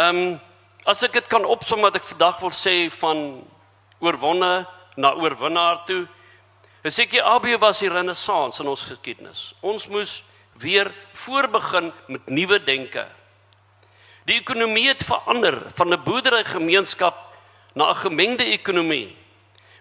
Ehm 0.00 0.22
um, 0.22 0.40
as 0.88 1.04
ek 1.04 1.12
dit 1.12 1.28
kan 1.28 1.44
opsom 1.44 1.84
wat 1.84 2.00
ek 2.00 2.08
vandag 2.08 2.40
wil 2.40 2.54
sê 2.56 2.88
van 3.02 3.20
oorwonne 4.00 4.64
na 4.96 5.12
oorwinnaar 5.12 5.84
toe. 5.84 6.06
Is 6.88 6.96
ek 6.98 7.12
die 7.12 7.20
AB 7.20 7.52
was 7.60 7.84
die 7.84 7.92
renessans 7.92 8.64
in 8.64 8.72
ons 8.72 8.88
geskiedenis. 8.88 9.50
Ons 9.60 9.84
moes 9.92 10.22
weer 10.60 10.92
voorbegin 11.12 11.92
met 12.06 12.28
nuwe 12.28 12.62
denke. 12.64 13.06
Die 14.28 14.38
ekonomie 14.40 14.88
het 14.88 15.04
verander 15.04 15.62
van 15.74 15.92
'n 15.92 16.02
boerderygemeenskap 16.04 17.16
na 17.74 17.90
'n 17.90 18.02
gemengde 18.04 18.44
ekonomie 18.44 19.16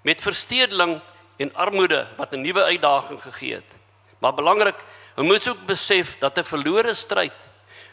met 0.04 0.22
verstedeling 0.22 1.02
en 1.38 1.56
armoede 1.56 2.08
wat 2.18 2.32
'n 2.34 2.42
nuwe 2.42 2.64
uitdaging 2.64 3.22
gegee 3.22 3.54
het. 3.54 3.76
Maar 4.20 4.34
belangrik, 4.34 4.76
ons 5.16 5.28
moet 5.28 5.50
ook 5.50 5.66
besef 5.66 6.18
dat 6.18 6.38
'n 6.38 6.44
verlore 6.44 6.94
stryd 6.94 7.34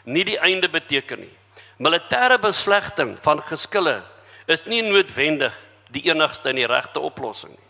nie 0.03 0.23
die 0.23 0.39
einde 0.39 0.69
beteken 0.69 1.19
nie. 1.19 1.37
Militêre 1.77 2.39
beslegting 2.39 3.17
van 3.21 3.41
geskille 3.43 4.03
is 4.45 4.65
nie 4.65 4.81
noodwendig 4.81 5.53
die 5.91 6.03
enigste 6.09 6.49
en 6.49 6.55
die 6.55 6.67
regte 6.67 6.99
oplossing 6.99 7.51
nie. 7.51 7.67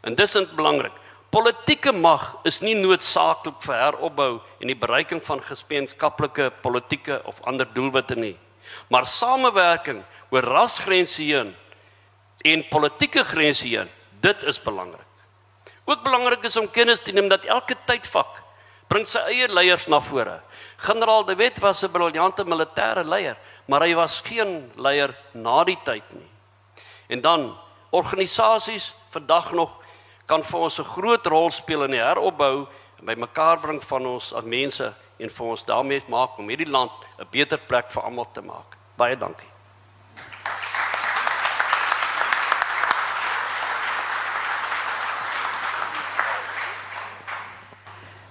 En 0.00 0.14
dis 0.14 0.34
is 0.34 0.54
belangrik. 0.56 0.92
Politieke 1.30 1.92
mag 1.92 2.40
is 2.44 2.58
nie 2.60 2.74
noodsaaklik 2.74 3.60
vir 3.62 3.76
heropbou 3.78 4.40
en 4.60 4.66
die 4.66 4.78
bereiking 4.78 5.22
van 5.22 5.42
gemeenskaplike 5.46 6.50
politieke 6.62 7.20
of 7.24 7.38
ander 7.46 7.68
doelwitte 7.74 8.16
nie. 8.18 8.36
Maar 8.90 9.06
samewerking 9.06 10.02
oor 10.30 10.42
rasgrense 10.42 11.22
heen 11.22 11.54
en 12.44 12.68
politieke 12.70 13.24
grense 13.24 13.68
heen 13.68 13.90
Dit 14.20 14.42
is 14.42 14.58
belangrik. 14.62 15.06
Ook 15.84 16.02
belangrik 16.04 16.42
is 16.44 16.56
om 16.56 16.70
kennis 16.70 17.00
te 17.00 17.12
neem 17.12 17.28
dat 17.28 17.46
elke 17.48 17.76
tydvak 17.88 18.42
bring 18.90 19.06
sy 19.08 19.22
eie 19.30 19.46
leiers 19.48 19.86
na 19.88 20.00
vore. 20.02 20.40
Generaal 20.82 21.24
De 21.24 21.36
Wet 21.38 21.58
was 21.62 21.82
'n 21.82 21.90
briljante 21.90 22.44
militêre 22.44 23.04
leier, 23.04 23.36
maar 23.66 23.80
hy 23.80 23.94
was 23.94 24.20
geen 24.20 24.70
leier 24.76 25.14
na 25.32 25.64
die 25.64 25.78
tyd 25.84 26.04
nie. 26.12 26.30
En 27.08 27.20
dan 27.20 27.56
organisasies 27.90 28.94
vandag 29.10 29.52
nog 29.52 29.70
kan 30.30 30.42
vir 30.46 30.60
ons 30.60 30.78
'n 30.78 30.84
groot 30.84 31.26
rol 31.26 31.50
speel 31.50 31.84
in 31.84 31.90
die 31.90 32.06
heropbou 32.06 32.66
en 32.98 33.04
by 33.04 33.14
mekaar 33.14 33.58
bring 33.58 33.82
van 33.82 34.06
ons 34.06 34.32
as 34.32 34.44
mense 34.44 34.94
en 35.18 35.30
vir 35.30 35.46
ons 35.46 35.64
daarmee 35.64 36.02
maak 36.08 36.38
om 36.38 36.48
hierdie 36.48 36.70
land 36.70 36.92
'n 37.18 37.26
beter 37.30 37.58
plek 37.58 37.90
vir 37.90 38.02
almal 38.02 38.28
te 38.32 38.42
maak. 38.42 38.76
Baie 38.96 39.16
dankie. 39.16 39.48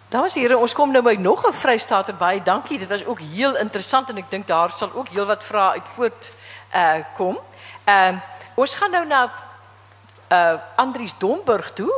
Dames 0.10 0.36
en 0.36 0.42
here, 0.42 0.58
ons 0.58 0.74
kom 0.74 0.92
nou 0.92 1.04
by 1.04 1.16
nog 1.20 1.46
'n 1.46 1.54
Vrystaater 1.54 2.16
baie 2.16 2.42
dankie. 2.42 2.80
Dit 2.80 2.90
was 2.90 3.06
ook 3.06 3.20
heel 3.20 3.58
interessant 3.58 4.10
en 4.10 4.18
ek 4.18 4.32
dink 4.32 4.48
daar 4.48 4.70
sal 4.70 4.90
ook 4.94 5.10
heelwat 5.10 5.44
vrae 5.44 5.72
uit 5.72 5.90
voort 5.90 6.34
uh 6.74 7.04
kom. 7.18 7.38
Ehm 7.86 8.16
uh, 8.16 8.22
ons 8.56 8.76
gaan 8.76 8.92
nou 8.92 9.06
na 9.06 9.49
uh 10.30 10.60
Andries 10.76 11.18
Domburg 11.18 11.74
toe. 11.74 11.94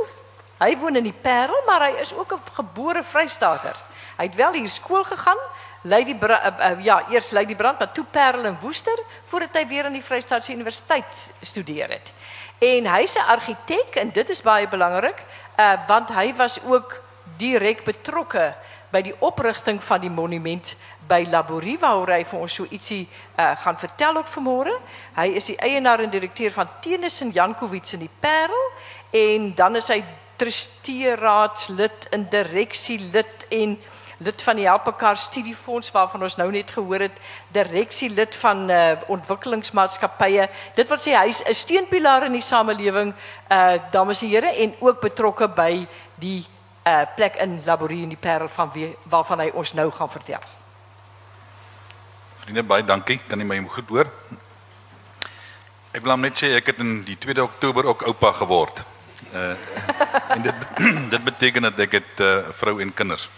Hy 0.57 0.77
woon 0.77 0.95
in 0.95 1.03
die 1.03 1.15
Parel, 1.21 1.63
maar 1.65 1.81
hy 1.81 2.01
is 2.01 2.13
ook 2.13 2.33
'n 2.33 2.53
gebore 2.53 3.03
Vrystaater. 3.03 3.75
Hy 4.17 4.25
het 4.25 4.35
wel 4.35 4.53
hier 4.53 4.69
skool 4.69 5.03
gegaan, 5.03 5.37
lei 5.81 6.03
die 6.05 6.17
uh, 6.21 6.47
uh, 6.59 6.83
ja, 6.83 7.03
eers 7.09 7.31
lei 7.31 7.45
die 7.45 7.55
brand, 7.55 7.79
maar 7.79 7.91
toe 7.91 8.05
Parel 8.11 8.45
en 8.45 8.57
Woester 8.61 8.99
voordat 9.25 9.55
hy 9.55 9.67
weer 9.67 9.85
aan 9.85 9.97
die 9.97 10.03
Vrystaatse 10.03 10.53
Universiteit 10.53 11.33
studeer 11.41 11.89
het. 11.89 12.11
En 12.59 12.85
hy's 12.85 13.15
'n 13.15 13.27
argitek 13.27 13.95
en 13.95 14.11
dit 14.11 14.29
is 14.29 14.41
baie 14.41 14.67
belangrik, 14.67 15.23
uh 15.57 15.87
want 15.87 16.09
hy 16.09 16.35
was 16.35 16.59
ook 16.63 17.01
direk 17.37 17.83
betrokke 17.83 18.53
by 18.91 19.01
die 19.01 19.15
oprigting 19.19 19.81
van 19.83 20.01
die 20.01 20.11
monument 20.11 20.75
by 21.07 21.25
Laborie 21.29 21.77
waar 21.79 22.13
hy 22.13 22.23
vir 22.27 22.39
ons 22.39 22.55
so 22.59 22.67
ietsie 22.69 23.03
uh, 23.05 23.51
gaan 23.63 23.77
vertel 23.79 24.17
ook 24.21 24.29
vanmôre. 24.31 24.73
Hy 25.15 25.27
is 25.39 25.51
die 25.51 25.59
eienaar 25.59 26.03
en 26.03 26.11
direkteur 26.11 26.51
van 26.55 26.69
Tenis 26.83 27.21
en 27.21 27.31
Jankowitz 27.35 27.95
in 27.97 28.05
die 28.05 28.15
Parel 28.21 28.67
en 29.11 29.53
dan 29.55 29.75
is 29.79 29.89
hy 29.91 30.01
trusteeraadslid 30.41 32.07
en 32.11 32.27
direksielid 32.31 33.47
en 33.53 33.75
lid 34.21 34.41
van 34.45 34.57
die 34.57 34.67
Helpekar 34.67 35.17
Studiefonds 35.17 35.91
waarvan 35.91 36.23
ons 36.25 36.37
nou 36.37 36.47
net 36.53 36.71
gehoor 36.75 37.07
het, 37.07 37.17
direksielid 37.53 38.35
van 38.37 38.67
uh, 38.69 38.81
ontwikkelingsmaatskappye. 39.09 40.45
Dit 40.77 40.89
wil 40.91 41.01
sê 41.01 41.15
hy's 41.17 41.41
'n 41.41 41.57
steunpilaar 41.57 42.25
in 42.29 42.37
die 42.37 42.45
samelewing, 42.45 43.13
uh 43.49 43.77
dames 43.91 44.21
en 44.21 44.29
here 44.29 44.51
en 44.63 44.75
ook 44.79 45.01
betrokke 45.01 45.47
by 45.47 45.87
die 46.21 46.45
uh, 46.83 47.01
plek 47.15 47.35
in 47.35 47.61
Laborie 47.65 48.03
in 48.03 48.09
die 48.09 48.19
Parel 48.19 48.49
van 48.49 48.71
wie 48.73 48.95
waarvan 49.03 49.39
hy 49.39 49.49
ons 49.53 49.73
nou 49.73 49.91
gaan 49.91 50.09
vertel. 50.09 50.43
Vriende 52.41 52.63
baie 52.63 52.83
dankie, 52.83 53.19
kan 53.27 53.39
jy 53.39 53.45
my 53.45 53.59
goed 53.69 53.89
hoor? 53.89 54.09
Ek 55.91 56.03
wil 56.03 56.17
net 56.17 56.39
sê 56.39 56.53
ek 56.55 56.71
het 56.71 56.79
in 56.79 57.01
die 57.05 57.17
2de 57.19 57.43
Oktober 57.43 57.85
ook 57.91 58.07
oupa 58.07 58.31
geword. 58.41 58.83
Uh 59.31 59.55
en 60.31 60.41
dit 60.41 60.55
dit 61.13 61.23
beteken 61.23 61.67
dat 61.67 61.79
ek 61.79 61.99
het 61.99 62.23
uh, 62.23 62.49
vrou 62.55 62.79
en 62.81 62.93
kinders. 62.93 63.29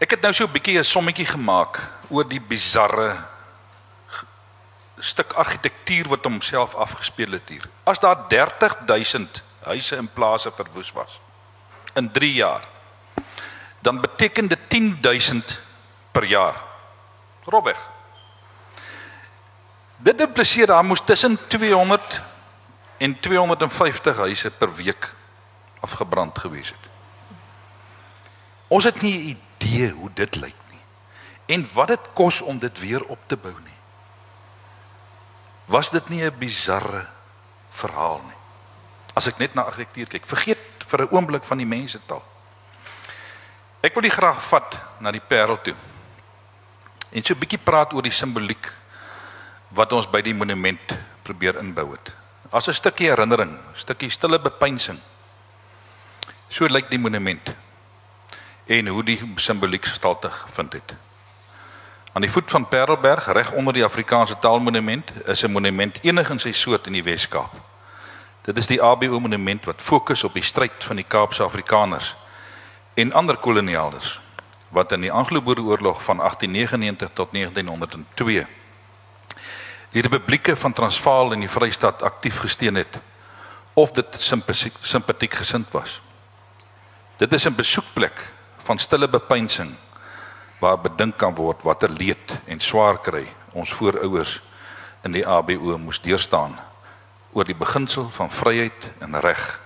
Ek 0.00 0.16
het 0.16 0.24
nou 0.24 0.32
so 0.32 0.44
'n 0.44 0.52
bietjie 0.52 0.78
'n 0.78 0.84
sommetjie 0.84 1.26
gemaak 1.26 1.80
oor 2.08 2.26
die 2.28 2.40
bizarre 2.40 3.24
stuk 4.98 5.32
argitektuur 5.32 6.08
wat 6.08 6.24
homself 6.24 6.74
afgespeel 6.74 7.32
het 7.36 7.48
hier. 7.48 7.68
As 7.84 8.00
daar 8.00 8.26
30000 8.28 9.42
huise 9.64 9.96
en 9.96 10.08
plase 10.12 10.52
verwoes 10.52 10.92
was. 10.92 11.20
In 11.94 12.10
3 12.10 12.32
jaar. 12.32 12.62
Dan 13.80 14.00
beteken 14.00 14.48
dit 14.48 14.58
10000 14.68 15.62
per 16.10 16.24
jaar. 16.24 16.62
Robweg. 17.44 17.78
Dit 19.96 20.20
impliseer 20.20 20.66
daar 20.66 20.84
moes 20.84 21.00
tussen 21.04 21.38
200 21.46 22.22
en 22.96 23.20
250 23.20 24.16
huise 24.16 24.50
per 24.50 24.74
week 24.74 25.12
afgebrand 25.80 26.38
gewees 26.38 26.68
het. 26.68 26.88
Ons 28.66 28.84
het 28.84 29.00
nie 29.00 29.18
'n 29.18 29.36
idee 29.36 29.90
hoe 29.90 30.10
dit 30.14 30.34
lyk 30.36 30.60
nie 30.70 30.80
en 31.46 31.68
wat 31.72 31.88
dit 31.88 32.12
kos 32.12 32.40
om 32.40 32.58
dit 32.58 32.78
weer 32.78 33.04
op 33.04 33.18
te 33.26 33.36
bou 33.36 33.54
nie. 33.64 33.78
Was 35.64 35.90
dit 35.90 36.08
nie 36.08 36.24
'n 36.24 36.38
bizarre 36.38 37.06
verhaal 37.70 38.20
nie 38.24 38.33
as 39.14 39.28
ek 39.30 39.38
net 39.38 39.54
na 39.54 39.62
argitektuur 39.62 40.06
kyk. 40.06 40.26
Vergeet 40.26 40.84
vir 40.86 41.02
'n 41.02 41.08
oomblik 41.10 41.44
van 41.44 41.58
die 41.58 41.66
mense 41.66 41.98
taal. 42.06 42.22
Ek 43.82 43.94
wil 43.94 44.02
die 44.02 44.10
graag 44.10 44.42
vat 44.42 44.78
na 45.00 45.10
die 45.10 45.20
Parel 45.20 45.60
toe. 45.62 45.74
En 47.12 47.22
so 47.22 47.34
'n 47.34 47.38
bietjie 47.38 47.58
praat 47.58 47.92
oor 47.92 48.02
die 48.02 48.10
simboliek 48.10 48.72
wat 49.70 49.92
ons 49.92 50.06
by 50.10 50.22
die 50.22 50.34
monument 50.34 50.98
probeer 51.22 51.58
inbou 51.58 51.92
het. 51.92 52.12
As 52.50 52.68
'n 52.68 52.72
stukkie 52.74 53.08
herinnering, 53.08 53.58
stukkie 53.74 54.10
stille 54.10 54.38
bepeinsing. 54.38 55.00
So 56.48 56.66
lyk 56.66 56.90
die 56.90 56.98
monument 56.98 57.54
en 58.66 58.86
hoe 58.86 59.02
die 59.02 59.32
simboliek 59.36 59.84
gestalte 59.84 60.30
gevind 60.30 60.72
het. 60.72 60.94
Aan 62.12 62.22
die 62.22 62.30
voet 62.30 62.50
van 62.50 62.68
Parelberg, 62.68 63.26
reg 63.32 63.52
onder 63.52 63.72
die 63.74 63.84
Afrikaanse 63.84 64.38
taalmonument, 64.38 65.12
is 65.26 65.42
'n 65.42 65.50
monument 65.50 65.98
enig 66.02 66.30
in 66.30 66.38
sy 66.38 66.52
soort 66.52 66.86
in 66.86 66.92
die 66.92 67.02
Wes-Kaap. 67.02 67.63
Dit 68.44 68.58
is 68.60 68.66
die 68.68 68.82
ABO 68.82 69.20
monument 69.20 69.64
wat 69.64 69.80
fokus 69.80 70.24
op 70.24 70.34
die 70.36 70.44
stryd 70.44 70.84
van 70.84 70.98
die 71.00 71.06
Kaapse 71.08 71.42
Afrikaners 71.42 72.10
en 72.94 73.12
ander 73.16 73.36
kolonialders 73.40 74.18
wat 74.68 74.92
in 74.92 75.00
die 75.06 75.12
Anglo-Boereoorlog 75.12 76.02
van 76.04 76.18
1899 76.20 77.10
tot 77.14 77.32
1902 77.32 78.44
die 79.94 80.02
Republieke 80.02 80.56
van 80.56 80.72
Transvaal 80.72 81.32
en 81.32 81.40
die 81.40 81.48
Vrystaat 81.48 82.02
aktief 82.02 82.42
gesteun 82.42 82.74
het 82.74 82.98
of 83.74 83.90
dit 83.96 84.20
simpatiek 84.80 85.34
gesind 85.34 85.70
was. 85.70 86.00
Dit 87.16 87.32
is 87.32 87.46
'n 87.46 87.54
besoekplek 87.54 88.28
van 88.56 88.78
stille 88.78 89.08
bepeinsing 89.08 89.74
waar 90.60 90.80
bedink 90.80 91.16
kan 91.16 91.34
word 91.34 91.62
watter 91.62 91.90
leed 91.90 92.40
en 92.44 92.60
swaar 92.60 92.98
kry 92.98 93.26
ons 93.52 93.72
voorouers 93.72 94.40
in 95.02 95.12
die 95.12 95.26
ABO 95.26 95.78
moes 95.78 96.00
deurstaan 96.00 96.58
oor 97.34 97.44
die 97.44 97.58
beginsel 97.58 98.08
van 98.14 98.30
vryheid 98.30 98.88
en 99.02 99.20
reg 99.20 99.60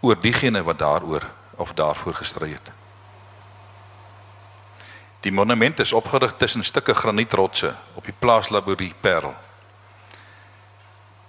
oor 0.00 0.16
diegene 0.20 0.62
wat 0.62 0.78
daaroor 0.78 1.26
of 1.60 1.74
daarvoor 1.74 2.14
gestry 2.14 2.52
het. 2.52 2.70
Die 5.20 5.32
monument 5.32 5.80
is 5.80 5.92
opgerig 5.92 6.32
tussen 6.36 6.64
stukke 6.64 6.94
granietrotse 6.94 7.74
op 7.94 8.04
die 8.04 8.14
plaas 8.18 8.48
Laborie 8.48 8.94
Parel. 9.00 9.34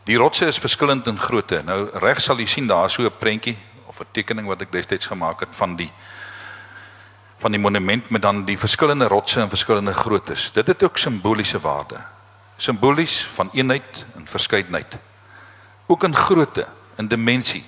Die 0.08 0.18
rotse 0.18 0.46
is 0.46 0.60
verskillend 0.60 1.08
in 1.08 1.20
grootte. 1.20 1.62
Nou 1.66 1.90
reg 2.00 2.22
sal 2.24 2.40
jy 2.40 2.46
sien 2.46 2.68
daar 2.68 2.90
so 2.90 3.04
'n 3.04 3.18
prentjie 3.18 3.58
of 3.86 4.00
'n 4.00 4.08
tekening 4.12 4.48
wat 4.48 4.62
ek 4.62 4.72
destyds 4.72 5.08
gemaak 5.08 5.40
het 5.40 5.56
van 5.56 5.76
die 5.76 5.92
van 7.38 7.52
die 7.52 7.60
monument 7.60 8.10
met 8.10 8.22
dan 8.22 8.46
die 8.46 8.58
verskillende 8.58 9.08
rotse 9.08 9.42
in 9.42 9.50
verskillende 9.50 9.94
groottes. 9.94 10.52
Dit 10.52 10.68
het 10.68 10.84
ook 10.84 10.98
simboliese 10.98 11.60
waarde. 11.60 11.98
Simbolies 12.58 13.28
van 13.34 13.50
eenheid 13.54 14.06
en 14.16 14.28
verskeidenheid. 14.28 14.98
Ook 15.92 16.04
in 16.04 16.16
grootte, 16.16 16.68
in 16.96 17.08
dimensie. 17.08 17.64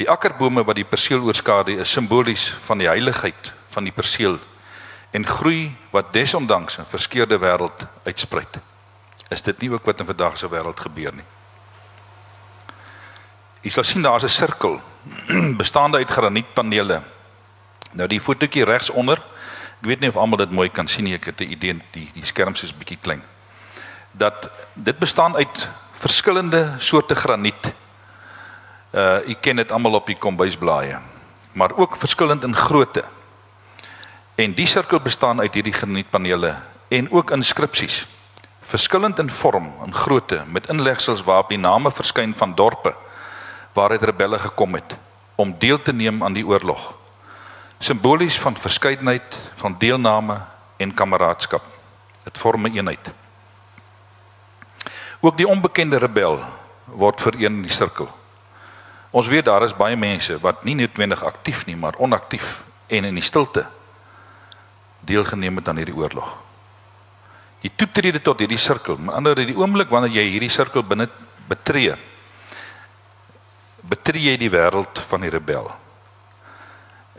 Die 0.00 0.08
akkerbome 0.10 0.64
wat 0.64 0.78
die 0.78 0.84
perseel 0.88 1.20
oorskadu 1.24 1.76
is 1.80 1.92
simbolies 1.92 2.46
van 2.64 2.80
die 2.80 2.88
heiligheid 2.88 3.52
van 3.74 3.84
die 3.84 3.92
perseel 3.92 4.38
en 5.16 5.28
groei 5.28 5.74
wat 5.92 6.12
desondanks 6.12 6.78
'n 6.78 6.88
verskeurde 6.88 7.38
wêreld 7.38 7.84
uitspruit. 8.04 8.60
Is 9.28 9.42
dit 9.42 9.60
nie 9.60 9.70
ook 9.70 9.84
wat 9.84 10.00
in 10.00 10.06
vandag 10.06 10.38
se 10.38 10.48
wêreld 10.48 10.80
gebeur 10.80 11.14
nie? 11.14 11.28
Jy 13.60 13.70
sal 13.70 13.84
sien 13.84 14.02
daar's 14.02 14.24
'n 14.24 14.28
sirkel 14.28 14.80
bestaande 15.62 15.98
uit 15.98 16.10
granietpanele. 16.10 17.02
Nou 17.92 18.08
die 18.08 18.20
fotootjie 18.20 18.64
regs 18.64 18.90
onder. 18.90 19.18
Ek 19.80 19.86
weet 19.86 20.00
nie 20.00 20.08
of 20.08 20.16
almal 20.16 20.38
dit 20.38 20.50
mooi 20.50 20.70
kan 20.70 20.88
sien 20.88 21.04
nie. 21.04 21.14
Ek 21.14 21.24
het 21.24 21.40
'n 21.40 21.50
idee 21.50 21.82
die 21.90 22.10
die 22.12 22.24
skerm 22.24 22.52
is 22.52 22.76
bietjie 22.76 22.98
klein. 23.00 23.35
Dat 24.16 24.50
dit 24.72 24.98
bestaan 24.98 25.36
uit 25.36 25.68
verskillende 25.92 26.74
soorte 26.78 27.14
graniet. 27.14 27.72
Uh 28.90 29.28
u 29.28 29.34
ken 29.40 29.56
dit 29.56 29.72
almal 29.72 29.92
op 29.92 30.06
die 30.06 30.16
kombuisblaaie. 30.16 30.98
Maar 31.52 31.76
ook 31.76 31.96
verskillend 31.96 32.42
in 32.42 32.56
grootte. 32.56 33.04
En 34.34 34.54
die 34.54 34.66
sirkel 34.66 35.00
bestaan 35.00 35.40
uit 35.40 35.54
hierdie 35.54 35.72
granietpanele 35.72 36.56
en 36.88 37.12
ook 37.12 37.30
inskripsies. 37.30 38.06
Verskillend 38.60 39.18
in 39.18 39.30
vorm 39.30 39.72
en 39.84 39.94
grootte 39.94 40.42
met 40.46 40.68
inlegsels 40.68 41.22
waarop 41.22 41.48
die 41.48 41.58
name 41.58 41.92
verskyn 41.92 42.34
van 42.34 42.54
dorpe 42.54 42.94
waaruit 43.72 44.02
rebelle 44.02 44.38
gekom 44.38 44.74
het 44.74 44.96
om 45.34 45.54
deel 45.58 45.82
te 45.82 45.92
neem 45.92 46.24
aan 46.24 46.32
die 46.32 46.46
oorlog. 46.46 46.94
Simbolies 47.78 48.40
van 48.40 48.56
verskeidenheid, 48.56 49.38
van 49.54 49.74
deelname 49.78 50.40
en 50.76 50.94
kameraadskap. 50.94 51.62
Dit 52.22 52.38
vorm 52.38 52.66
'n 52.66 52.76
eenheid. 52.76 53.12
Ook 55.20 55.36
die 55.36 55.48
onbekende 55.48 55.98
rebel 55.98 56.40
word 56.84 57.20
vereen 57.20 57.60
in 57.60 57.62
die 57.66 57.72
sirkel. 57.72 58.08
Ons 59.10 59.28
weet 59.28 59.46
daar 59.48 59.64
is 59.64 59.76
baie 59.76 59.96
mense 59.96 60.38
wat 60.42 60.64
nie 60.64 60.74
noodwendig 60.76 61.22
aktief 61.24 61.64
nie, 61.66 61.76
maar 61.76 61.96
onaktief 61.98 62.62
en 62.86 63.04
in 63.08 63.14
die 63.16 63.24
stilte 63.24 63.66
deelgeneem 65.06 65.56
het 65.56 65.68
aan 65.68 65.80
hierdie 65.80 65.96
oorlog. 65.96 66.28
Die 67.62 67.72
toetrede 67.74 68.20
tot 68.22 68.42
hierdie 68.42 68.60
sirkel, 68.60 68.98
met 68.98 69.14
ander 69.14 69.32
woorde 69.32 69.48
die 69.48 69.56
oomblik 69.58 69.90
wanneer 69.90 70.18
jy 70.18 70.26
hierdie 70.34 70.52
sirkel 70.52 70.84
binne 70.86 71.08
betree, 71.48 71.96
betree 73.86 74.32
jy 74.32 74.36
die 74.40 74.50
wêreld 74.52 75.00
van 75.08 75.24
die 75.24 75.32
rebel. 75.32 75.70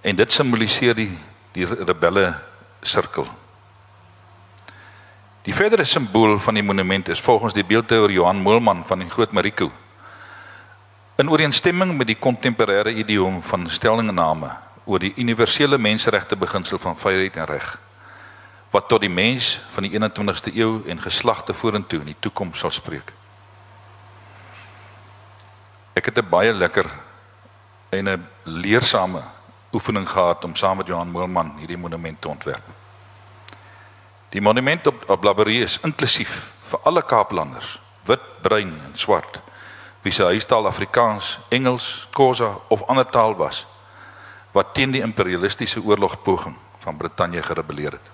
En 0.03 0.15
dit 0.15 0.31
simboliseer 0.31 0.95
die 0.95 1.11
die 1.57 1.65
rebelle 1.65 2.35
sirkel. 2.85 3.25
Die 5.47 5.55
verdere 5.55 5.85
simbool 5.87 6.39
van 6.43 6.57
die 6.59 6.63
monument 6.63 7.07
is 7.07 7.21
volgens 7.23 7.53
die 7.55 7.63
beeldhouer 7.63 8.11
Johan 8.11 8.41
Moelman 8.43 8.81
van 8.85 8.99
die 8.99 9.09
Groot 9.09 9.31
Mariko 9.31 9.71
in 11.15 11.29
ooreenstemming 11.31 11.93
met 11.97 12.09
die 12.09 12.17
kontemporêre 12.19 12.91
idioom 12.91 13.37
van 13.47 13.69
stellingname 13.71 14.49
oor 14.83 14.99
die 14.99 15.13
universele 15.15 15.77
menseregte 15.79 16.35
beginsel 16.35 16.81
van 16.83 16.99
vryheid 16.99 17.39
en 17.39 17.47
reg 17.47 17.69
wat 18.75 18.89
tot 18.91 19.05
die 19.05 19.09
mens 19.09 19.53
van 19.71 19.87
die 19.87 19.93
21ste 19.95 20.51
eeu 20.51 20.81
en 20.83 20.99
geslagte 21.01 21.55
vorentoe 21.55 22.01
in 22.03 22.11
die 22.11 22.19
toekoms 22.19 22.59
sal 22.59 22.73
spreek. 22.75 23.13
Ek 25.95 26.11
het 26.11 26.19
'n 26.19 26.29
baie 26.29 26.51
lekker 26.53 26.91
en 27.89 28.09
'n 28.09 28.27
leersame 28.43 29.23
oefening 29.71 30.09
gehad 30.09 30.43
om 30.43 30.55
saam 30.55 30.77
met 30.77 30.87
Johan 30.87 31.11
Moelman 31.11 31.55
hierdie 31.57 31.77
monument 31.77 32.21
te 32.21 32.27
ontwerp. 32.27 32.76
Die 34.29 34.41
monument 34.41 34.87
op, 34.87 35.09
op 35.09 35.21
Blaberie 35.21 35.63
is 35.63 35.79
inklusief 35.83 36.51
vir 36.67 36.79
alle 36.83 37.01
Kaaplanders, 37.01 37.79
wit, 38.03 38.23
bruin 38.41 38.73
en 38.83 38.97
swart, 38.99 39.39
wie 40.03 40.11
se 40.11 40.23
huistaal 40.23 40.67
Afrikaans, 40.67 41.37
Engels, 41.49 42.07
Khoisa 42.11 42.57
of 42.67 42.83
ander 42.87 43.07
taal 43.07 43.35
was 43.35 43.65
wat 44.55 44.73
teen 44.73 44.91
die 44.91 45.03
imperialistiese 45.05 45.81
oorlogpoging 45.83 46.55
van 46.81 46.97
Brittanje 46.97 47.43
gerebelleer 47.43 47.91
het. 47.91 48.11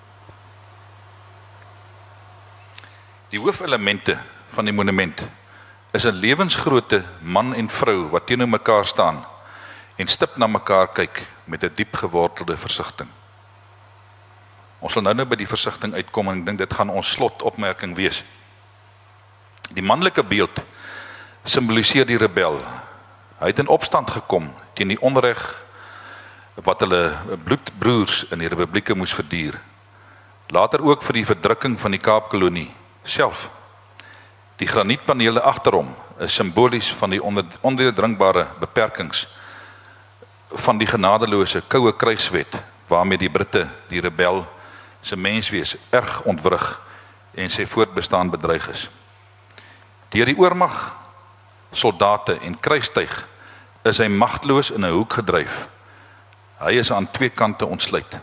Die 3.32 3.40
hoofelemente 3.40 4.18
van 4.54 4.68
die 4.68 4.74
monument 4.74 5.24
is 5.94 6.06
'n 6.06 6.20
lewensgrootte 6.20 7.06
man 7.22 7.54
en 7.54 7.70
vrou 7.70 8.10
wat 8.10 8.26
teenoor 8.28 8.50
mekaar 8.50 8.86
staan 8.86 9.26
en 9.96 10.08
stip 10.08 10.38
na 10.38 10.48
mekaar 10.48 10.88
kyk 10.88 11.26
met 11.46 11.64
'n 11.64 11.72
diep 11.76 11.96
gewortelde 11.96 12.58
versigtiging. 12.58 13.23
Ons 14.84 14.98
sal 14.98 15.06
nou 15.06 15.14
nou 15.16 15.26
by 15.30 15.38
die 15.40 15.48
versigtiging 15.48 15.96
uitkom 15.96 16.30
en 16.30 16.42
ek 16.42 16.48
dink 16.50 16.60
dit 16.60 16.76
gaan 16.76 16.92
ons 16.92 17.14
slotopmerking 17.16 17.96
wees. 17.96 18.22
Die 19.72 19.86
manlike 19.86 20.26
beeld 20.28 20.60
simboliseer 21.48 22.08
die 22.08 22.20
rebel. 22.20 22.60
Hy 23.40 23.52
het 23.52 23.64
in 23.64 23.72
opstand 23.72 24.12
gekom 24.12 24.52
teen 24.76 24.92
die 24.92 25.00
onreg 25.00 25.42
wat 26.68 26.84
hulle 26.84 27.16
bloedbroers 27.48 28.26
in 28.36 28.44
die 28.44 28.52
republieke 28.52 28.96
moes 28.96 29.16
verduur. 29.16 29.56
Later 30.54 30.84
ook 30.84 31.02
vir 31.08 31.22
die 31.22 31.28
verdrukking 31.32 31.80
van 31.80 31.96
die 31.96 32.04
Kaapkolonie 32.04 32.70
self 33.04 33.48
Die 34.62 34.70
granietpanele 34.70 35.42
agter 35.42 35.74
hom 35.80 35.90
is 36.22 36.36
simbolies 36.38 36.92
van 37.00 37.12
die 37.12 37.22
onder, 37.24 37.46
onderdringbare 37.66 38.46
beperkings 38.62 39.26
van 40.64 40.78
die 40.78 40.88
genadeloose 40.88 41.64
koue 41.68 41.96
krygswet 41.98 42.60
waarmee 42.88 43.18
die 43.18 43.32
Britte 43.34 43.66
die 43.90 44.04
rebel 44.04 44.44
se 45.04 45.16
menswees 45.20 45.76
erg 45.92 46.22
ontwrig 46.24 46.82
en 47.36 47.50
sy 47.52 47.66
voortbestaan 47.68 48.32
bedreig 48.32 48.70
is. 48.72 48.88
Deur 50.14 50.30
die 50.30 50.38
oormag 50.38 50.78
soldate 51.76 52.38
en 52.46 52.60
krygstuig 52.60 53.14
is 53.84 54.00
hy 54.00 54.08
magteloos 54.08 54.72
in 54.72 54.86
'n 54.86 54.96
hoek 54.96 55.14
gedryf. 55.20 55.68
Hy 56.60 56.80
is 56.80 56.92
aan 56.92 57.12
twee 57.12 57.30
kante 57.30 57.66
ontsluit. 57.66 58.20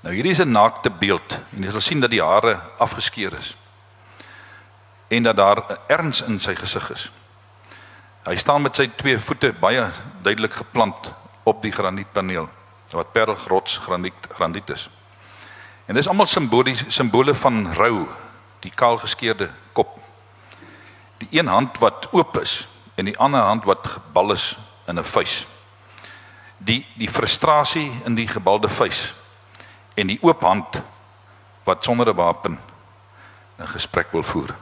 Nou 0.00 0.14
hierdie 0.14 0.32
is 0.32 0.42
'n 0.42 0.52
naakte 0.52 0.90
beeld 0.90 1.40
en 1.56 1.62
jy 1.62 1.70
sal 1.70 1.80
sien 1.80 2.00
dat 2.00 2.10
die 2.10 2.22
hare 2.22 2.60
afgeskeer 2.78 3.32
is 3.38 3.56
en 5.08 5.22
dat 5.22 5.36
daar 5.36 5.78
erns 5.86 6.22
in 6.22 6.40
sy 6.40 6.54
gesig 6.54 6.90
is. 6.90 7.12
Hy 8.24 8.36
staan 8.36 8.62
met 8.62 8.74
sy 8.74 8.88
twee 8.88 9.18
voete 9.18 9.52
baie 9.52 9.90
duidelik 10.22 10.52
geplant 10.52 11.12
op 11.44 11.62
die 11.62 11.72
granietpaneel 11.72 12.48
wat 12.90 13.12
perlgrots 13.12 13.78
graniet 13.78 14.26
graniet 14.34 14.70
is. 14.70 14.90
En 15.86 15.94
dis 15.94 16.08
almal 16.08 16.26
simbolies 16.26 16.84
simbole 16.88 17.34
van 17.34 17.72
rou, 17.74 18.06
die 18.60 18.72
kaal 18.74 18.98
geskeurde 18.98 19.50
kop. 19.72 19.98
Die 21.22 21.28
een 21.38 21.46
hand 21.46 21.78
wat 21.78 22.08
oop 22.10 22.38
is 22.40 22.68
en 22.94 23.04
die 23.04 23.18
ander 23.18 23.40
hand 23.40 23.64
wat 23.64 23.86
gebal 23.86 24.32
is 24.32 24.56
in 24.86 24.98
'n 24.98 25.04
vuis. 25.04 25.46
Die 26.58 26.86
die 26.94 27.10
frustrasie 27.10 27.92
in 28.04 28.14
die 28.14 28.28
gebalde 28.28 28.68
vuis 28.68 29.14
en 29.94 30.06
die 30.06 30.18
oop 30.22 30.42
hand 30.42 30.82
wat 31.64 31.84
sonder 31.84 32.08
'n 32.08 32.16
wapen 32.16 32.58
'n 33.58 33.66
gesprek 33.66 34.12
wil 34.12 34.22
voer. 34.22 34.54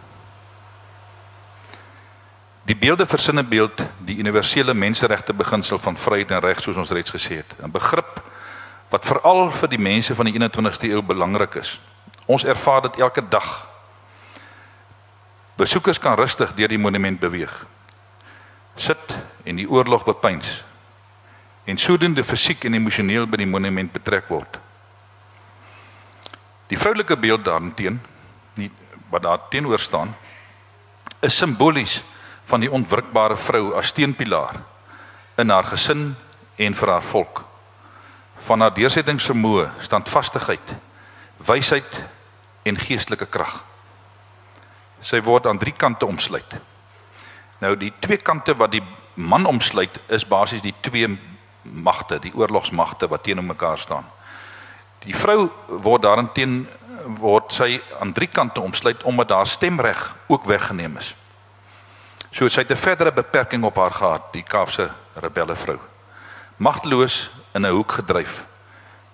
Die 2.64 2.77
beelde 2.77 3.07
versinne 3.07 3.43
beeld 3.43 3.83
die 3.99 4.16
universele 4.16 4.75
menseregte 4.75 5.33
beginsel 5.33 5.79
van 5.79 5.97
vryheid 5.97 6.31
en 6.31 6.41
reg 6.41 6.61
soos 6.61 6.77
ons 6.77 6.91
reeds 6.91 7.11
gesê 7.11 7.37
het. 7.37 7.55
'n 7.62 7.70
Begrip 7.70 8.22
wat 8.95 9.07
veral 9.11 9.49
vir 9.51 9.72
die 9.72 9.82
mense 9.82 10.14
van 10.14 10.28
die 10.28 10.36
21ste 10.38 10.86
eeu 10.92 11.03
belangrik 11.03 11.59
is. 11.59 11.78
Ons 12.30 12.47
ervaar 12.47 12.84
dit 12.86 13.01
elke 13.03 13.24
dag. 13.26 13.49
Besoekers 15.59 15.99
kan 15.99 16.14
rustig 16.18 16.53
deur 16.55 16.70
die 16.70 16.78
monument 16.78 17.18
beweeg. 17.20 17.53
Sit 18.78 19.16
en 19.45 19.59
die 19.59 19.66
oorlog 19.70 20.05
bepeins. 20.07 20.62
En 21.66 21.80
sodoende 21.80 22.22
fisiek 22.24 22.64
en 22.68 22.76
emosioneel 22.78 23.26
by 23.26 23.40
die 23.42 23.51
monument 23.51 23.90
betrek 23.92 24.28
word. 24.30 24.61
Die 26.70 26.78
vroulike 26.78 27.16
beeld 27.18 27.45
daarteen, 27.47 27.99
nie 28.59 28.70
wat 29.11 29.24
daar 29.26 29.42
teenoor 29.51 29.82
staan, 29.82 30.14
is 31.22 31.38
simbolies 31.38 31.99
van 32.51 32.62
die 32.62 32.70
ontwrikbare 32.70 33.36
vrou 33.40 33.72
as 33.78 33.90
steunpilaar 33.90 34.61
in 35.40 35.51
haar 35.51 35.66
gesin 35.72 36.12
en 36.57 36.78
vir 36.78 36.95
haar 36.95 37.11
volk. 37.11 37.42
Van 38.45 38.61
haar 38.61 38.74
deursettingsvermoë, 38.76 39.70
standvastigheid, 39.80 40.74
wysheid 41.47 42.01
en 42.68 42.78
geestelike 42.80 43.26
krag. 43.26 43.62
Sy 45.05 45.20
word 45.24 45.47
aan 45.47 45.61
drie 45.61 45.74
kante 45.76 46.07
omsluit. 46.07 46.57
Nou 47.61 47.74
die 47.80 47.92
twee 48.05 48.20
kante 48.20 48.57
wat 48.61 48.74
die 48.74 48.82
man 49.14 49.47
omsluit 49.47 50.01
is 50.12 50.26
basies 50.28 50.64
die 50.64 50.74
twee 50.84 51.09
magte, 51.62 52.18
die 52.20 52.34
oorlogsmagte 52.34 53.09
wat 53.09 53.24
teenoor 53.24 53.47
mekaar 53.49 53.78
staan. 53.78 54.05
Die 55.05 55.16
vrou 55.16 55.49
word 55.68 56.05
daarenteen 56.05 56.64
word 57.20 57.53
sy 57.53 57.78
aan 58.01 58.12
drie 58.16 58.28
kante 58.28 58.61
omsluit 58.61 59.03
omdat 59.05 59.32
haar 59.32 59.49
stemreg 59.49 60.01
ook 60.26 60.45
weggeneem 60.49 60.97
is. 61.01 61.14
So 62.32 62.49
sy 62.49 62.61
het 62.61 62.70
'n 62.70 62.76
verdere 62.76 63.12
beperking 63.12 63.64
op 63.64 63.76
haar 63.76 63.90
gehad, 63.90 64.32
die 64.32 64.42
Kaapse 64.42 64.90
rebelle 65.14 65.57
vrou. 65.57 65.78
Magteloos 66.57 67.30
in 67.55 67.66
'n 67.66 67.70
hoek 67.70 67.92
gedryf 67.92 68.44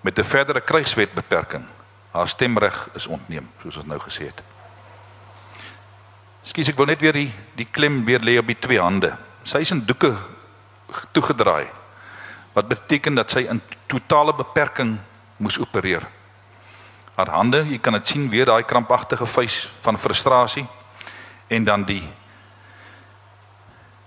met 0.01 0.17
'n 0.19 0.23
verdere 0.23 0.61
krygswet 0.61 1.13
beperking. 1.13 1.65
Haar 2.11 2.27
stemreg 2.27 2.89
is 2.93 3.07
ontneem, 3.07 3.49
soos 3.61 3.77
ons 3.77 3.85
nou 3.85 3.99
gesê 3.99 4.25
het. 4.25 4.41
Skus 6.41 6.67
ek 6.67 6.77
wil 6.77 6.85
net 6.85 7.01
weer 7.01 7.13
die 7.13 7.33
die 7.55 7.67
klem 7.71 8.05
weer 8.05 8.19
lê 8.19 8.37
op 8.39 8.47
die 8.47 8.59
twee 8.59 8.79
hande. 8.81 9.17
Sy 9.43 9.57
is 9.57 9.71
in 9.71 9.85
doeke 9.85 10.17
toegedraai. 11.11 11.67
Wat 12.53 12.67
beteken 12.67 13.15
dat 13.15 13.31
sy 13.31 13.45
in 13.49 13.61
totale 13.87 14.33
beperking 14.33 14.97
moes 15.37 15.59
opereer. 15.59 16.07
Haar 17.15 17.29
hande, 17.29 17.65
jy 17.69 17.77
kan 17.77 17.93
dit 17.93 18.07
sien 18.07 18.29
weer 18.29 18.45
daai 18.45 18.63
krampagtige 18.63 19.25
vuis 19.25 19.71
van 19.81 19.97
frustrasie 19.97 20.65
en 21.47 21.63
dan 21.63 21.83
die 21.83 22.03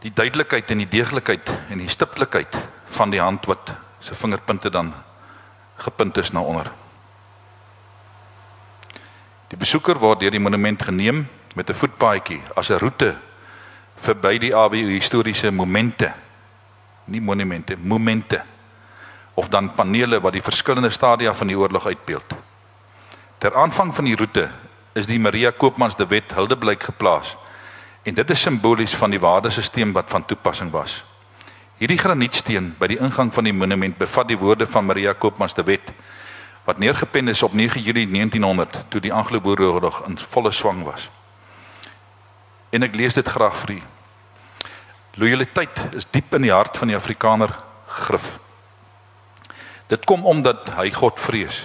die 0.04 0.12
duidelikheid 0.12 0.70
en 0.70 0.78
die 0.78 0.88
deeglikheid 0.88 1.50
en 1.70 1.78
die 1.80 1.88
stiptelikheid 1.88 2.56
van 2.92 3.10
die 3.10 3.20
hand 3.20 3.46
wat 3.48 3.72
se 4.04 4.14
vingerpunte 4.14 4.70
dan 4.70 4.92
gepunt 5.76 6.16
is 6.16 6.30
na 6.30 6.40
onder. 6.40 6.68
Die 9.48 9.58
besoeker 9.58 9.96
word 9.98 10.20
deur 10.20 10.34
die 10.34 10.42
monument 10.42 10.82
geneem 10.82 11.24
met 11.54 11.70
'n 11.70 11.74
voetpaadjie 11.74 12.42
as 12.54 12.68
'n 12.68 12.78
roete 12.78 13.16
verby 13.96 14.38
die 14.38 14.54
ABU 14.56 14.92
historiese 14.92 15.50
momente. 15.50 16.12
Nie 17.04 17.20
monumente, 17.20 17.76
momente 17.76 18.42
of 19.34 19.48
dan 19.48 19.74
panele 19.74 20.20
wat 20.20 20.32
die 20.32 20.42
verskillende 20.42 20.90
stadia 20.90 21.34
van 21.34 21.46
die 21.46 21.58
oorlog 21.58 21.86
uitbeeld. 21.86 22.34
Ter 23.38 23.56
aanvang 23.56 23.94
van 23.94 24.04
die 24.04 24.16
roete 24.16 24.50
is 24.92 25.06
die 25.06 25.18
Maria 25.18 25.50
Koopmans 25.50 25.96
de 25.96 26.06
Wet 26.06 26.32
huldeblyk 26.32 26.82
geplaas 26.82 27.36
en 28.02 28.14
dit 28.14 28.30
is 28.30 28.42
simbolies 28.42 28.94
van 28.96 29.10
die 29.10 29.20
waardesisteem 29.20 29.92
wat 29.92 30.08
van 30.08 30.24
toepassing 30.24 30.70
was. 30.70 31.04
Hierdie 31.74 31.98
granietsteen 31.98 32.68
by 32.78 32.86
die 32.92 33.00
ingang 33.02 33.32
van 33.34 33.48
die 33.48 33.52
monument 33.52 33.96
bevat 33.98 34.28
die 34.30 34.38
woorde 34.38 34.66
van 34.70 34.86
Maria 34.86 35.10
Koopmans 35.12 35.56
de 35.58 35.64
Wet 35.66 35.88
wat 36.64 36.78
neergepen 36.78 37.28
is 37.28 37.42
op 37.42 37.52
9 37.52 37.80
Julie 37.82 38.06
1900 38.06 38.84
toe 38.88 39.00
die 39.02 39.12
Anglo-Boereoorlog 39.12 40.04
in 40.06 40.14
volle 40.18 40.52
swang 40.54 40.84
was. 40.86 41.08
En 42.70 42.86
ek 42.86 42.94
lees 42.94 43.18
dit 43.18 43.26
graag 43.26 43.56
vir 43.64 43.72
u. 43.74 43.78
Loyaliteit 45.18 45.82
is 45.98 46.06
diep 46.10 46.36
in 46.38 46.46
die 46.46 46.52
hart 46.54 46.78
van 46.78 46.92
die 46.92 46.96
Afrikaner 46.96 47.50
grif. 48.06 48.38
Dit 49.90 50.06
kom 50.06 50.22
omdat 50.24 50.70
hy 50.78 50.92
God 50.94 51.18
vrees. 51.20 51.64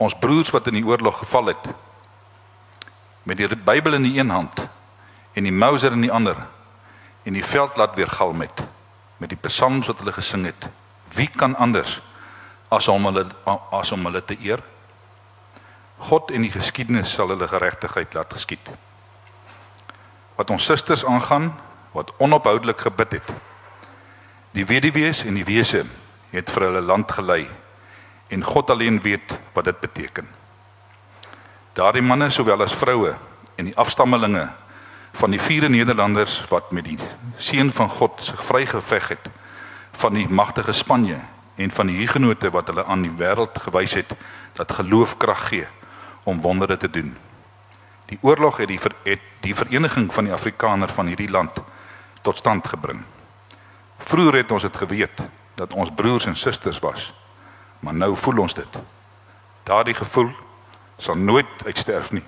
Ons 0.00 0.16
broers 0.18 0.50
wat 0.56 0.72
in 0.72 0.80
die 0.80 0.86
oorlog 0.88 1.20
geval 1.20 1.52
het 1.52 1.68
met 3.28 3.36
die 3.36 3.48
Bybel 3.52 4.00
in 4.00 4.08
die 4.08 4.16
een 4.16 4.32
hand 4.32 4.64
en 5.36 5.44
die 5.44 5.52
Mauser 5.52 5.92
in 5.92 6.08
die 6.08 6.12
ander 6.12 6.40
en 7.28 7.36
die 7.36 7.44
veld 7.44 7.76
laat 7.76 7.94
weer 7.94 8.08
galm 8.08 8.40
het 8.40 8.64
met 9.16 9.32
die 9.32 9.40
psalms 9.46 9.86
wat 9.86 9.98
hulle 10.02 10.12
gesing 10.12 10.44
het. 10.44 10.68
Wie 11.14 11.28
kan 11.28 11.56
anders 11.56 12.00
as 12.68 12.88
om 12.88 13.04
hulle 13.08 13.26
as 13.72 13.92
om 13.92 14.04
hulle 14.04 14.24
te 14.24 14.36
eer? 14.42 14.62
God 16.08 16.30
en 16.30 16.44
die 16.44 16.52
geskiedenis 16.52 17.12
sal 17.12 17.32
hulle 17.32 17.48
geregtigheid 17.48 18.14
laat 18.14 18.32
geskied. 18.32 18.70
Wat 20.36 20.50
ons 20.50 20.64
susters 20.64 21.04
aangaan 21.04 21.54
wat 21.96 22.12
onophoudelik 22.20 22.80
gebid 22.84 23.12
het. 23.12 23.30
Die 24.52 24.66
weduwees 24.68 25.24
en 25.24 25.38
die 25.38 25.46
wese 25.48 25.86
het 26.30 26.50
vir 26.52 26.68
hulle 26.68 26.82
land 26.84 27.12
gelei 27.12 27.46
en 28.28 28.44
God 28.44 28.70
alleen 28.70 29.00
weet 29.00 29.32
wat 29.54 29.64
dit 29.64 29.80
beteken. 29.80 30.28
Daardie 31.72 32.04
manne 32.04 32.28
sowel 32.30 32.62
as 32.64 32.76
vroue 32.76 33.14
en 33.56 33.70
die 33.70 33.76
afstammelinge 33.76 34.48
van 35.16 35.32
die 35.32 35.40
vier 35.40 35.70
Nederlanders 35.70 36.42
wat 36.48 36.72
met 36.76 36.84
die 36.84 36.98
seun 37.36 37.72
van 37.72 37.88
God 37.88 38.20
sig 38.20 38.44
vrygeveg 38.44 39.08
het 39.08 39.30
van 39.96 40.14
die 40.14 40.28
magtige 40.28 40.72
Spanje 40.72 41.20
en 41.56 41.70
van 41.70 41.88
die 41.88 41.96
hugenote 41.96 42.50
wat 42.52 42.66
hulle 42.68 42.84
aan 42.84 43.02
die 43.06 43.14
wêreld 43.16 43.56
gewys 43.64 43.94
het 43.96 44.12
dat 44.52 44.72
geloof 44.72 45.16
krag 45.16 45.48
gee 45.48 45.66
om 46.24 46.40
wondere 46.40 46.76
te 46.76 46.90
doen. 46.90 47.16
Die 48.06 48.18
oorlog 48.20 48.56
het 48.56 48.68
die 48.68 48.80
ver, 48.80 48.92
het 49.02 49.24
die 49.40 49.54
vereniging 49.54 50.12
van 50.14 50.24
die 50.28 50.32
Afrikaner 50.32 50.88
van 50.88 51.06
hierdie 51.06 51.30
land 51.30 51.62
tot 52.22 52.38
stand 52.38 52.68
gebring. 52.68 53.02
Vroeger 53.98 54.34
het 54.42 54.52
ons 54.52 54.62
dit 54.62 54.76
geweet 54.76 55.22
dat 55.54 55.74
ons 55.74 55.90
broers 55.94 56.26
en 56.26 56.36
susters 56.36 56.78
was. 56.78 57.14
Maar 57.80 57.94
nou 57.94 58.16
voel 58.16 58.44
ons 58.44 58.54
dit. 58.54 58.78
Daardie 59.62 59.94
gevoel 59.94 60.30
sal 60.98 61.16
nooit 61.16 61.46
uitsterf 61.64 62.12
nie. 62.12 62.24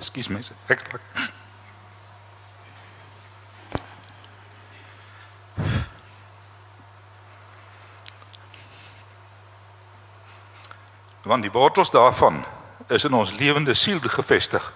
Ekskuus 0.00 0.28
mense. 0.32 0.54
Ek 0.72 0.80
Want 11.22 11.44
die 11.44 11.52
wortels 11.52 11.92
daarvan 11.92 12.40
is 12.88 13.04
in 13.04 13.14
ons 13.14 13.34
lewende 13.36 13.74
siel 13.74 14.00
gevestig. 14.00 14.72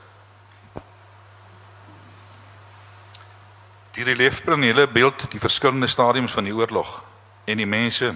Die 3.97 4.05
reliefpanele 4.05 4.85
beeld 4.87 5.25
die 5.31 5.41
verskillende 5.41 5.87
stadiums 5.87 6.33
van 6.33 6.45
die 6.45 6.55
oorlog 6.55 7.01
en 7.45 7.57
die 7.57 7.67
mense 7.67 8.13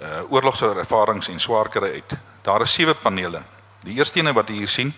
uh 0.00 0.22
oorlogservarings 0.30 1.28
en 1.28 1.40
swaar 1.40 1.68
kry 1.68 1.92
uit. 1.92 2.16
Daar 2.42 2.62
is 2.62 2.72
sewe 2.72 2.94
panele. 2.94 3.42
Die 3.82 3.94
eerste 3.98 4.20
een 4.20 4.32
wat 4.34 4.48
jy 4.48 4.62
hier 4.64 4.68
sien 4.68 4.94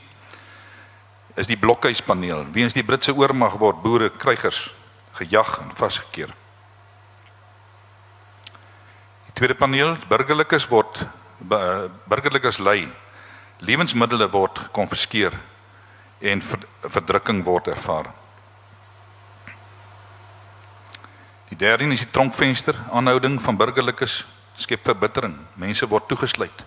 is 1.35 1.49
die 1.49 1.57
blokhuispaneel. 1.57 2.47
Weens 2.53 2.77
die 2.77 2.85
Britse 2.85 3.15
oormag 3.15 3.57
word 3.61 3.83
boere 3.83 4.11
krygers 4.11 4.71
gejag 5.17 5.59
en 5.61 5.71
vasgekeer. 5.77 6.33
Die 9.27 9.35
tweede 9.39 9.57
paneel, 9.57 9.97
burgerlikes 10.09 10.69
word 10.69 11.05
burgerlikes 11.43 12.61
lei. 12.63 12.87
Lewensmiddels 13.63 14.31
word 14.31 14.59
gekonfiskeer 14.69 15.35
en 16.23 16.43
verdrukking 16.83 17.43
word 17.45 17.73
ervaar. 17.73 18.13
Die 21.51 21.59
derde 21.59 21.85
is 21.93 22.01
die 22.01 22.11
tronkvenster, 22.11 22.77
aanhouding 22.91 23.41
van 23.43 23.57
burgerlikes 23.57 24.23
skep 24.57 24.85
verbittering. 24.85 25.37
Mense 25.61 25.89
word 25.89 26.07
toegesluit. 26.09 26.65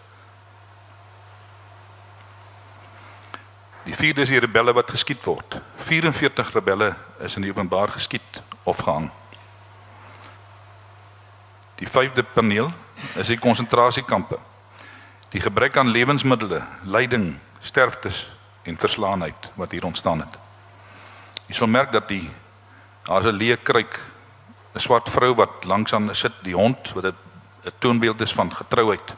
Die 3.85 3.93
vierde 3.93 4.23
is 4.25 4.31
die 4.33 4.41
rebelle 4.41 4.73
wat 4.73 4.89
geskiet 4.89 5.21
word. 5.27 5.59
44 5.85 6.53
rebelle 6.55 6.95
is 7.21 7.35
in 7.37 7.45
die 7.45 7.51
openbaar 7.53 7.91
geskiet 7.93 8.41
of 8.63 8.81
gehang. 8.81 9.11
Die 11.77 11.87
vyfde 11.87 12.23
paneel 12.23 12.71
is 13.19 13.29
die 13.29 13.37
konsentrasiekampe. 13.37 14.39
Die 15.29 15.41
gebrek 15.43 15.77
aan 15.77 15.91
lewensmiddels, 15.93 16.63
lyding, 16.83 17.35
sterftes 17.61 18.23
en 18.65 18.79
verslaanheid 18.81 19.51
wat 19.59 19.71
hier 19.75 19.85
ontstaan 19.85 20.23
het. 20.23 20.39
Jy 21.45 21.59
sal 21.59 21.69
merk 21.69 21.91
dat 21.93 22.07
die 22.09 22.25
daar's 23.05 23.25
'n 23.25 23.37
leë 23.37 23.61
kruik, 23.61 23.99
'n 24.73 24.79
swart 24.79 25.09
vrou 25.09 25.35
wat 25.35 25.63
langs 25.65 25.93
aan 25.93 26.15
sit, 26.15 26.33
die 26.41 26.55
hond 26.55 26.93
wat 26.93 27.05
'n 27.05 27.71
toonbeeld 27.79 28.21
is 28.21 28.33
van 28.33 28.55
getrouheid 28.55 29.13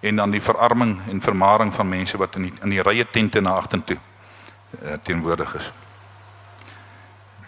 en 0.00 0.16
dan 0.16 0.30
die 0.30 0.42
verarming 0.42 1.00
en 1.08 1.20
vermaring 1.20 1.74
van 1.74 1.88
mense 1.88 2.16
wat 2.16 2.36
in 2.36 2.42
die, 2.42 2.52
in 2.62 2.70
die 2.70 2.82
rye 2.82 3.06
tente 3.10 3.40
na 3.40 3.56
agtertoe 3.56 3.96
uh, 3.96 4.92
teenwoordig 5.02 5.54
is. 5.54 5.70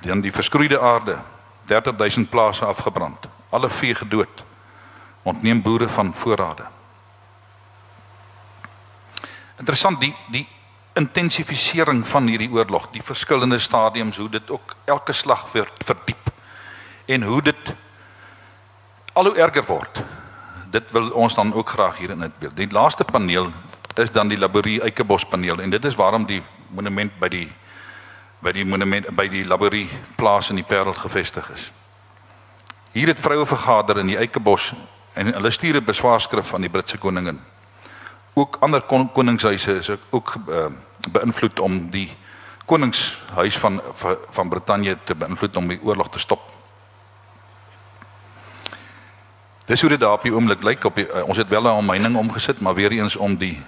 Dan 0.01 0.21
die 0.21 0.33
verskroeide 0.33 0.81
aarde, 0.81 1.19
30000 1.65 2.31
plase 2.31 2.65
afgebrand, 2.65 3.29
alle 3.51 3.71
vee 3.71 3.95
gedood. 3.95 4.45
Ontneem 5.23 5.63
boere 5.63 5.89
van 5.89 6.15
voorrade. 6.15 6.65
Interessant 9.59 10.01
die 10.01 10.15
die 10.31 10.47
intensifisering 10.99 12.07
van 12.09 12.27
hierdie 12.27 12.51
oorlog, 12.51 12.89
die 12.91 13.03
verskillende 13.03 13.59
stadiums 13.59 14.17
hoe 14.17 14.29
dit 14.29 14.51
ook 14.51 14.75
elke 14.85 15.13
slag 15.13 15.47
weer 15.53 15.69
verdiep 15.85 16.31
en 17.07 17.23
hoe 17.23 17.43
dit 17.43 17.75
al 19.13 19.31
hoe 19.31 19.37
erger 19.39 19.65
word 19.67 20.03
dit 20.71 20.93
wil 20.93 21.11
ons 21.11 21.35
dan 21.35 21.55
ook 21.55 21.69
graag 21.69 21.99
hier 21.99 22.11
in 22.11 22.21
dit 22.21 22.39
beeld. 22.39 22.57
Die 22.57 22.71
laaste 22.71 23.05
paneel 23.05 23.51
is 23.95 24.13
dan 24.13 24.29
die 24.29 24.39
Laborie 24.39 24.81
Eikebos 24.83 25.25
paneel 25.25 25.61
en 25.61 25.71
dit 25.71 25.85
is 25.85 25.95
waarom 25.95 26.27
die 26.27 26.43
monument 26.69 27.13
by 27.19 27.29
die 27.29 27.49
by 28.39 28.53
die 28.55 28.65
monument 28.65 29.09
by 29.17 29.27
die 29.29 29.45
Laborie 29.45 29.89
plaas 30.17 30.51
in 30.51 30.61
die 30.61 30.67
Parel 30.67 30.95
gevestig 30.95 31.51
is. 31.51 31.71
Hier 32.93 33.11
het 33.11 33.19
vroue 33.19 33.47
vergader 33.47 33.99
in 33.99 34.13
die 34.13 34.19
Eikebos 34.19 34.73
en 35.15 35.33
hulle 35.35 35.51
stuur 35.51 35.81
'n 35.81 35.85
beswaarskrif 35.85 36.55
aan 36.55 36.61
die 36.61 36.71
Britse 36.71 36.99
koningin. 36.99 37.41
Ook 38.35 38.57
ander 38.61 38.81
kon, 38.81 39.13
koningshuise 39.13 39.73
is 39.73 39.91
ook 40.11 40.35
uh, 40.49 40.67
beïnvloed 41.11 41.61
om 41.61 41.91
die 41.91 42.17
koningshuis 42.67 43.59
van 43.59 43.81
van, 43.93 44.17
van 44.31 44.49
Brittanje 44.49 44.99
te 45.05 45.15
beïnvloed 45.15 45.57
om 45.57 45.69
die 45.69 45.81
oorlog 45.83 46.11
te 46.11 46.19
stop. 46.19 46.58
Dis 49.69 49.81
hoe 49.81 49.91
dit 49.91 50.01
daar 50.01 50.13
op 50.17 50.23
die 50.25 50.33
oomblik 50.33 50.63
lyk 50.65 50.85
op 50.89 50.95
die, 50.97 51.05
uh, 51.13 51.27
ons 51.29 51.37
het 51.37 51.49
wel 51.49 51.63
'n 51.63 51.83
omheining 51.85 52.17
omgesit, 52.17 52.61
maar 52.61 52.75
weer 52.75 52.93
eens 52.93 53.17
om 53.17 53.37
die 53.37 53.65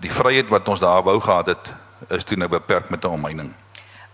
die 0.00 0.12
vryheid 0.12 0.48
wat 0.48 0.68
ons 0.68 0.80
daar 0.80 1.02
wou 1.02 1.20
gehad 1.20 1.46
het, 1.46 1.72
is 2.08 2.24
toe 2.24 2.36
nou 2.36 2.48
beperk 2.48 2.88
met 2.88 3.04
'n 3.04 3.06
omheining. 3.06 3.52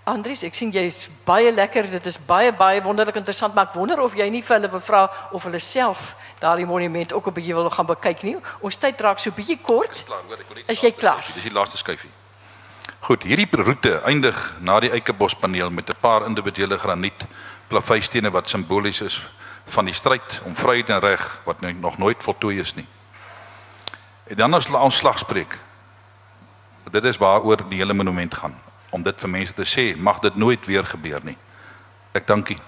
Andries, 0.05 0.43
ek 0.43 0.55
sien 0.55 0.71
jy's 0.71 1.09
baie 1.25 1.53
lekker. 1.53 1.91
Dit 1.91 2.07
is 2.07 2.19
baie 2.27 2.53
baie 2.53 2.83
wonderlik 2.83 3.15
interessant, 3.15 3.55
maar 3.55 3.67
ek 3.67 3.73
wonder 3.73 4.01
of 4.01 4.15
jy 4.15 4.29
nie 4.29 4.43
vir 4.43 4.57
hulle 4.57 4.71
wil 4.71 4.81
vra 4.81 5.11
of 5.31 5.45
hulle 5.45 5.59
self 5.59 6.17
daardie 6.39 6.67
monument 6.67 7.13
ook 7.13 7.27
'n 7.27 7.33
bietjie 7.33 7.55
wil 7.55 7.71
gaan 7.71 7.87
bekyk 7.87 8.23
nie. 8.23 8.37
Ons 8.61 8.77
tyd 8.77 9.01
raak 9.01 9.19
so 9.19 9.31
bietjie 9.31 9.59
kort. 9.63 10.05
Klaar, 10.07 10.23
hoor, 10.27 10.39
Is 10.67 10.81
jy 10.81 10.93
klaar? 10.93 11.25
Dis 11.35 11.43
die 11.43 11.53
laaste 11.53 11.77
skyfie. 11.77 12.11
Goed, 12.99 13.23
hierdie 13.23 13.49
roete 13.51 14.03
eindig 14.05 14.57
na 14.61 14.81
die 14.81 14.91
Eikebospaneel 14.91 15.71
met 15.71 15.89
'n 15.89 15.97
paar 16.01 16.27
individuele 16.27 16.79
graniet 16.79 17.25
plaveistene 17.69 18.31
wat 18.31 18.49
simbolies 18.49 19.01
is 19.01 19.31
van 19.67 19.85
die 19.85 19.95
stryd 19.95 20.41
om 20.45 20.57
vryheid 20.57 20.91
en 20.91 21.01
reg 21.01 21.41
wat 21.45 21.61
nog 21.61 21.99
nooit 21.99 22.23
voltooi 22.23 22.59
is 22.61 22.75
nie. 22.75 22.87
En 24.27 24.37
dan 24.37 24.55
ons 24.55 24.71
ons 24.71 24.97
slagspreek. 24.97 25.59
Dit 26.91 27.05
is 27.05 27.17
waaroor 27.17 27.69
die 27.69 27.79
hele 27.79 27.95
monument 27.95 28.35
gaan 28.35 28.55
om 28.91 29.03
dit 29.03 29.21
vir 29.21 29.31
mense 29.31 29.55
te 29.55 29.65
sê, 29.65 29.97
mag 29.97 30.19
dit 30.19 30.35
nooit 30.35 30.67
weer 30.67 30.87
gebeur 30.87 31.21
nie. 31.23 31.37
Ek 32.13 32.27
dankie. 32.27 32.59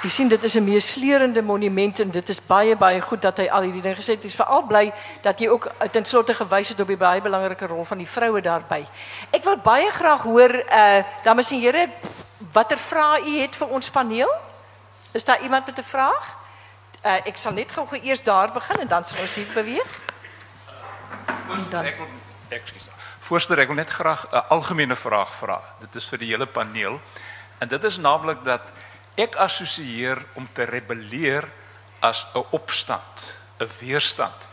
Jy 0.00 0.08
sien 0.08 0.28
dit 0.28 0.42
is 0.42 0.54
'n 0.56 0.64
meesleurende 0.64 1.42
monument 1.42 2.00
en 2.00 2.10
dit 2.10 2.28
is 2.28 2.46
baie 2.46 2.76
baie 2.76 3.00
goed 3.00 3.22
dat 3.22 3.36
hy 3.36 3.48
al 3.48 3.62
hierdie 3.62 3.82
dinge 3.82 3.96
gesê 3.96 4.16
het. 4.16 4.24
Ek 4.24 4.24
is 4.24 4.34
veral 4.34 4.62
bly 4.62 4.92
dat 5.22 5.38
jy 5.40 5.48
ook 5.48 5.70
ten 5.90 6.04
slotte 6.04 6.34
gewys 6.34 6.68
het 6.68 6.80
op 6.80 6.86
die 6.86 6.96
baie 6.96 7.20
belangrike 7.20 7.66
rol 7.66 7.84
van 7.84 7.98
die 7.98 8.08
vroue 8.08 8.40
daarbey. 8.40 8.88
Ek 9.30 9.44
wil 9.44 9.56
baie 9.56 9.90
graag 9.90 10.22
hoor 10.22 10.54
uh 10.54 11.04
dames 11.24 11.50
en 11.50 11.60
here 11.60 11.90
watter 12.52 12.78
vrae 12.78 13.20
u 13.26 13.38
het 13.40 13.56
vir 13.56 13.68
ons 13.68 13.90
paneel? 13.90 14.30
Is 15.12 15.24
daar 15.24 15.40
iemand 15.42 15.66
met 15.66 15.78
'n 15.78 15.82
vraag? 15.82 16.36
Uh 17.04 17.20
ek 17.26 17.36
sal 17.36 17.52
net 17.52 17.72
gou 17.72 17.86
eers 18.02 18.22
daar 18.22 18.52
begin 18.52 18.80
en 18.80 18.88
dan 18.88 19.04
sal 19.04 19.20
ons 19.20 19.34
hier 19.34 19.52
beweeg. 19.54 20.00
En 21.26 21.66
dan 21.70 21.84
Ek 21.84 21.96
wil 21.96 22.06
ekskuus. 22.48 22.90
Voorsteur, 23.18 23.58
ek 23.58 23.66
wil 23.66 23.76
net 23.76 23.90
graag 23.90 24.26
'n 24.32 24.48
algemene 24.48 24.96
vraag 24.96 25.34
vra. 25.34 25.60
Dit 25.80 25.94
is 25.94 26.08
vir 26.08 26.18
die 26.18 26.28
hele 26.28 26.46
paneel. 26.46 27.00
En 27.58 27.68
dit 27.68 27.84
is 27.84 27.96
naamlik 27.96 28.44
dat 28.44 28.60
ek 29.16 29.36
assosieer 29.36 30.22
om 30.34 30.48
te 30.52 30.64
rebelleer 30.64 31.48
as 32.00 32.26
'n 32.34 32.44
opstand, 32.50 33.34
'n 33.58 33.68
weerstand 33.80 34.48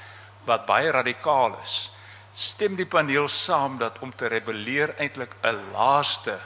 wat 0.45 0.65
baie 0.65 0.91
radikaal 0.91 1.59
is. 1.63 1.91
Stem 2.33 2.75
die 2.75 2.85
paneel 2.85 3.27
saam 3.27 3.77
dat 3.77 3.99
om 3.99 4.15
te 4.15 4.27
rebelleer 4.27 4.95
eintlik 4.97 5.35
'n 5.41 5.71
laaste 5.73 6.39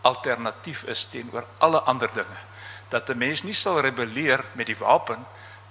alternatief 0.00 0.82
is 0.82 1.04
teenoor 1.06 1.44
alle 1.58 1.80
ander 1.80 2.10
dinge. 2.12 2.38
Dat 2.88 3.08
'n 3.08 3.18
mens 3.18 3.42
nie 3.42 3.54
sal 3.54 3.80
rebelleer 3.80 4.44
met 4.52 4.66
die 4.66 4.76
wapen 4.76 5.26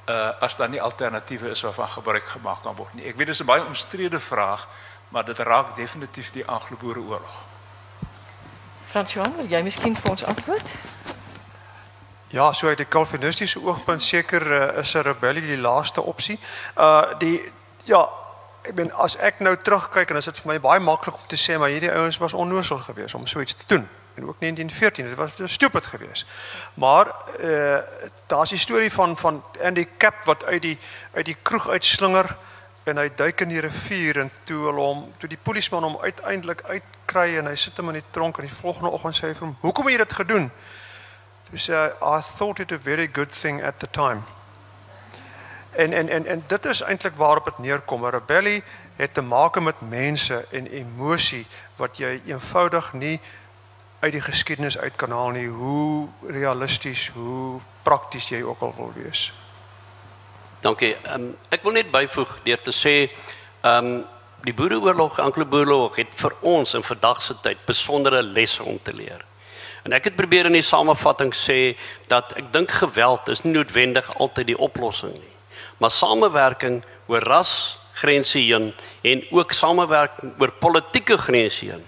uh 0.07 0.31
as 0.39 0.55
daar 0.55 0.69
nie 0.69 0.81
alternatiewe 0.81 1.49
is 1.49 1.61
waarvan 1.61 1.87
gebruik 1.87 2.25
gemaak 2.25 2.61
kan 2.61 2.75
word 2.75 2.93
nie. 2.93 3.05
Ek 3.05 3.17
weet 3.17 3.27
dis 3.27 3.41
'n 3.41 3.45
baie 3.45 3.65
omstrede 3.65 4.19
vraag, 4.19 4.67
maar 5.09 5.25
dit 5.25 5.39
raak 5.39 5.75
definitief 5.75 6.31
die 6.31 6.45
Anglo-Boere 6.45 6.99
oorlog. 6.99 7.45
Fransjoan, 8.85 9.35
wil 9.35 9.45
jy 9.45 9.61
miskien 9.61 9.95
vir 9.95 10.09
ons 10.09 10.23
antwoord? 10.23 10.67
Ja, 12.29 12.53
so 12.53 12.67
uit 12.67 12.77
die 12.77 12.85
kalvinistiese 12.85 13.61
oogpunt 13.63 14.03
seker 14.03 14.43
uh, 14.51 14.77
is 14.77 14.93
'n 14.93 15.01
rebellie 15.01 15.41
die 15.41 15.57
laaste 15.57 16.01
opsie. 16.01 16.39
Uh 16.77 17.19
die 17.19 17.51
ja, 17.83 18.09
ek 18.61 18.75
ben 18.75 18.91
as 18.93 19.15
ek 19.17 19.39
nou 19.39 19.57
terugkyk 19.57 20.09
en 20.09 20.19
dit 20.19 20.27
is 20.27 20.41
vir 20.41 20.51
my 20.51 20.59
baie 20.59 20.79
maklik 20.79 21.15
om 21.15 21.27
te 21.27 21.37
sê 21.39 21.57
maar 21.57 21.69
hierdie 21.69 21.91
ouens 21.91 22.17
was 22.17 22.33
onnoosel 22.33 22.79
geweest 22.79 23.15
om 23.15 23.27
so 23.27 23.39
iets 23.39 23.53
te 23.53 23.63
doen. 23.67 23.87
En 24.15 24.27
ook 24.27 24.39
1914, 24.39 25.05
dit 25.05 25.15
was 25.15 25.31
stupid 25.53 25.85
geweest. 25.85 26.25
Maar 26.73 27.07
uh 27.39 27.79
daar's 28.27 28.49
die 28.49 28.59
storie 28.59 28.91
van 28.91 29.17
van 29.17 29.43
Andy 29.63 29.87
Cap 29.97 30.25
wat 30.25 30.45
uit 30.45 30.61
die 30.61 30.77
uit 31.13 31.25
die 31.25 31.37
kroeg 31.41 31.69
uitslinger 31.69 32.35
en 32.83 32.97
hy 32.97 33.11
duik 33.15 33.41
in 33.41 33.49
die 33.49 33.59
rivier 33.59 34.19
en 34.19 34.31
toe 34.43 34.65
hulle 34.65 34.81
hom 34.81 35.13
toe 35.17 35.29
die 35.29 35.39
polisieman 35.43 35.83
hom 35.83 35.97
uiteindelik 36.01 36.61
uitkry 36.63 37.37
en 37.37 37.45
hy 37.45 37.55
sit 37.55 37.77
hom 37.77 37.87
in 37.87 38.01
die 38.01 38.09
tronk 38.11 38.37
en 38.37 38.47
die 38.47 38.59
volgende 38.61 38.89
oggend 38.89 39.15
sê 39.15 39.27
hy 39.27 39.33
vir 39.33 39.47
hom: 39.47 39.55
"Hoekom 39.61 39.85
het 39.85 39.91
jy 39.91 39.97
dit 39.97 40.13
gedoen?" 40.13 40.51
Toe 41.49 41.59
sê 41.59 41.73
hy, 41.73 41.87
I 42.01 42.21
thought 42.21 42.59
it 42.59 42.71
a 42.71 42.77
very 42.77 43.07
good 43.07 43.31
thing 43.31 43.61
at 43.63 43.79
the 43.79 43.87
time. 43.91 44.23
En 45.77 45.93
en 45.93 46.09
en 46.09 46.25
en 46.25 46.43
dit 46.47 46.65
is 46.65 46.81
eintlik 46.81 47.15
waarop 47.15 47.45
dit 47.45 47.57
neerkom. 47.57 48.05
'n 48.05 48.09
Rebellie 48.09 48.63
het 48.95 49.13
te 49.13 49.21
maak 49.21 49.59
met 49.59 49.81
mense 49.81 50.45
en 50.51 50.67
emosie 50.67 51.45
wat 51.75 51.97
jy 51.97 52.21
eenvoudig 52.25 52.93
nie 52.93 53.19
uit 53.99 54.11
die 54.11 54.21
geskiedenis 54.21 54.77
uit 54.77 54.95
kan 54.95 55.11
haal 55.11 55.29
nie, 55.29 55.47
hoe 55.47 56.07
realisties, 56.21 57.09
hoe 57.13 57.59
prakties 57.83 58.29
jy 58.29 58.41
ook 58.41 58.61
al 58.61 58.73
wil 58.77 58.91
wees. 58.95 59.33
Dankie. 60.59 60.95
Um, 61.13 61.37
ek 61.49 61.63
wil 61.63 61.71
net 61.77 61.91
byvoeg 61.91 62.39
deur 62.43 62.61
te 62.61 62.73
sê 62.73 62.95
ehm 63.61 63.85
um, 63.85 64.05
die 64.45 64.53
Boereoorlog, 64.53 65.19
Anglo-Boereoorlog 65.19 65.95
het 65.97 66.11
vir 66.15 66.33
ons 66.41 66.73
in 66.73 66.83
vandag 66.83 67.21
se 67.21 67.33
tyd 67.41 67.65
besondere 67.65 68.21
lesse 68.23 68.63
om 68.63 68.77
te 68.81 68.93
leer. 68.93 69.25
En 69.87 69.95
ek 69.95 70.09
het 70.09 70.17
probeer 70.19 70.49
in 70.49 70.57
die 70.57 70.65
samevatting 70.67 71.31
sê 71.31 71.77
dat 72.11 72.33
ek 72.35 72.49
dink 72.51 72.73
geweld 72.75 73.29
is 73.31 73.45
nie 73.45 73.53
noodwendig 73.55 74.09
altyd 74.19 74.49
die 74.49 74.57
oplossing 74.59 75.13
nie. 75.15 75.35
Maar 75.79 75.93
samewerking 75.95 76.81
oor 77.07 77.23
rasgrense 77.23 78.41
heen 78.41 78.73
en 79.07 79.23
ook 79.31 79.55
samewerking 79.55 80.33
oor 80.43 80.51
politieke 80.59 81.15
grense 81.21 81.69
heen, 81.69 81.85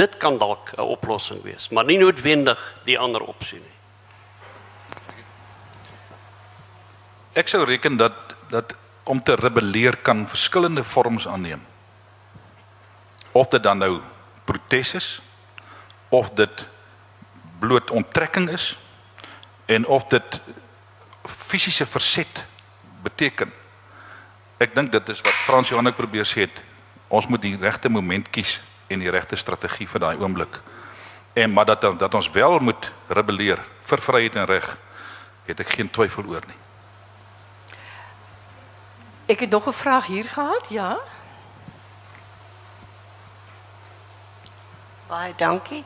dit 0.00 0.16
kan 0.16 0.38
dalk 0.40 0.72
'n 0.78 0.80
oplossing 0.80 1.42
wees, 1.44 1.68
maar 1.68 1.84
nie 1.84 1.98
noodwendig 1.98 2.56
die 2.88 2.98
ander 2.98 3.20
opsie 3.20 3.60
nie. 3.60 3.76
Ek 7.34 7.48
sou 7.48 7.64
reken 7.64 7.96
dat 7.96 8.12
dat 8.48 8.74
om 9.04 9.22
te 9.22 9.34
rebelleer 9.34 9.96
kan 9.96 10.28
verskillende 10.28 10.84
vorms 10.84 11.28
aanneem. 11.28 11.60
Of 13.32 13.48
dit 13.48 13.62
dan 13.62 13.78
nou 13.78 14.00
protes 14.44 14.94
is 14.94 15.20
of 16.08 16.30
dit 16.30 16.68
bloot 17.62 17.90
onttrekking 17.90 18.50
is 18.50 18.72
en 19.70 19.86
of 19.86 20.04
dit 20.10 20.40
fisiese 21.22 21.86
verset 21.86 22.44
beteken. 23.02 23.52
Ek 24.58 24.74
dink 24.74 24.90
dit 24.92 25.08
is 25.14 25.22
wat 25.22 25.42
Frans 25.46 25.70
Johannes 25.70 25.94
probeer 25.94 26.26
sê 26.26 26.46
het. 26.46 26.62
Ons 27.12 27.28
moet 27.30 27.42
die 27.42 27.56
regte 27.60 27.90
moment 27.92 28.26
kies 28.34 28.56
en 28.90 29.02
die 29.02 29.10
regte 29.10 29.38
strategie 29.38 29.86
vir 29.88 30.02
daai 30.02 30.16
oomblik. 30.18 30.58
En 31.38 31.52
maar 31.54 31.68
dat 31.70 31.86
dat 31.98 32.14
ons 32.14 32.30
wel 32.34 32.58
moet 32.58 32.90
rebelleer 33.08 33.62
vir 33.88 34.02
vryheid 34.02 34.36
en 34.36 34.48
reg, 34.50 34.66
het 35.46 35.60
ek 35.62 35.74
geen 35.78 35.90
twyfel 35.90 36.26
oor 36.28 36.44
nie. 36.46 36.58
Ek 39.32 39.46
het 39.46 39.50
nog 39.50 39.66
'n 39.66 39.72
vraag 39.72 40.06
hier 40.06 40.24
gehad, 40.24 40.66
ja. 40.68 40.98
Baie 45.06 45.32
dankie. 45.36 45.84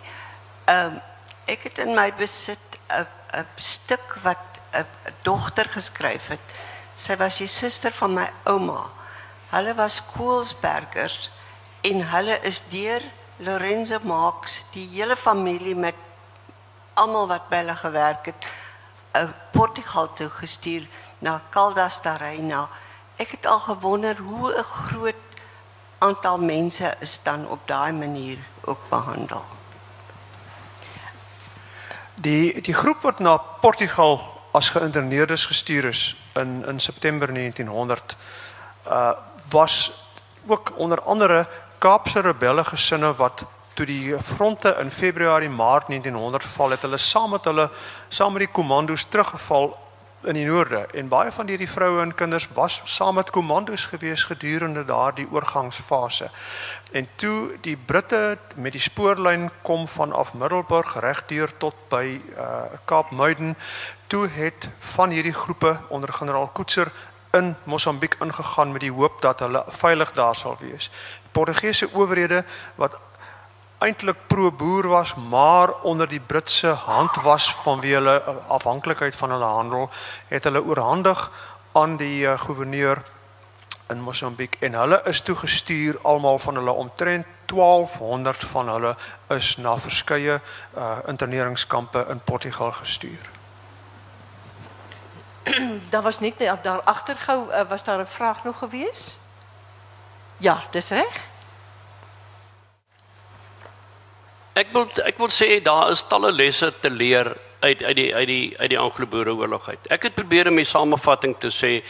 Ehm 0.64 0.94
um, 0.94 1.00
ek 1.46 1.62
het 1.62 1.78
in 1.78 1.94
my 1.94 2.10
besit 2.18 2.78
'n 2.90 3.06
'n 3.36 3.46
stuk 3.56 4.16
wat 4.22 4.44
'n 4.72 4.86
dogter 5.22 5.68
geskryf 5.68 6.28
het. 6.28 6.44
Sy 6.94 7.16
was 7.16 7.38
die 7.38 7.48
suster 7.48 7.92
van 7.92 8.14
my 8.14 8.30
ouma. 8.44 8.90
Hulle 9.50 9.74
was 9.74 10.02
Koelsbergers 10.14 11.30
en 11.80 12.08
hulle 12.08 12.38
is 12.40 12.62
deur 12.68 13.02
Lorenzo 13.36 13.98
Marx, 14.02 14.64
die 14.72 14.88
hele 14.88 15.16
familie 15.16 15.74
met 15.74 15.94
almal 16.94 17.28
wat 17.28 17.48
by 17.48 17.56
hulle 17.56 17.76
gewerk 17.76 18.26
het, 18.26 18.46
'n 19.14 19.34
Portugal 19.52 20.12
toe 20.12 20.30
gestuur 20.30 20.86
na 21.18 21.42
Caldas 21.50 22.02
da 22.02 22.16
Rainha. 22.16 22.68
Ek 23.16 23.30
het 23.30 23.46
al 23.46 23.58
gewonder 23.58 24.16
hoe 24.16 24.52
'n 24.52 24.64
groot 24.64 25.22
aantal 25.98 26.38
mense 26.38 26.96
is 27.00 27.22
dan 27.22 27.48
op 27.48 27.60
daai 27.66 27.92
manier 27.92 28.38
ook 28.64 28.88
behandel. 28.88 29.55
Die 32.16 32.60
die 32.60 32.74
groep 32.74 33.02
wat 33.04 33.18
na 33.18 33.36
Portugal 33.36 34.20
as 34.56 34.70
geïnterneerdes 34.72 35.44
gestuur 35.46 35.84
is 35.84 36.16
in 36.34 36.64
in 36.66 36.80
September 36.80 37.32
1900 37.32 38.16
uh 38.88 39.12
was 39.50 39.92
ook 40.46 40.72
onder 40.76 41.02
andere 41.02 41.46
Kaapse 41.78 42.20
rebelle 42.20 42.64
gesinne 42.64 43.14
wat 43.14 43.44
toe 43.74 43.86
die 43.86 44.16
fronte 44.22 44.76
in 44.80 44.90
Februarie 44.90 45.48
Maart 45.48 45.86
1900 45.86 46.44
val 46.44 46.70
het 46.70 46.80
hulle 46.80 46.96
saam 46.96 47.30
met 47.30 47.44
hulle 47.44 47.70
saam 48.08 48.32
met 48.32 48.46
die 48.46 48.52
kommandos 48.52 49.04
teruggeval 49.04 49.76
in 50.24 50.34
die 50.34 50.46
noorde 50.46 50.86
en 50.92 51.08
baie 51.08 51.30
van 51.32 51.48
hierdie 51.48 51.70
vroue 51.70 52.00
en 52.02 52.14
kinders 52.14 52.48
was 52.54 52.80
saam 52.84 53.14
met 53.14 53.30
kommandos 53.30 53.84
gewees 53.84 54.24
gedurende 54.24 54.84
daardie 54.84 55.28
oorgangsfase. 55.30 56.30
En 56.92 57.08
toe 57.16 57.52
die 57.60 57.76
Britte 57.76 58.38
met 58.54 58.72
die 58.72 58.80
spoorlyn 58.80 59.50
kom 59.62 59.88
vanaf 59.88 60.34
Middelburg 60.34 60.96
regdeur 61.00 61.52
tot 61.58 61.74
by 61.88 62.20
uh 62.36 62.62
Kaapmuiden, 62.84 63.56
toe 64.06 64.28
het 64.28 64.68
van 64.78 65.10
hierdie 65.10 65.34
groepe 65.34 65.80
onder 65.88 66.12
generaal 66.12 66.48
Koetser 66.48 66.92
in 67.30 67.54
Mosambiek 67.64 68.16
ingegaan 68.20 68.72
met 68.72 68.80
die 68.80 68.92
hoop 68.92 69.20
dat 69.20 69.40
hulle 69.40 69.64
veilig 69.68 70.12
daar 70.12 70.34
sal 70.34 70.56
wees. 70.60 70.90
Portugese 71.32 71.88
owerhede 71.92 72.44
wat 72.74 72.96
eintlik 73.78 74.16
pro-boer 74.26 74.88
was, 74.88 75.14
maar 75.14 75.72
onder 75.82 76.08
die 76.08 76.20
Britse 76.20 76.68
hand 76.68 77.16
was 77.22 77.50
vanweë 77.64 77.98
hulle 77.98 78.14
uh, 78.22 78.36
afhanklikheid 78.48 79.16
van 79.16 79.30
hulle 79.30 79.44
handel, 79.44 79.90
het 80.28 80.44
hulle 80.44 80.64
oorhandig 80.64 81.30
aan 81.72 81.96
die 82.00 82.24
uh, 82.24 82.38
gouverneur 82.40 83.02
in 83.92 84.00
Mosambiek 84.00 84.56
en 84.60 84.74
hulle 84.74 85.00
is 85.04 85.20
toegestuur 85.20 85.98
almal 86.02 86.38
van 86.38 86.54
hulle 86.54 86.72
omtrent 86.72 87.26
1200 87.46 88.44
van 88.50 88.68
hulle 88.68 88.96
is 89.36 89.56
na 89.56 89.76
verskeie 89.78 90.40
uh, 90.40 90.96
interneringskampe 91.06 92.06
in 92.10 92.20
Portugal 92.20 92.72
gestuur. 92.72 93.30
daar 95.92 96.02
was 96.02 96.20
net 96.20 96.38
nee, 96.38 96.50
daar 96.62 96.80
agter 96.80 97.16
gou 97.16 97.52
uh, 97.52 97.68
was 97.68 97.84
daar 97.84 98.00
'n 98.00 98.06
vraag 98.06 98.44
nog 98.44 98.58
gewees? 98.58 99.18
Ja, 100.36 100.62
dis 100.70 100.88
reg. 100.88 101.35
Ek 104.56 104.70
wil 104.72 104.86
ek 105.04 105.18
wil 105.20 105.28
sê 105.28 105.58
daar 105.60 105.90
is 105.92 106.00
talle 106.08 106.30
lesse 106.32 106.70
te 106.80 106.88
leer 106.88 107.28
uit 107.60 107.82
uit 107.82 107.96
die 107.98 108.08
uit 108.14 108.28
die 108.30 108.44
uit 108.56 108.70
die 108.72 108.78
Anglo-Boereoorlog 108.80 109.68
uit. 109.68 109.88
Ek 109.92 110.06
het 110.08 110.14
probeer 110.16 110.48
om 110.48 110.58
'n 110.58 110.64
samevatting 110.64 111.34
te 111.38 111.50
sê. 111.52 111.84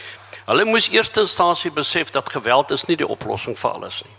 Hulle 0.47 0.65
moes 0.65 0.89
eers 0.91 1.11
instansie 1.15 1.71
besef 1.71 2.11
dat 2.11 2.29
geweld 2.29 2.71
is 2.71 2.85
nie 2.87 2.97
die 2.97 3.07
oplossing 3.07 3.55
vir 3.55 3.71
alles 3.71 4.03
nie. 4.03 4.15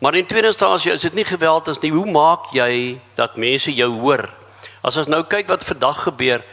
Maar 0.00 0.14
in 0.14 0.26
tweede 0.26 0.48
instansie 0.48 0.92
is 0.92 1.00
dit 1.00 1.14
nie 1.14 1.24
geweld 1.24 1.68
is 1.68 1.78
nie. 1.80 1.90
Hoe 1.90 2.10
maak 2.10 2.52
jy 2.52 3.00
dat 3.14 3.36
mense 3.36 3.72
jou 3.74 4.00
hoor? 4.00 4.28
As 4.82 4.96
ons 4.96 5.06
nou 5.06 5.22
kyk 5.22 5.48
wat 5.48 5.64
vandag 5.64 6.02
gebeur, 6.02 6.44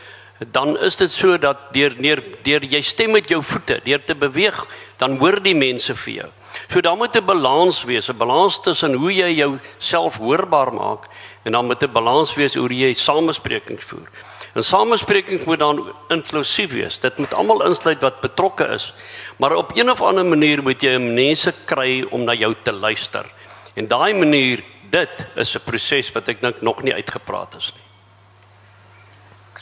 dan 0.51 0.78
is 0.78 0.95
dit 0.97 1.11
so 1.11 1.38
dat 1.38 1.74
deur 1.74 2.01
deur 2.01 2.24
deur 2.43 2.63
jy 2.63 2.82
stem 2.82 3.11
met 3.11 3.30
jou 3.30 3.43
voete, 3.43 3.82
deur 3.84 4.03
te 4.05 4.15
beweeg, 4.15 4.65
dan 4.97 5.17
hoor 5.17 5.43
die 5.43 5.55
mense 5.55 5.95
vir 5.95 6.13
jou. 6.13 6.30
So 6.72 6.82
dan 6.82 6.97
moet 6.97 7.16
'n 7.16 7.26
balans 7.26 7.84
wees, 7.84 8.10
'n 8.10 8.18
balans 8.18 8.62
tussen 8.62 8.93
hoe 8.93 9.14
jy 9.14 9.32
jouself 9.34 10.18
hoorbaar 10.18 10.74
maak 10.74 11.08
en 11.43 11.52
dan 11.52 11.66
moet 11.66 11.84
'n 11.84 11.91
balans 11.91 12.34
wees 12.36 12.56
hoe 12.56 12.74
jy 12.74 12.93
samesprekings 12.93 13.84
voer. 13.84 14.10
En 14.54 14.64
samesprekings 14.64 15.43
moet 15.45 15.60
dan 15.60 15.93
inklusief 16.08 16.72
wees. 16.72 17.00
Dit 17.00 17.18
moet 17.18 17.34
almal 17.34 17.66
insluit 17.66 18.02
wat 18.02 18.22
betrokke 18.22 18.66
is. 18.66 18.93
Maar 19.38 19.56
op 19.56 19.72
een 19.78 19.89
of 19.89 20.02
ander 20.02 20.26
manier 20.26 20.64
moet 20.64 20.82
jy 20.82 20.97
mense 20.97 21.54
kry 21.66 22.06
om 22.10 22.24
na 22.24 22.34
jou 22.34 22.56
te 22.64 22.72
luister. 22.72 23.26
En 23.74 23.88
daai 23.88 24.14
manier, 24.14 24.64
dit 24.89 25.28
is 25.36 25.56
'n 25.56 25.62
proses 25.66 26.12
wat 26.12 26.28
ek 26.28 26.41
dink 26.41 26.62
nog 26.62 26.84
nie 26.84 26.93
uitgepraat 26.93 27.56
is 27.56 27.74
nie. 27.76 27.89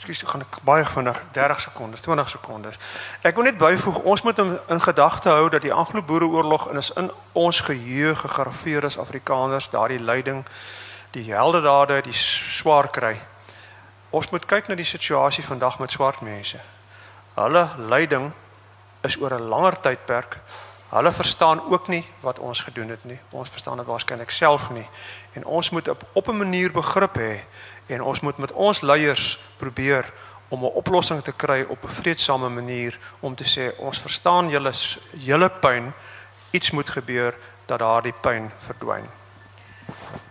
Ekskuus, 0.07 0.29
gaan 0.31 0.43
ek 0.45 0.61
baie 0.63 0.85
vinnig 0.87 1.17
30 1.35 1.61
sekondes, 1.61 2.01
20 2.01 2.29
sekondes. 2.31 2.75
Ek 3.27 3.35
wil 3.35 3.43
net 3.49 3.57
byvoeg, 3.59 3.97
ons 4.07 4.21
moet 4.23 4.37
in, 4.39 4.53
in 4.71 4.79
gedagte 4.79 5.33
hou 5.35 5.49
dat 5.51 5.65
die 5.65 5.73
Anglo-Boereoorlog 5.73 6.69
in 6.71 6.79
is 6.79 6.93
in 6.95 7.09
ons 7.35 7.59
geheue 7.67 8.13
gegraveer 8.15 8.87
as 8.87 8.95
Afrikaners, 8.97 9.67
daardie 9.73 9.99
lyding, 9.99 10.45
die 11.11 11.25
heldedade, 11.27 11.99
die 12.05 12.15
swaar 12.15 12.87
kry. 12.87 13.17
Ons 14.15 14.31
moet 14.31 14.47
kyk 14.47 14.71
na 14.71 14.79
die 14.79 14.87
situasie 14.87 15.43
vandag 15.43 15.75
met 15.83 15.91
swart 15.91 16.23
mense. 16.23 16.61
Hulle 17.35 17.67
lyding 17.91 18.31
is 19.03 19.19
oor 19.19 19.35
'n 19.35 19.49
langer 19.51 19.75
tydperk. 19.81 20.39
Hulle 20.89 21.11
verstaan 21.11 21.59
ook 21.67 21.87
nie 21.87 22.05
wat 22.23 22.39
ons 22.39 22.63
gedoen 22.63 22.89
het 22.89 23.03
nie. 23.03 23.19
Ons 23.29 23.49
verstaan 23.49 23.77
dit 23.77 23.85
waarskynlik 23.85 24.31
self 24.31 24.69
nie. 24.69 24.87
En 25.33 25.45
ons 25.45 25.69
moet 25.69 25.87
op, 25.87 26.03
op 26.13 26.27
'n 26.27 26.37
manier 26.37 26.71
begrip 26.71 27.17
hê 27.17 27.43
en 27.87 28.01
ons 28.01 28.19
moet 28.19 28.37
met 28.37 28.51
ons 28.51 28.81
leiers 28.81 29.39
probeer 29.57 30.05
om 30.47 30.63
'n 30.63 30.73
oplossing 30.73 31.23
te 31.23 31.31
kry 31.31 31.65
op 31.69 31.83
'n 31.83 31.87
vredesame 31.87 32.49
manier 32.49 32.99
om 33.19 33.35
te 33.35 33.43
sê 33.43 33.79
ons 33.79 33.99
verstaan 33.99 34.49
julle 34.49 34.73
julle 35.11 35.49
pyn 35.49 35.93
iets 36.51 36.71
moet 36.71 36.89
gebeur 36.89 37.35
dat 37.65 37.79
daardie 37.79 38.13
pyn 38.21 38.51
verdwyn. 38.57 39.09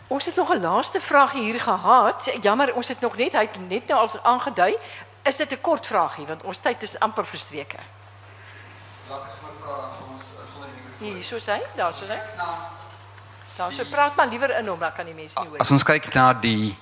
Ons 0.07 0.27
het 0.27 0.37
nog 0.37 0.51
'n 0.51 0.61
laaste 0.61 1.01
vraag 1.01 1.33
hier 1.33 1.61
gehad. 1.61 2.39
Jammer, 2.43 2.75
ons 2.75 2.89
het 2.89 3.01
nog 3.01 3.17
net 3.17 3.33
hy 3.33 3.41
het 3.41 3.69
net 3.69 3.87
nou 3.87 4.01
al 4.01 4.21
aangedui. 4.23 4.77
Is 5.23 5.37
dit 5.37 5.53
'n 5.53 5.61
kort 5.61 5.87
vraagie 5.87 6.27
want 6.27 6.43
ons 6.43 6.59
tyd 6.59 6.83
is 6.83 6.99
amper 6.99 7.27
verstreke. 7.27 7.79
Laat 9.09 9.23
ek 9.23 9.31
sommer 9.41 9.57
praat 9.61 9.81
dan 9.81 9.91
vir 9.99 10.07
ons 10.13 10.23
sonder 10.53 10.69
die 10.99 11.13
Hier, 11.13 11.25
so 11.25 11.37
sê, 11.37 11.61
daar 11.77 11.93
sê. 11.93 12.19
Daar 13.57 13.73
so 13.73 13.85
praat 13.85 14.17
maar 14.17 14.27
liewer 14.27 14.59
in 14.59 14.67
hom 14.67 14.79
dan 14.79 14.93
kan 14.93 15.05
die 15.05 15.15
mense 15.15 15.41
nie 15.41 15.49
hoor. 15.49 15.59
As 15.59 15.71
ons 15.71 15.83
kyk 15.83 16.15
na 16.15 16.33
die 16.33 16.79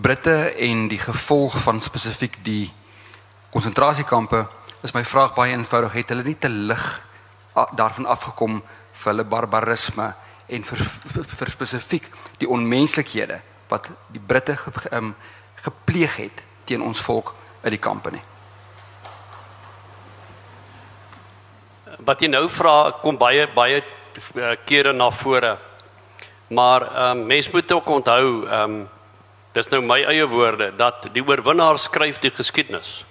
Britte 0.00 0.54
en 0.56 0.86
die 0.88 0.98
gevolg 0.98 1.58
van 1.66 1.80
spesifiek 1.84 2.38
die 2.44 2.70
konsentrasiekampe, 3.52 4.46
is 4.80 4.94
my 4.96 5.02
vraag 5.04 5.34
baie 5.36 5.52
eenvoudig, 5.52 5.92
het 5.92 6.14
hulle 6.14 6.24
nie 6.24 6.38
te 6.40 6.48
lig 6.48 6.84
daarvan 7.76 8.08
afgekom 8.08 8.62
vir 9.02 9.10
hulle 9.10 9.26
barbarisme 9.28 10.06
en 10.48 10.64
vir 10.64 10.80
vir, 11.36 11.50
spesifiek 11.52 12.08
die 12.40 12.48
onmenslikhede 12.48 13.42
wat 13.68 13.90
die 14.14 14.20
Britte 14.20 14.56
ge, 14.56 14.72
um, 14.96 15.12
gepleeg 15.60 16.16
het 16.16 16.40
teen 16.64 16.82
ons 16.82 17.04
volk 17.04 17.34
uit 17.62 17.74
die 17.74 17.82
kampe 17.82 18.14
nie. 18.16 18.22
Wat 22.00 22.24
jy 22.24 22.32
nou 22.32 22.46
vra 22.48 22.74
kom 23.04 23.20
baie 23.20 23.44
baie 23.52 23.84
uh, 23.84 24.56
kere 24.64 24.96
na 24.96 25.10
vore. 25.12 25.52
Maar 26.48 26.88
ehm 26.88 27.20
um, 27.20 27.26
mens 27.26 27.52
moet 27.52 27.72
ook 27.72 27.94
onthou 28.00 28.48
ehm 28.48 28.80
um, 28.80 28.82
dis 29.52 29.68
nou 29.72 29.82
my 29.84 30.00
eie 30.08 30.26
woorde 30.28 30.70
dat 30.76 31.08
die 31.12 31.24
oorwinnaar 31.24 31.78
skryf 31.78 32.20
die 32.22 32.32
geskiedenis. 32.32 33.02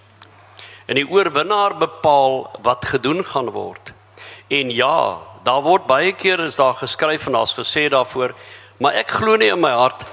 En 0.89 0.97
die 0.97 1.07
oorwinnaar 1.07 1.77
bepaal 1.77 2.49
wat 2.65 2.85
gedoen 2.85 3.23
gaan 3.25 3.51
word. 3.53 3.93
En 4.49 4.71
ja, 4.73 5.19
daar 5.43 5.61
word 5.61 5.85
baie 5.87 6.11
keer 6.11 6.39
is 6.39 6.57
daar 6.59 6.75
geskryf 6.79 7.27
en 7.27 7.37
daar's 7.37 7.53
gesê 7.57 7.87
daarvoor, 7.89 8.33
maar 8.81 8.97
ek 8.99 9.13
glo 9.21 9.37
nie 9.37 9.51
in 9.53 9.61
my 9.61 9.71
hart 9.71 10.03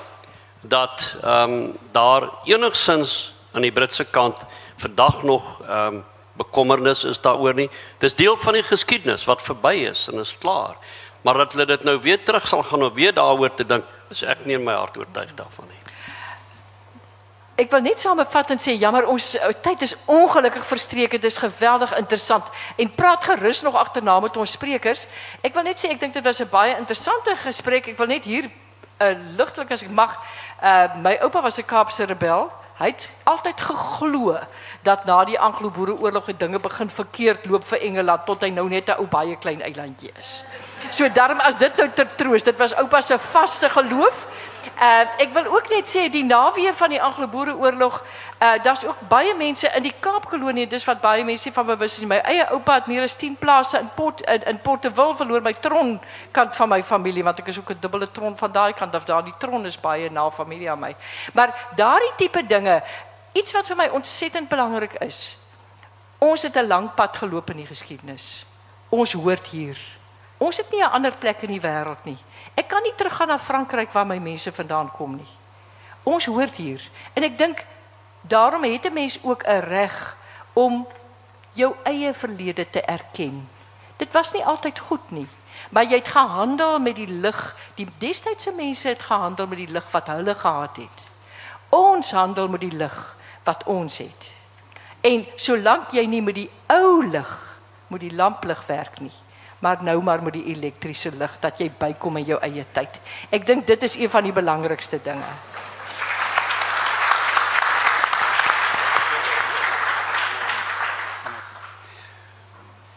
dat 0.62 1.14
ehm 1.22 1.52
um, 1.52 1.74
daar 1.92 2.28
enigsins 2.44 3.32
aan 3.52 3.62
die 3.62 3.72
Britse 3.72 4.04
kant 4.04 4.36
vandag 4.76 5.22
nog 5.22 5.60
ehm 5.62 5.94
um, 5.94 6.04
bekommernis 6.38 7.04
is 7.04 7.20
daaroor 7.20 7.54
nie. 7.54 7.70
Dis 7.98 8.14
deel 8.14 8.36
van 8.38 8.54
die 8.54 8.62
geskiedenis 8.62 9.24
wat 9.26 9.42
verby 9.42 9.74
is 9.90 10.06
en 10.12 10.22
is 10.22 10.36
klaar. 10.38 10.76
Maar 11.26 11.42
dat 11.42 11.52
hulle 11.52 11.66
dit 11.66 11.84
nou 11.84 11.96
weer 12.02 12.22
terug 12.22 12.46
sal 12.46 12.62
gaan 12.62 12.86
om 12.86 12.94
weer 12.94 13.14
daaroor 13.14 13.54
te 13.54 13.66
dink, 13.66 13.84
is 14.10 14.22
ek 14.22 14.46
nie 14.46 14.54
in 14.54 14.64
my 14.64 14.76
hart 14.78 14.96
oortuig 14.96 15.34
daarvan 15.34 15.66
nie. 15.66 15.77
Ek 17.58 17.72
wil 17.74 17.82
net 17.82 17.98
saamvat 17.98 18.52
en 18.54 18.60
sê 18.62 18.76
jammer 18.78 19.08
ons 19.10 19.24
uh, 19.34 19.48
tyd 19.64 19.80
is 19.82 19.96
ongelukkig 20.06 20.66
verstreek. 20.66 21.16
Dit 21.16 21.24
is 21.26 21.40
geweldig 21.42 21.90
interessant. 21.98 22.46
En 22.78 22.92
praat 22.94 23.24
gerus 23.24 23.64
nog 23.66 23.74
agterna 23.74 24.20
met 24.22 24.36
ons 24.38 24.52
sprekers. 24.54 25.08
Ek 25.42 25.56
wil 25.58 25.66
net 25.66 25.82
sê 25.82 25.90
ek 25.90 25.98
dink 25.98 26.14
dit 26.14 26.22
was 26.22 26.38
'n 26.38 26.46
baie 26.52 26.76
interessante 26.78 27.34
gesprek. 27.42 27.88
Ek 27.90 27.98
wil 27.98 28.06
net 28.06 28.24
hier 28.24 28.46
'n 28.46 28.52
uh, 29.02 29.34
ligtelik 29.34 29.72
as 29.74 29.82
ek 29.82 29.90
mag. 29.90 30.14
Uh 30.62 30.86
my 31.02 31.18
oupa 31.18 31.42
was 31.42 31.58
'n 31.58 31.66
Kaapse 31.66 32.06
rebel. 32.06 32.46
Hy 32.78 32.94
het 32.94 33.08
altyd 33.24 33.60
geglo 33.60 34.38
dat 34.86 35.04
na 35.04 35.24
die 35.24 35.38
Anglo-Boereoorlog 35.38 36.24
die 36.30 36.36
dinge 36.36 36.60
begin 36.62 36.90
verkeerd 36.90 37.46
loop 37.46 37.64
vir 37.64 37.80
Engeland 37.82 38.26
tot 38.26 38.42
hy 38.42 38.50
nou 38.54 38.68
net 38.68 38.88
'n 38.88 39.02
ou 39.02 39.06
baie 39.06 39.36
klein 39.36 39.62
eilandjie 39.62 40.12
is. 40.14 40.44
So 40.90 41.08
daarom 41.08 41.40
as 41.40 41.58
dit 41.58 41.76
nou 41.76 41.90
ter 41.90 42.06
troos, 42.14 42.42
dit 42.42 42.58
was 42.58 42.74
oupa 42.74 43.00
se 43.00 43.18
vaste 43.18 43.68
geloof. 43.68 44.26
Uh 44.78 45.06
ek 45.18 45.32
wil 45.34 45.46
ook 45.50 45.68
net 45.72 45.88
sê 45.90 46.04
die 46.06 46.22
naweë 46.22 46.70
van 46.78 46.92
die 46.92 47.00
Anglo-Boereoorlog, 47.02 47.96
uh 48.38 48.52
daar's 48.62 48.84
ook 48.86 49.00
baie 49.10 49.34
mense 49.34 49.66
in 49.74 49.82
die 49.82 49.94
Kaapkolonie, 50.00 50.68
dis 50.70 50.84
wat 50.86 51.00
baie 51.02 51.24
mense 51.24 51.50
van 51.52 51.66
bewus 51.66 51.96
is. 51.98 52.06
My 52.06 52.20
eie 52.22 52.44
oupa 52.54 52.76
het 52.78 52.86
meer 52.86 53.02
as 53.02 53.16
10 53.18 53.34
plase 53.36 53.78
in 53.78 53.88
Port 53.96 54.20
in, 54.20 54.44
in 54.46 54.60
Portewil 54.62 55.16
verloor 55.18 55.42
my 55.42 55.52
tron 55.58 55.96
kant 56.30 56.54
van 56.54 56.70
my 56.70 56.78
familie 56.82 57.24
want 57.26 57.42
ek 57.42 57.50
is 57.50 57.58
ook 57.58 57.74
'n 57.74 57.80
dubbele 57.80 58.10
tron 58.10 58.38
van 58.38 58.52
daai 58.52 58.72
kant 58.72 58.94
af. 58.94 59.04
Daar 59.04 59.24
die 59.24 59.34
tron 59.38 59.66
is 59.66 59.80
baie 59.80 60.10
na 60.10 60.30
familie 60.30 60.70
aan 60.70 60.78
my. 60.78 60.94
Maar 61.34 61.54
daardie 61.76 62.12
tipe 62.16 62.46
dinge, 62.46 62.82
iets 63.32 63.52
wat 63.52 63.66
vir 63.66 63.76
my 63.76 63.88
ontsettend 63.88 64.48
belangrik 64.48 64.94
is. 65.02 65.36
Ons 66.18 66.42
het 66.42 66.54
'n 66.54 66.66
lang 66.66 66.94
pad 66.94 67.16
geloop 67.16 67.50
in 67.50 67.56
die 67.56 67.66
geskiedenis. 67.66 68.46
Ons 68.88 69.12
hoort 69.12 69.46
hier. 69.46 69.76
Ons 70.38 70.56
het 70.56 70.70
nie 70.70 70.82
'n 70.82 70.92
ander 70.92 71.16
plek 71.16 71.42
in 71.42 71.50
die 71.50 71.60
wêreld 71.60 72.04
nie. 72.04 72.18
Ek 72.58 72.66
kan 72.66 72.82
nie 72.82 72.94
teruggaan 72.98 73.30
na 73.30 73.38
Frankryk 73.38 73.92
waar 73.94 74.06
my 74.06 74.18
mense 74.18 74.50
vandaan 74.52 74.90
kom 74.90 75.14
nie. 75.14 75.32
Ons 76.02 76.26
hoort 76.26 76.56
hier 76.58 76.82
en 77.14 77.22
ek 77.22 77.36
dink 77.38 77.62
daarom 78.26 78.64
het 78.66 78.86
'n 78.86 78.92
mens 78.92 79.18
ook 79.22 79.46
'n 79.46 79.62
reg 79.62 80.16
om 80.52 80.86
jou 81.54 81.74
eie 81.84 82.14
verlede 82.14 82.70
te 82.70 82.82
erken. 82.82 83.48
Dit 83.96 84.12
was 84.12 84.32
nie 84.32 84.44
altyd 84.44 84.78
goed 84.78 85.10
nie, 85.10 85.26
maar 85.70 85.84
jy 85.84 85.96
het 85.96 86.08
gehandel 86.08 86.78
met 86.78 86.96
die 86.96 87.06
lig. 87.06 87.56
Die 87.74 87.88
destydse 87.98 88.52
mense 88.52 88.88
het 88.88 89.02
gehandel 89.02 89.46
met 89.46 89.58
die 89.58 89.70
lig 89.70 89.90
wat 89.90 90.06
hulle 90.06 90.34
gehad 90.34 90.76
het. 90.76 91.06
Ons 91.68 92.12
handel 92.12 92.48
met 92.48 92.60
die 92.60 92.72
lig 92.72 93.16
wat 93.44 93.64
ons 93.64 93.98
het. 93.98 94.32
En 95.00 95.26
solank 95.36 95.90
jy 95.90 96.06
nie 96.06 96.22
met 96.22 96.34
die 96.34 96.50
ou 96.66 97.06
lig, 97.06 97.56
moet 97.86 98.00
die 98.00 98.14
lamplig 98.14 98.66
werk 98.66 99.00
nie. 99.00 99.12
Maar 99.58 99.82
nou 99.82 100.02
maar 100.02 100.22
met 100.22 100.32
die 100.32 100.44
elektriese 100.44 101.10
lig 101.10 101.38
dat 101.40 101.58
jy 101.58 101.70
bykom 101.78 102.16
in 102.16 102.24
jou 102.24 102.40
eie 102.40 102.64
tyd. 102.72 103.00
Ek 103.30 103.46
dink 103.46 103.66
dit 103.66 103.82
is 103.82 103.96
een 103.98 104.10
van 104.10 104.22
die 104.22 104.32
belangrikste 104.32 105.00
dinge. 105.02 105.32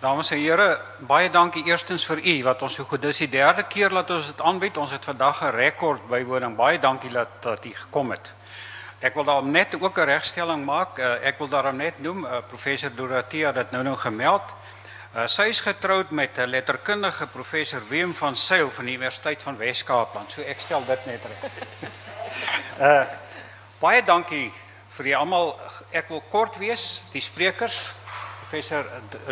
Dames 0.02 0.32
en 0.34 0.40
here, 0.42 0.80
baie 1.06 1.30
dankie 1.30 1.62
eerstens 1.70 2.02
vir 2.10 2.24
u 2.26 2.32
wat 2.48 2.62
ons 2.66 2.74
so 2.74 2.88
goed 2.90 3.04
dis 3.04 3.20
die 3.22 3.28
derde 3.30 3.62
keer 3.70 3.94
dat 3.94 4.10
ons 4.10 4.32
dit 4.32 4.40
aanbied. 4.42 4.78
Ons 4.82 4.96
het 4.96 5.06
vandag 5.06 5.44
'n 5.44 5.54
rekord 5.54 6.08
bywoning. 6.10 6.56
Baie 6.56 6.80
dankie 6.80 7.12
dat 7.12 7.30
dat 7.42 7.66
u 7.66 7.70
gekom 7.70 8.10
het. 8.12 8.34
Ek 9.00 9.14
wil 9.14 9.24
daarom 9.24 9.52
net 9.52 9.78
ook 9.82 9.98
'n 9.98 10.10
regstelling 10.10 10.66
maak. 10.66 10.98
Uh, 10.98 11.26
ek 11.26 11.38
wil 11.38 11.48
daarom 11.48 11.76
net 11.76 12.00
noem 12.00 12.26
uh, 12.26 12.38
professor 12.48 12.90
Dorothea 12.96 13.54
het 13.54 13.72
nou 13.72 13.84
nou 13.84 13.96
gemeld. 13.96 14.42
Uh, 15.12 15.26
sy 15.28 15.50
is 15.52 15.60
getroud 15.60 16.10
met 16.10 16.38
'n 16.38 16.48
letterkundige 16.48 17.28
professor 17.28 17.88
Willem 17.88 18.16
van 18.16 18.36
Sail 18.36 18.70
van 18.72 18.86
die 18.86 18.94
Universiteit 18.94 19.44
van 19.44 19.58
Wes-Kaapland. 19.58 20.32
So 20.32 20.42
ek 20.42 20.60
stel 20.60 20.86
dit 20.86 21.06
net 21.06 21.20
reg. 21.26 21.52
uh 22.80 23.04
baie 23.84 24.04
dankie 24.04 24.54
vir 24.88 25.06
julle 25.06 25.18
almal. 25.18 25.60
Ek 25.92 26.08
wil 26.08 26.24
kort 26.30 26.58
wees. 26.58 27.02
Die 27.12 27.22
sprekers 27.22 27.92
professor 28.40 28.86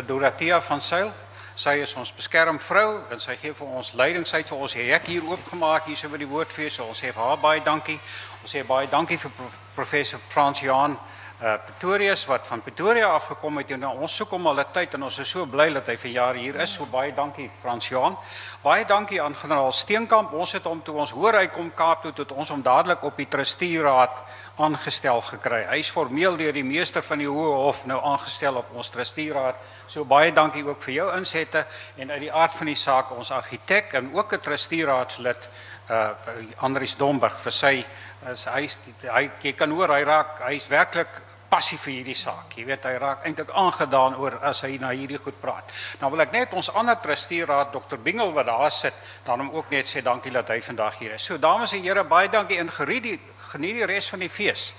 Dorothea 0.06 0.60
van 0.60 0.82
Sail. 0.82 1.12
Sy 1.54 1.70
is 1.80 1.94
ons 1.94 2.12
beskermvrou 2.12 3.00
en 3.10 3.20
sy 3.20 3.36
gee 3.36 3.54
vir 3.54 3.66
ons 3.66 3.92
leiding. 3.92 4.26
Sy 4.26 4.36
het 4.36 4.48
vir 4.48 4.58
ons 4.58 4.74
hek 4.74 5.06
hier 5.06 5.24
oopgemaak 5.24 5.86
hier 5.86 5.96
so 5.96 6.08
by 6.08 6.18
die 6.18 6.28
woordfees. 6.28 6.78
Ons 6.78 7.00
sê 7.00 7.12
vir 7.12 7.24
haar 7.24 7.40
baie 7.40 7.60
dankie. 7.64 8.00
Ons 8.42 8.52
sê 8.52 8.66
baie 8.66 8.86
dankie 8.86 9.18
vir 9.18 9.30
pro 9.30 9.48
professor 9.74 10.20
Frans 10.28 10.60
Johan 10.60 10.98
uh 11.40 11.54
Pretorius 11.64 12.26
wat 12.28 12.44
van 12.46 12.60
Pretoria 12.60 13.06
afgekom 13.16 13.56
het 13.62 13.70
en 13.72 13.80
nou, 13.80 13.94
ons 14.04 14.16
soek 14.16 14.34
hom 14.36 14.46
al 14.50 14.60
'n 14.60 14.72
tyd 14.72 14.94
en 14.94 15.02
ons 15.02 15.18
is 15.18 15.28
so 15.28 15.46
bly 15.46 15.72
dat 15.72 15.86
hy 15.86 15.96
vanjaar 15.96 16.34
hier 16.34 16.56
is. 16.60 16.74
So 16.74 16.84
baie 16.84 17.14
dankie 17.14 17.50
Frans 17.62 17.88
Johan. 17.88 18.16
Baie 18.62 18.84
dankie 18.84 19.22
aan 19.22 19.34
generaal 19.34 19.72
Steenkamp. 19.72 20.32
Ons 20.32 20.52
het 20.52 20.64
hom 20.64 20.82
toe 20.82 20.96
ons 20.96 21.10
hoor 21.10 21.32
hy 21.32 21.46
kom 21.46 21.72
Kaap 21.74 22.02
toe 22.02 22.12
tot 22.12 22.32
ons 22.32 22.48
hom 22.48 22.62
dadelik 22.62 23.02
op 23.02 23.16
die 23.16 23.28
trustieraad 23.28 24.10
aangestel 24.58 25.20
gekry. 25.20 25.64
Hy's 25.70 25.90
formeel 25.90 26.36
deur 26.36 26.52
die 26.52 26.64
meester 26.64 27.02
van 27.02 27.18
die 27.18 27.28
Hoë 27.28 27.54
Hof 27.54 27.86
nou 27.86 28.00
aangestel 28.04 28.56
op 28.56 28.74
ons 28.74 28.90
trustieraad. 28.90 29.56
So 29.86 30.04
baie 30.04 30.32
dankie 30.32 30.64
ook 30.64 30.82
vir 30.82 30.94
jou 30.94 31.16
insette 31.16 31.66
en 31.96 32.10
uit 32.10 32.20
die 32.20 32.32
aard 32.32 32.52
van 32.52 32.66
die 32.66 32.76
saak 32.76 33.10
ons 33.16 33.30
argitek 33.30 33.94
en 33.94 34.14
ook 34.14 34.32
'n 34.34 34.40
trustiraadslid 34.40 35.48
uh 35.90 36.10
Andries 36.58 36.96
Domburg 36.96 37.38
vir 37.38 37.52
sy 37.52 37.84
as 38.22 38.44
hy 38.44 38.68
hy 39.08 39.30
jy 39.42 39.52
kan 39.52 39.70
hoor 39.70 39.88
hy 39.88 40.02
raak 40.04 40.38
hy's 40.44 40.68
werklik 40.68 41.29
passief 41.50 41.82
vir 41.86 41.96
hierdie 41.98 42.16
saak. 42.16 42.54
Jy 42.56 42.64
weet 42.68 42.86
hy 42.86 42.92
raak 43.02 43.26
eintlik 43.26 43.50
aangedaan 43.50 44.16
oor 44.22 44.38
as 44.46 44.62
hy 44.66 44.76
na 44.80 44.92
hierdie 44.94 45.18
goed 45.18 45.40
praat. 45.42 45.72
Nou 46.00 46.12
wil 46.14 46.22
ek 46.24 46.32
net 46.32 46.54
ons 46.56 46.70
ander 46.78 46.96
trustieraad 47.02 47.72
Dr 47.74 47.98
Bingel 47.98 48.32
wat 48.36 48.46
daar 48.46 48.70
sit, 48.70 48.94
dan 49.26 49.42
hom 49.42 49.50
ook 49.56 49.74
net 49.74 49.90
sê 49.90 50.04
dankie 50.06 50.32
dat 50.32 50.48
hy 50.48 50.60
vandag 50.64 50.98
hier 51.02 51.18
is. 51.18 51.26
So 51.26 51.38
dames 51.38 51.74
en 51.74 51.82
here, 51.82 52.04
baie 52.04 52.30
dankie 52.30 52.60
en 52.62 52.70
geniet 52.70 53.02
die 53.02 53.18
geniet 53.50 53.80
die 53.80 53.90
res 53.90 54.08
van 54.12 54.22
die 54.22 54.30
fees. 54.30 54.70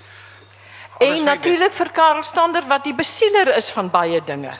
En 1.02 1.24
natuurlik 1.24 1.72
vir 1.74 1.90
Karel 1.92 2.22
Stander 2.22 2.64
wat 2.68 2.84
die 2.84 2.94
besieler 2.94 3.50
is 3.56 3.70
van 3.74 3.90
baie 3.90 4.20
dinge. 4.24 4.54